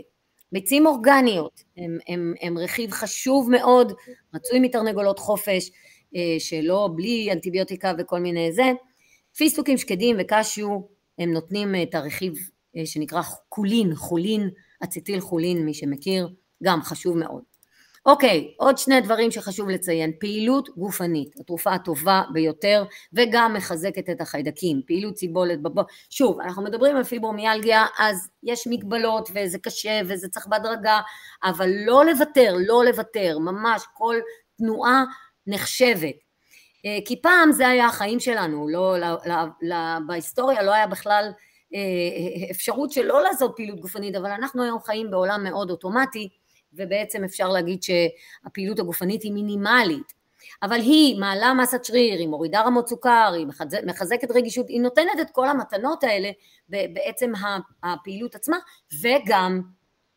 ביצים 0.52 0.88
אורגניות 0.88 1.64
הם, 1.78 1.98
הם, 2.08 2.34
הם 2.42 2.58
רכיב 2.58 2.92
חשוב 2.92 3.52
מאוד, 3.52 3.94
מצוי 4.34 4.60
מתרנגולות 4.60 5.20
חופש, 5.20 5.72
אה, 6.16 6.36
שלא 6.40 6.90
בלי 6.96 7.30
אנטיביוטיקה 7.32 7.94
וכל 7.98 8.20
מיני 8.20 8.52
זה. 8.52 8.72
פיסטוקים 9.38 9.78
שקדים 9.78 10.16
וקשיו 10.20 10.70
הם 11.20 11.34
נותנים 11.34 11.76
את 11.84 11.96
הרכיב 11.96 12.34
אה, 12.78 12.86
שנקרא 12.86 13.22
חולין, 13.54 13.96
חולין, 13.96 14.50
אצטיל 14.84 15.20
חולין, 15.20 15.66
מי 15.66 15.74
שמכיר, 15.74 16.30
גם 16.64 16.82
חשוב 16.82 17.18
מאוד. 17.18 17.55
אוקיי, 18.06 18.54
עוד 18.58 18.78
שני 18.78 19.02
דברים 19.02 19.32
שחשוב 19.32 19.70
לציין, 19.70 20.12
פעילות 20.20 20.70
גופנית, 20.78 21.40
התרופה 21.40 21.74
הטובה 21.74 22.22
ביותר 22.34 22.84
וגם 23.14 23.54
מחזקת 23.54 24.10
את 24.10 24.22
החיידקים, 24.22 24.82
פעילות 24.88 25.18
סיבולת 25.18 25.62
בבוא, 25.62 25.84
שוב, 26.10 26.42
אנחנו 26.42 26.64
מדברים 26.64 26.96
על 26.96 27.04
פיברומיאלגיה, 27.04 27.86
אז 28.00 28.30
יש 28.44 28.68
מגבלות 28.68 29.30
וזה 29.34 29.60
קשה 29.60 30.02
וזה 30.08 30.28
צריך 30.28 30.48
בהדרגה, 30.48 31.02
אבל 31.44 31.70
לא 31.86 32.06
לוותר, 32.06 32.56
לא 32.68 32.86
לוותר, 32.86 33.40
ממש 33.40 33.84
כל 33.94 34.16
תנועה 34.58 35.04
נחשבת. 35.48 36.16
אה, 36.86 36.98
כי 37.06 37.22
פעם 37.22 37.52
זה 37.52 37.68
היה 37.68 37.86
החיים 37.86 38.20
שלנו, 38.20 38.68
לא, 38.70 39.00
לא, 39.00 39.18
לא, 39.26 39.36
לא, 39.62 39.76
בהיסטוריה 40.08 40.64
לא 40.64 40.74
היה 40.74 40.88
בכלל 40.88 41.32
אה, 41.76 42.52
אפשרות 42.52 42.92
שלא 42.92 43.22
לעשות 43.24 43.54
פעילות 43.56 43.80
גופנית, 43.80 44.16
אבל 44.16 44.32
אנחנו 44.32 44.64
היום 44.64 44.80
חיים 44.80 45.12
בעולם 45.12 45.44
מאוד 45.44 45.72
אוטומטי, 45.72 46.30
ובעצם 46.76 47.24
אפשר 47.24 47.50
להגיד 47.50 47.84
שהפעילות 47.84 48.80
הגופנית 48.80 49.24
היא 49.24 49.34
מינימלית, 49.34 50.14
אבל 50.64 50.80
היא 50.80 51.20
מעלה 51.20 51.54
מסת 51.54 51.86
שריר, 51.86 52.20
היא 52.20 52.28
מורידה 52.28 52.62
רמות 52.62 52.88
סוכר, 52.88 53.32
היא 53.36 53.48
מחזקת 53.86 54.32
רגישות, 54.32 54.70
היא 54.70 54.82
נותנת 54.82 55.20
את 55.22 55.30
כל 55.32 55.48
המתנות 55.48 56.04
האלה 56.04 56.32
בעצם 56.70 57.32
הפעילות 57.84 58.36
עצמה, 58.36 58.58
וגם 59.02 59.62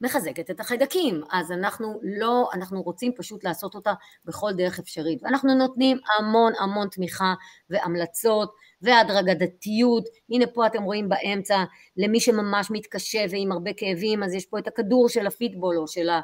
מחזקת 0.01 0.51
את 0.51 0.61
החיידקים, 0.61 1.23
אז 1.31 1.53
אנחנו 1.53 2.01
לא, 2.03 2.49
אנחנו 2.53 2.83
רוצים 2.83 3.13
פשוט 3.17 3.45
לעשות 3.45 3.75
אותה 3.75 3.93
בכל 4.25 4.53
דרך 4.53 4.79
אפשרית, 4.79 5.23
ואנחנו 5.23 5.55
נותנים 5.55 5.99
המון 6.19 6.53
המון 6.59 6.89
תמיכה 6.89 7.35
והמלצות 7.71 8.55
והדרגתיות, 8.83 10.05
הנה 10.31 10.47
פה 10.47 10.67
אתם 10.67 10.83
רואים 10.83 11.09
באמצע, 11.09 11.65
למי 11.97 12.21
שממש 12.21 12.71
מתקשה 12.71 13.25
ועם 13.31 13.53
הרבה 13.53 13.73
כאבים, 13.73 14.23
אז 14.23 14.35
יש 14.35 14.47
פה 14.47 14.59
את 14.59 14.67
הכדור 14.67 15.09
של 15.09 15.27
הפיטבול 15.27 15.79
או 15.79 15.89
של 15.89 16.09
ה... 16.09 16.21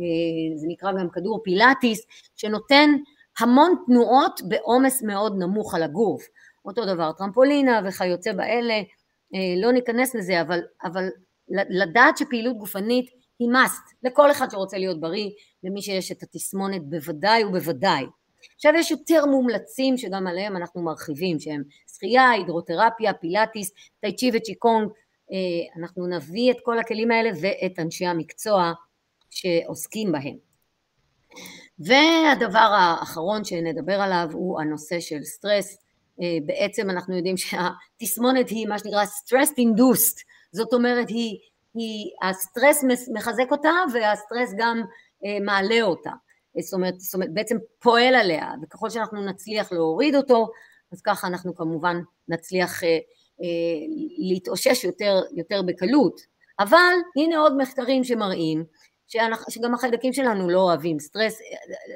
אה, 0.00 0.58
זה 0.58 0.66
נקרא 0.68 0.92
גם 0.92 1.10
כדור 1.12 1.40
פילאטיס, 1.44 2.06
שנותן 2.36 2.90
המון 3.38 3.74
תנועות 3.86 4.40
בעומס 4.48 5.02
מאוד 5.02 5.38
נמוך 5.38 5.74
על 5.74 5.82
הגוף, 5.82 6.22
אותו 6.64 6.84
דבר 6.84 7.12
טרמפולינה 7.12 7.80
וכיוצא 7.86 8.32
באלה, 8.32 8.74
אה, 9.34 9.54
לא 9.62 9.72
ניכנס 9.72 10.14
לזה, 10.14 10.40
אבל, 10.40 10.60
אבל 10.84 11.08
לדעת 11.48 12.18
שפעילות 12.18 12.58
גופנית 12.58 13.10
היא 13.38 13.48
must 13.48 13.94
לכל 14.02 14.30
אחד 14.30 14.50
שרוצה 14.50 14.78
להיות 14.78 15.00
בריא, 15.00 15.30
למי 15.64 15.82
שיש 15.82 16.12
את 16.12 16.22
התסמונת 16.22 16.82
בוודאי 16.88 17.44
ובוודאי. 17.44 18.04
עכשיו 18.54 18.72
יש 18.76 18.90
יותר 18.90 19.26
מומלצים 19.26 19.96
שגם 19.96 20.26
עליהם 20.26 20.56
אנחנו 20.56 20.82
מרחיבים, 20.82 21.38
שהם 21.40 21.62
שחייה, 21.96 22.30
הידרותרפיה, 22.30 23.14
פילאטיס, 23.14 23.70
טייצ'י 24.00 24.30
וצ'יקונג, 24.34 24.88
אה, 25.32 25.80
אנחנו 25.82 26.06
נביא 26.06 26.50
את 26.50 26.56
כל 26.62 26.78
הכלים 26.78 27.10
האלה 27.10 27.30
ואת 27.40 27.78
אנשי 27.78 28.06
המקצוע 28.06 28.72
שעוסקים 29.30 30.12
בהם. 30.12 30.36
והדבר 31.78 32.74
האחרון 32.78 33.44
שנדבר 33.44 34.00
עליו 34.00 34.28
הוא 34.32 34.60
הנושא 34.60 35.00
של 35.00 35.24
סטרס, 35.24 35.78
אה, 36.22 36.38
בעצם 36.46 36.90
אנחנו 36.90 37.16
יודעים 37.16 37.36
שהתסמונת 37.36 38.48
היא 38.48 38.66
מה 38.66 38.78
שנקרא 38.78 39.04
stress 39.04 39.50
induced, 39.50 40.22
זאת 40.52 40.72
אומרת 40.72 41.08
היא 41.08 41.38
היא, 41.74 42.10
הסטרס 42.22 42.84
מחזק 43.14 43.50
אותה 43.50 43.72
והסטרס 43.92 44.54
גם 44.58 44.82
אה, 45.24 45.40
מעלה 45.44 45.82
אותה, 45.82 46.10
זאת 46.60 46.74
אומרת, 46.74 47.00
זאת 47.00 47.14
אומרת 47.14 47.34
בעצם 47.34 47.56
פועל 47.78 48.14
עליה 48.14 48.52
וככל 48.62 48.90
שאנחנו 48.90 49.26
נצליח 49.26 49.72
להוריד 49.72 50.14
אותו 50.14 50.48
אז 50.92 51.00
ככה 51.02 51.26
אנחנו 51.26 51.54
כמובן 51.54 51.96
נצליח 52.28 52.84
אה, 52.84 52.88
אה, 53.42 53.86
להתאושש 54.30 54.84
יותר, 54.84 55.20
יותר 55.36 55.62
בקלות. 55.62 56.20
אבל 56.60 56.94
הנה 57.16 57.38
עוד 57.38 57.56
מחקרים 57.56 58.04
שמראים 58.04 58.64
שאנחנו, 59.08 59.52
שגם 59.52 59.74
החיידקים 59.74 60.12
שלנו 60.12 60.50
לא 60.50 60.60
אוהבים 60.60 60.98
סטרס, 60.98 61.38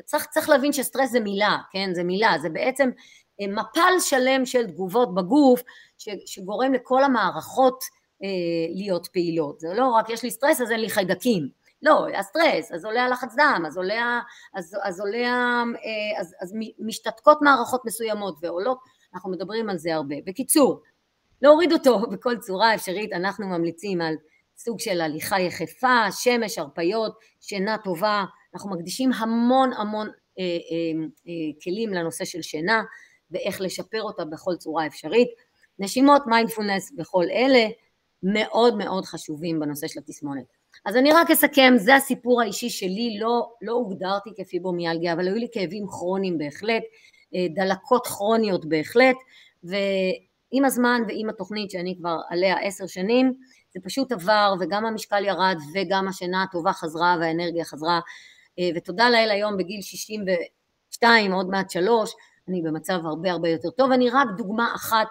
צריך, 0.05 0.27
צריך 0.27 0.49
להבין 0.49 0.73
שסטרס 0.73 1.11
זה 1.11 1.21
מילה, 1.21 1.57
כן, 1.73 1.91
זה 1.95 2.05
מילה, 2.05 2.35
זה 2.43 2.49
בעצם 2.49 2.91
מפל 3.41 3.93
שלם 4.01 4.47
של 4.47 4.67
תגובות 4.67 5.15
בגוף 5.15 5.63
שגורם 6.27 6.73
לכל 6.73 7.05
המערכות 7.05 7.85
אה, 8.23 8.29
להיות 8.75 9.07
פעילות. 9.07 9.61
זה 9.61 9.69
לא 9.75 9.89
רק 9.89 10.11
יש 10.11 10.23
לי 10.23 10.31
סטרס 10.31 10.61
אז 10.61 10.71
אין 10.71 10.81
לי 10.81 10.91
חיידקים. 10.91 11.49
לא, 11.83 12.07
הסטרס, 12.15 12.73
אז 12.73 12.85
עולה 12.85 13.05
הלחץ 13.05 13.35
דם, 13.37 13.65
אז 13.67 13.77
עולה, 13.77 14.21
אז, 14.55 14.77
אז 14.83 15.01
עולה, 15.01 15.63
אה, 15.85 16.21
אז, 16.21 16.35
אז 16.41 16.55
משתתקות 16.79 17.39
מערכות 17.43 17.85
מסוימות 17.85 18.37
ועולות, 18.43 18.79
אנחנו 19.15 19.31
מדברים 19.31 19.71
על 19.71 19.79
זה 19.79 19.95
הרבה. 19.95 20.17
בקיצור, 20.27 20.83
להוריד 21.43 21.73
אותו 21.73 21.99
בכל 22.13 22.39
צורה 22.39 22.75
אפשרית, 22.75 23.13
אנחנו 23.13 23.47
ממליצים 23.47 24.01
על 24.01 24.15
סוג 24.59 24.81
של 24.81 25.01
הליכה 25.01 25.41
יחפה, 25.41 26.13
שמש, 26.13 26.59
הרפיות, 26.59 27.19
שינה 27.41 27.77
טובה, 27.85 28.25
אנחנו 28.55 28.71
מקדישים 28.71 29.13
המון 29.13 29.73
המון 29.73 30.09
אה, 30.39 30.45
אה, 30.45 31.05
אה, 31.29 31.61
כלים 31.63 31.91
לנושא 31.91 32.25
של 32.25 32.43
שינה 32.43 32.83
ואיך 33.31 33.61
לשפר 33.61 34.03
אותה 34.03 34.25
בכל 34.25 34.57
צורה 34.57 34.87
אפשרית. 34.87 35.29
נשימות, 35.79 36.23
מיינדפולנס 36.27 36.93
וכל 36.99 37.25
אלה, 37.33 37.69
מאוד 38.23 38.77
מאוד 38.77 39.05
חשובים 39.05 39.61
בנושא 39.61 39.87
של 39.89 40.01
התסמונת. 40.01 40.45
אז 40.85 40.97
אני 40.97 41.13
רק 41.13 41.31
אסכם, 41.31 41.75
זה 41.77 41.97
הסיפור 41.97 42.43
האישי 42.43 42.71
שלי, 42.71 43.19
לא, 43.21 43.53
לא 43.63 43.73
הוגדרתי 43.73 44.31
כפיברומיאלגיה, 44.37 45.13
אבל 45.13 45.27
היו 45.27 45.35
לי 45.35 45.49
כאבים 45.53 45.87
כרוניים 45.87 46.39
בהחלט, 46.39 46.83
אה, 47.35 47.47
דלקות 47.55 48.07
כרוניות 48.07 48.65
בהחלט, 48.65 49.17
ועם 49.65 50.65
הזמן 50.65 51.03
ועם 51.09 51.29
התוכנית 51.29 51.71
שאני 51.71 51.97
כבר 51.99 52.21
עליה 52.31 52.59
עשר 52.59 52.87
שנים, 52.87 53.35
זה 53.75 53.81
פשוט 53.85 54.13
עבר, 54.13 54.55
וגם 54.61 54.87
המשקל 54.87 55.25
ירד, 55.25 55.57
וגם 55.75 56.09
השינה 56.09 56.43
הטובה 56.43 56.73
חזרה, 56.73 57.17
והאנרגיה 57.21 57.65
חזרה, 57.65 58.01
אה, 58.59 58.69
ותודה 58.77 59.11
לאל 59.11 59.31
היום 59.31 59.57
בגיל 59.57 59.83
62, 59.83 61.33
עוד 61.33 61.49
מעט 61.49 61.71
שלוש, 61.71 62.15
אני 62.49 62.63
במצב 62.63 62.99
הרבה 63.05 63.31
הרבה 63.31 63.49
יותר 63.49 63.71
טוב, 63.71 63.93
אני 63.93 64.11
רק 64.11 64.29
דוגמה 64.37 64.73
אחת 64.77 65.07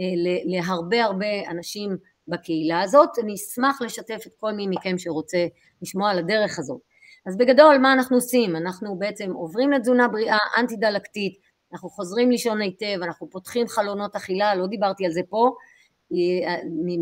אה, 0.00 0.04
להרבה 0.44 1.04
הרבה 1.04 1.50
אנשים 1.50 1.96
בקהילה 2.28 2.80
הזאת, 2.80 3.10
אני 3.22 3.34
אשמח 3.34 3.82
לשתף 3.82 4.26
את 4.26 4.32
כל 4.40 4.52
מי 4.52 4.66
מכם 4.66 4.98
שרוצה 4.98 5.46
לשמוע 5.82 6.10
על 6.10 6.18
הדרך 6.18 6.58
הזאת. 6.58 6.80
אז 7.26 7.36
בגדול 7.36 7.78
מה 7.78 7.92
אנחנו 7.92 8.16
עושים? 8.16 8.56
אנחנו 8.56 8.98
בעצם 8.98 9.32
עוברים 9.32 9.72
לתזונה 9.72 10.08
בריאה 10.08 10.38
אנטי 10.58 10.76
דלקתית, 10.76 11.38
אנחנו 11.72 11.88
חוזרים 11.88 12.30
לישון 12.30 12.60
היטב, 12.60 13.02
אנחנו 13.02 13.30
פותחים 13.30 13.68
חלונות 13.68 14.16
אכילה, 14.16 14.54
לא 14.54 14.66
דיברתי 14.66 15.06
על 15.06 15.12
זה 15.12 15.20
פה, 15.28 15.50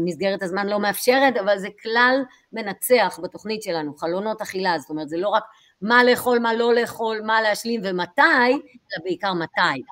מסגרת 0.04 0.42
הזמן 0.42 0.66
לא 0.66 0.80
מאפשרת, 0.80 1.36
אבל 1.36 1.58
זה 1.58 1.68
כלל 1.82 2.22
מנצח 2.52 3.20
בתוכנית 3.22 3.62
שלנו, 3.62 3.96
חלונות 3.96 4.42
אכילה, 4.42 4.78
זאת 4.78 4.90
אומרת 4.90 5.08
זה 5.08 5.16
לא 5.16 5.28
רק 5.28 5.44
מה 5.82 6.04
לאכול, 6.04 6.38
מה 6.38 6.54
לא 6.54 6.74
לאכול, 6.74 7.20
מה 7.26 7.42
להשלים 7.42 7.80
ומתי, 7.84 8.52
אלא 8.52 9.04
בעיקר 9.04 9.32
מתי. 9.32 9.82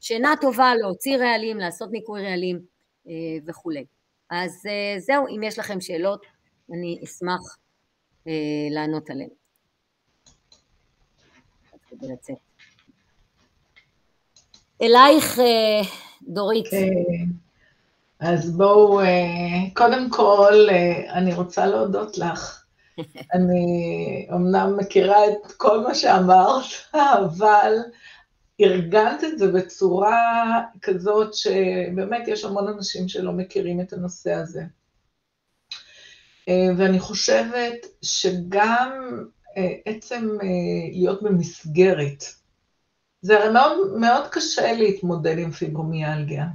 שינה 0.00 0.34
טובה, 0.40 0.74
להוציא 0.74 1.16
רעלים, 1.16 1.58
לעשות 1.58 1.90
ניקוי 1.92 2.22
רעלים 2.22 2.60
אה, 3.08 3.12
וכולי. 3.46 3.84
אז 4.30 4.66
אה, 4.66 5.00
זהו, 5.00 5.26
אם 5.26 5.42
יש 5.42 5.58
לכם 5.58 5.80
שאלות, 5.80 6.26
אני 6.72 7.00
אשמח 7.04 7.58
אה, 8.26 8.32
לענות 8.70 9.10
עליהן. 9.10 9.30
אלייך, 14.82 15.38
אה, 15.38 15.80
דורית. 16.22 16.66
אז 18.22 18.56
בואו, 18.56 19.00
אה, 19.00 19.70
קודם 19.74 20.10
כל, 20.10 20.66
אה, 20.70 21.12
אני 21.12 21.34
רוצה 21.34 21.66
להודות 21.66 22.18
לך. 22.18 22.64
אני 23.34 24.26
אמנם 24.32 24.76
מכירה 24.76 25.16
את 25.28 25.52
כל 25.52 25.80
מה 25.80 25.94
שאמרת, 25.94 26.64
אבל 27.18 27.74
ארגנת 28.60 29.24
את 29.24 29.38
זה 29.38 29.52
בצורה 29.52 30.62
כזאת 30.82 31.34
שבאמת 31.34 32.28
יש 32.28 32.44
המון 32.44 32.68
אנשים 32.68 33.08
שלא 33.08 33.32
מכירים 33.32 33.80
את 33.80 33.92
הנושא 33.92 34.32
הזה. 34.32 34.62
ואני 36.76 37.00
חושבת 37.00 37.86
שגם 38.02 39.24
עצם 39.84 40.28
להיות 40.92 41.22
במסגרת, 41.22 42.24
זה 43.22 43.38
הרי 43.38 43.52
מאוד, 43.52 43.76
מאוד 44.00 44.28
קשה 44.30 44.72
להתמודד 44.72 45.38
עם 45.38 45.50
פיברומיאלגיה. 45.50 46.46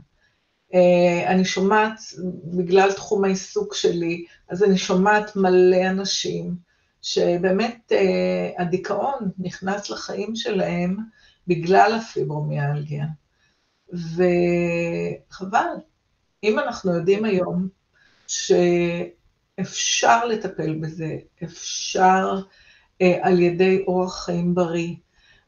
אה, 0.74 1.32
אני 1.32 1.45
שומעת, 1.45 1.99
בגלל 2.43 2.91
תחום 2.91 3.24
העיסוק 3.24 3.74
שלי, 3.76 4.26
אז 4.49 4.63
אני 4.63 4.78
שומעת 4.78 5.36
מלא 5.36 5.89
אנשים 5.89 6.55
שבאמת 7.01 7.91
אה, 7.91 8.51
הדיכאון 8.57 9.32
נכנס 9.39 9.89
לחיים 9.89 10.36
שלהם 10.36 10.97
בגלל 11.47 11.99
הפיברומיאלגיה. 12.01 13.05
וחבל, 13.93 15.68
אם 16.43 16.59
אנחנו 16.59 16.95
יודעים 16.95 17.26
היום 17.26 17.68
שאפשר 18.28 20.26
לטפל 20.26 20.76
בזה, 20.76 21.18
אפשר 21.43 22.41
אה, 23.01 23.18
על 23.22 23.39
ידי 23.39 23.84
אורח 23.88 24.26
חיים 24.26 24.55
בריא, 24.55 24.95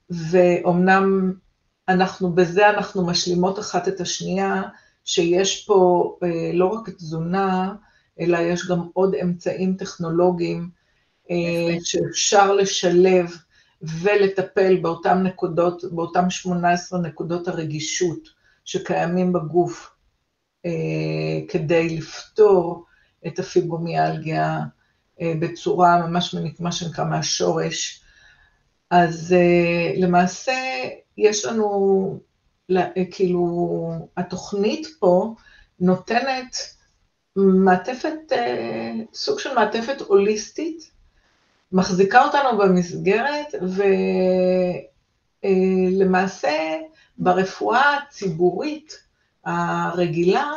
ואומנם 0.09 1.33
אנחנו, 1.89 2.33
בזה 2.33 2.69
אנחנו 2.69 3.05
משלימות 3.05 3.59
אחת 3.59 3.87
את 3.87 4.01
השנייה, 4.01 4.61
שיש 5.09 5.65
פה 5.65 6.17
אה, 6.23 6.51
לא 6.53 6.65
רק 6.65 6.89
תזונה, 6.89 7.75
אלא 8.19 8.37
יש 8.37 8.67
גם 8.67 8.87
עוד 8.93 9.15
אמצעים 9.15 9.75
טכנולוגיים 9.75 10.69
אה, 11.31 11.75
שאפשר 11.83 12.53
לשלב 12.53 13.37
ולטפל 13.81 14.77
באותן 14.77 15.23
נקודות, 15.23 15.83
באותן 15.91 16.29
18 16.29 16.99
נקודות 16.99 17.47
הרגישות 17.47 18.29
שקיימים 18.65 19.33
בגוף 19.33 19.95
אה, 20.65 20.71
כדי 21.47 21.97
לפתור 21.97 22.85
את 23.27 23.39
הפיברומיאלגיה 23.39 24.59
בצורה 25.21 26.07
ממש 26.07 26.35
מה 26.59 26.71
שנקרא 26.71 27.05
מהשורש. 27.05 28.03
אז 28.89 29.35
למעשה 29.97 30.53
יש 31.17 31.45
לנו 31.45 32.19
כאילו, 33.11 33.91
התוכנית 34.17 34.87
פה 34.99 35.35
נותנת 35.79 36.57
מעטפת, 37.35 38.17
אה, 38.31 38.93
סוג 39.13 39.39
של 39.39 39.53
מעטפת 39.55 40.01
הוליסטית, 40.01 40.91
מחזיקה 41.71 42.25
אותנו 42.25 42.57
במסגרת, 42.57 43.55
ולמעשה 45.43 46.47
אה, 46.47 46.77
ברפואה 47.17 47.97
הציבורית 47.97 48.97
הרגילה, 49.45 50.51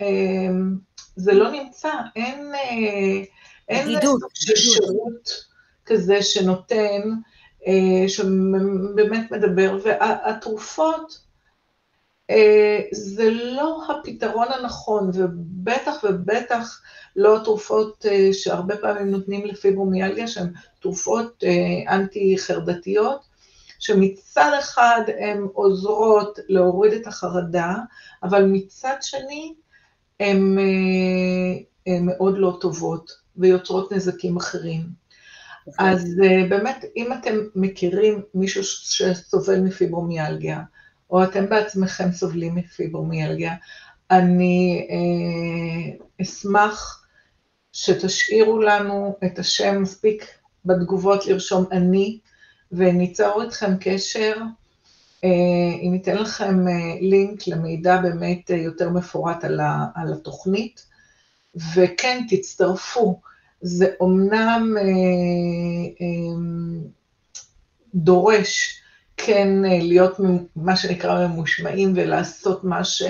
אה, 0.00 0.06
זה 1.16 1.32
לא 1.32 1.50
נמצא, 1.50 1.92
אין, 2.16 2.52
אין 3.68 4.00
סוג 4.04 4.20
של 4.34 4.56
שירות 4.56 5.46
כזה 5.86 6.22
שנותן, 6.22 7.02
שבאמת 8.08 9.30
מדבר, 9.30 9.78
והתרופות, 9.84 11.18
אה, 11.20 11.25
זה 12.92 13.30
לא 13.30 13.82
הפתרון 13.88 14.46
הנכון, 14.52 15.10
ובטח 15.14 16.04
ובטח 16.04 16.82
לא 17.16 17.36
התרופות 17.36 18.06
אה, 18.10 18.28
שהרבה 18.32 18.76
פעמים 18.76 19.10
נותנים 19.10 19.46
לפיברומיאלגיה, 19.46 20.28
שהן 20.28 20.52
תרופות 20.80 21.44
אה, 21.44 21.94
אנטי-חרדתיות, 21.94 23.20
שמצד 23.78 24.50
אחד 24.58 25.02
הן 25.18 25.46
עוזרות 25.52 26.38
להוריד 26.48 26.92
את 26.92 27.06
החרדה, 27.06 27.74
אבל 28.22 28.44
מצד 28.44 28.96
שני 29.00 29.54
הן 30.20 30.58
מאוד 32.00 32.38
לא 32.38 32.58
טובות 32.60 33.12
ויוצרות 33.36 33.92
נזקים 33.92 34.36
אחרים. 34.36 34.82
אוקיי. 35.66 35.90
אז 35.90 36.14
באמת, 36.48 36.84
אם 36.96 37.12
אתם 37.12 37.38
מכירים 37.54 38.22
מישהו 38.34 38.64
שסובל 38.64 39.60
מפיברומיאלגיה, 39.60 40.60
או 41.10 41.24
אתם 41.24 41.48
בעצמכם 41.48 42.12
סובלים 42.12 42.54
מפיברומיאלגיה, 42.54 43.54
אני 44.10 44.86
אה, 44.90 46.04
אשמח 46.22 47.06
שתשאירו 47.72 48.58
לנו 48.58 49.16
את 49.24 49.38
השם 49.38 49.82
מספיק 49.82 50.26
בתגובות 50.64 51.26
לרשום 51.26 51.64
אני, 51.72 52.18
וניצור 52.72 53.42
איתכם 53.42 53.72
קשר, 53.80 54.34
אה, 55.24 55.28
אם 55.82 55.88
ניתן 55.92 56.16
לכם 56.16 56.68
אה, 56.68 56.98
לינק 57.00 57.48
למידע 57.48 57.96
באמת 57.96 58.50
אה, 58.50 58.56
יותר 58.56 58.90
מפורט 58.90 59.44
על, 59.44 59.60
ה, 59.60 59.86
על 59.94 60.12
התוכנית, 60.12 60.86
וכן, 61.74 62.26
תצטרפו. 62.28 63.20
זה 63.60 63.86
אומנם 64.00 64.74
אה, 64.78 64.82
אה, 66.00 66.36
דורש 67.94 68.82
כן 69.16 69.64
אה, 69.64 69.78
להיות 69.82 70.16
מה 70.56 70.76
שנקרא 70.76 71.26
ממושמעים 71.26 71.92
ולעשות 71.96 72.64
מה 72.64 72.84
ש... 72.84 73.02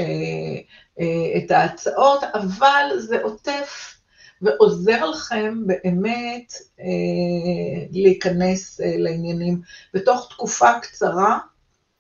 אה, 1.00 1.38
את 1.38 1.50
ההצעות, 1.50 2.24
אבל 2.34 2.90
זה 2.98 3.22
עוטף 3.22 3.96
ועוזר 4.42 5.04
לכם 5.04 5.62
באמת 5.66 6.52
אה, 6.80 7.86
להיכנס 7.92 8.80
לעניינים. 8.80 9.60
בתוך 9.94 10.26
תקופה 10.30 10.80
קצרה, 10.82 11.38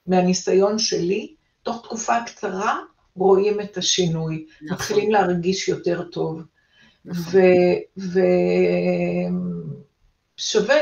מהניסיון 0.06 0.78
שלי, 0.78 1.34
תוך 1.62 1.82
תקופה 1.82 2.14
קצרה 2.26 2.78
רואים 3.16 3.60
את 3.60 3.76
השינוי, 3.76 4.46
נכון. 4.62 4.74
מתחילים 4.74 5.10
להרגיש 5.10 5.68
יותר 5.68 6.02
טוב. 6.02 6.42
נכון. 7.04 7.40
ושווה, 10.38 10.76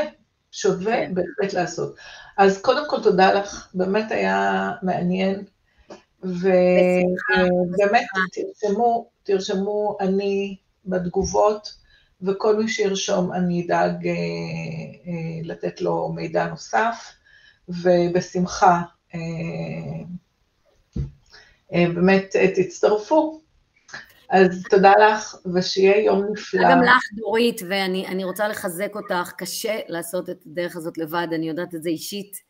שווה 0.55 0.95
כן. 0.95 1.13
בהחלט 1.13 1.53
לעשות. 1.53 1.95
אז 2.37 2.61
קודם 2.61 2.89
כל 2.89 3.03
תודה 3.03 3.33
לך, 3.33 3.69
באמת 3.73 4.11
היה 4.11 4.71
מעניין, 4.81 5.43
ובאמת 6.23 8.05
תרשמו, 8.31 9.09
תרשמו 9.23 9.97
אני 9.99 10.55
בתגובות, 10.85 11.75
וכל 12.21 12.55
מי 12.55 12.67
שירשום 12.67 13.33
אני 13.33 13.65
אדאג 13.65 14.07
אה, 14.07 14.13
אה, 15.07 15.39
לתת 15.43 15.81
לו 15.81 16.09
מידע 16.09 16.47
נוסף, 16.47 17.11
ובשמחה 17.69 18.81
אה, 19.15 19.19
באמת 21.71 22.35
תצטרפו. 22.55 23.44
אז 24.29 24.63
תודה 24.69 24.91
לך, 24.91 25.35
ושיהיה 25.53 26.03
יום 26.03 26.25
נפלא. 26.31 26.71
גם 26.71 26.81
לך, 26.81 27.03
דורית, 27.15 27.61
ואני 27.69 28.23
רוצה 28.23 28.47
לחזק 28.47 28.95
אותך, 28.95 29.31
קשה 29.37 29.79
לעשות 29.87 30.29
את 30.29 30.41
הדרך 30.45 30.75
הזאת 30.75 30.97
לבד, 30.97 31.27
אני 31.31 31.49
יודעת 31.49 31.75
את 31.75 31.83
זה 31.83 31.89
אישית. 31.89 32.45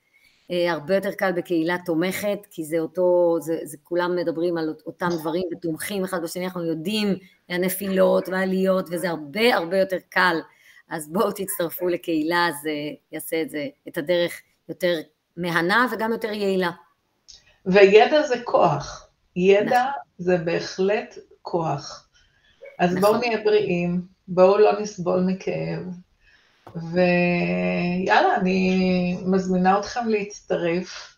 אה, 0.51 0.71
הרבה 0.71 0.95
יותר 0.95 1.11
קל 1.11 1.32
בקהילה 1.32 1.78
תומכת, 1.86 2.39
כי 2.51 2.63
זה 2.63 2.80
אותו, 2.80 3.38
זה, 3.41 3.57
זה 3.63 3.78
כולם 3.84 4.15
מדברים 4.15 4.57
על 4.57 4.73
אותם 4.86 5.09
דברים 5.21 5.43
ותומכים 5.51 6.03
אחד 6.03 6.23
בשני, 6.23 6.45
אנחנו 6.45 6.63
יודעים 6.63 7.15
הנפילות 7.49 8.30
והעליות, 8.30 8.88
וזה 8.91 9.09
הרבה 9.09 9.55
הרבה 9.55 9.78
יותר 9.78 9.97
קל. 10.09 10.38
אז 10.89 11.09
בואו 11.09 11.32
תצטרפו 11.32 11.88
לקהילה, 11.88 12.49
זה 12.63 12.71
יעשה 13.11 13.41
את 13.41 13.49
זה, 13.49 13.65
את 13.88 13.97
הדרך 13.97 14.41
יותר 14.69 14.99
מהנה 15.38 15.88
וגם 15.91 16.11
יותר 16.11 16.32
יעילה. 16.32 16.71
וידע 17.65 18.21
זה 18.21 18.36
כוח. 18.43 19.09
ידע 19.36 19.84
נכון. 19.84 20.01
זה 20.17 20.38
בהחלט 20.38 21.15
כוח. 21.45 22.07
אז 22.79 22.95
נכון. 22.95 23.01
בואו 23.01 23.17
נהיה 23.17 23.43
בריאים, 23.43 24.01
בואו 24.27 24.57
לא 24.57 24.79
נסבול 24.79 25.19
מכאב, 25.19 25.81
ויאללה, 26.75 28.35
אני 28.35 29.17
מזמינה 29.25 29.79
אתכם 29.79 30.07
להצטרף, 30.07 31.17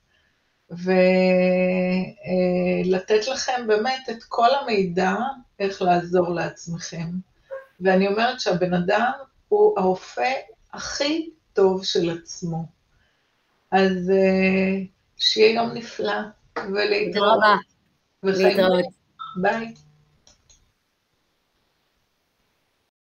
ולתת 2.88 3.28
לכם 3.28 3.68
באמת 3.68 4.10
את 4.10 4.24
כל 4.24 4.48
המידע 4.62 5.16
איך 5.60 5.82
לעזור 5.82 6.30
לעצמכם. 6.30 7.08
ואני 7.82 8.08
אומרת 8.08 8.40
שהבן 8.40 8.74
אדם 8.74 9.12
הוא 9.48 9.80
הרופא 9.80 10.32
הכי 10.74 11.30
טוב 11.54 11.84
של 11.86 12.18
עצמו. 12.18 12.66
אז 13.72 14.12
אה, 14.12 14.84
שיהיה 15.18 15.56
יום 15.56 15.70
נפלא, 15.74 16.20
ולהתראות. 16.58 17.40
להתראות. 18.24 18.86
ביי. 19.42 19.74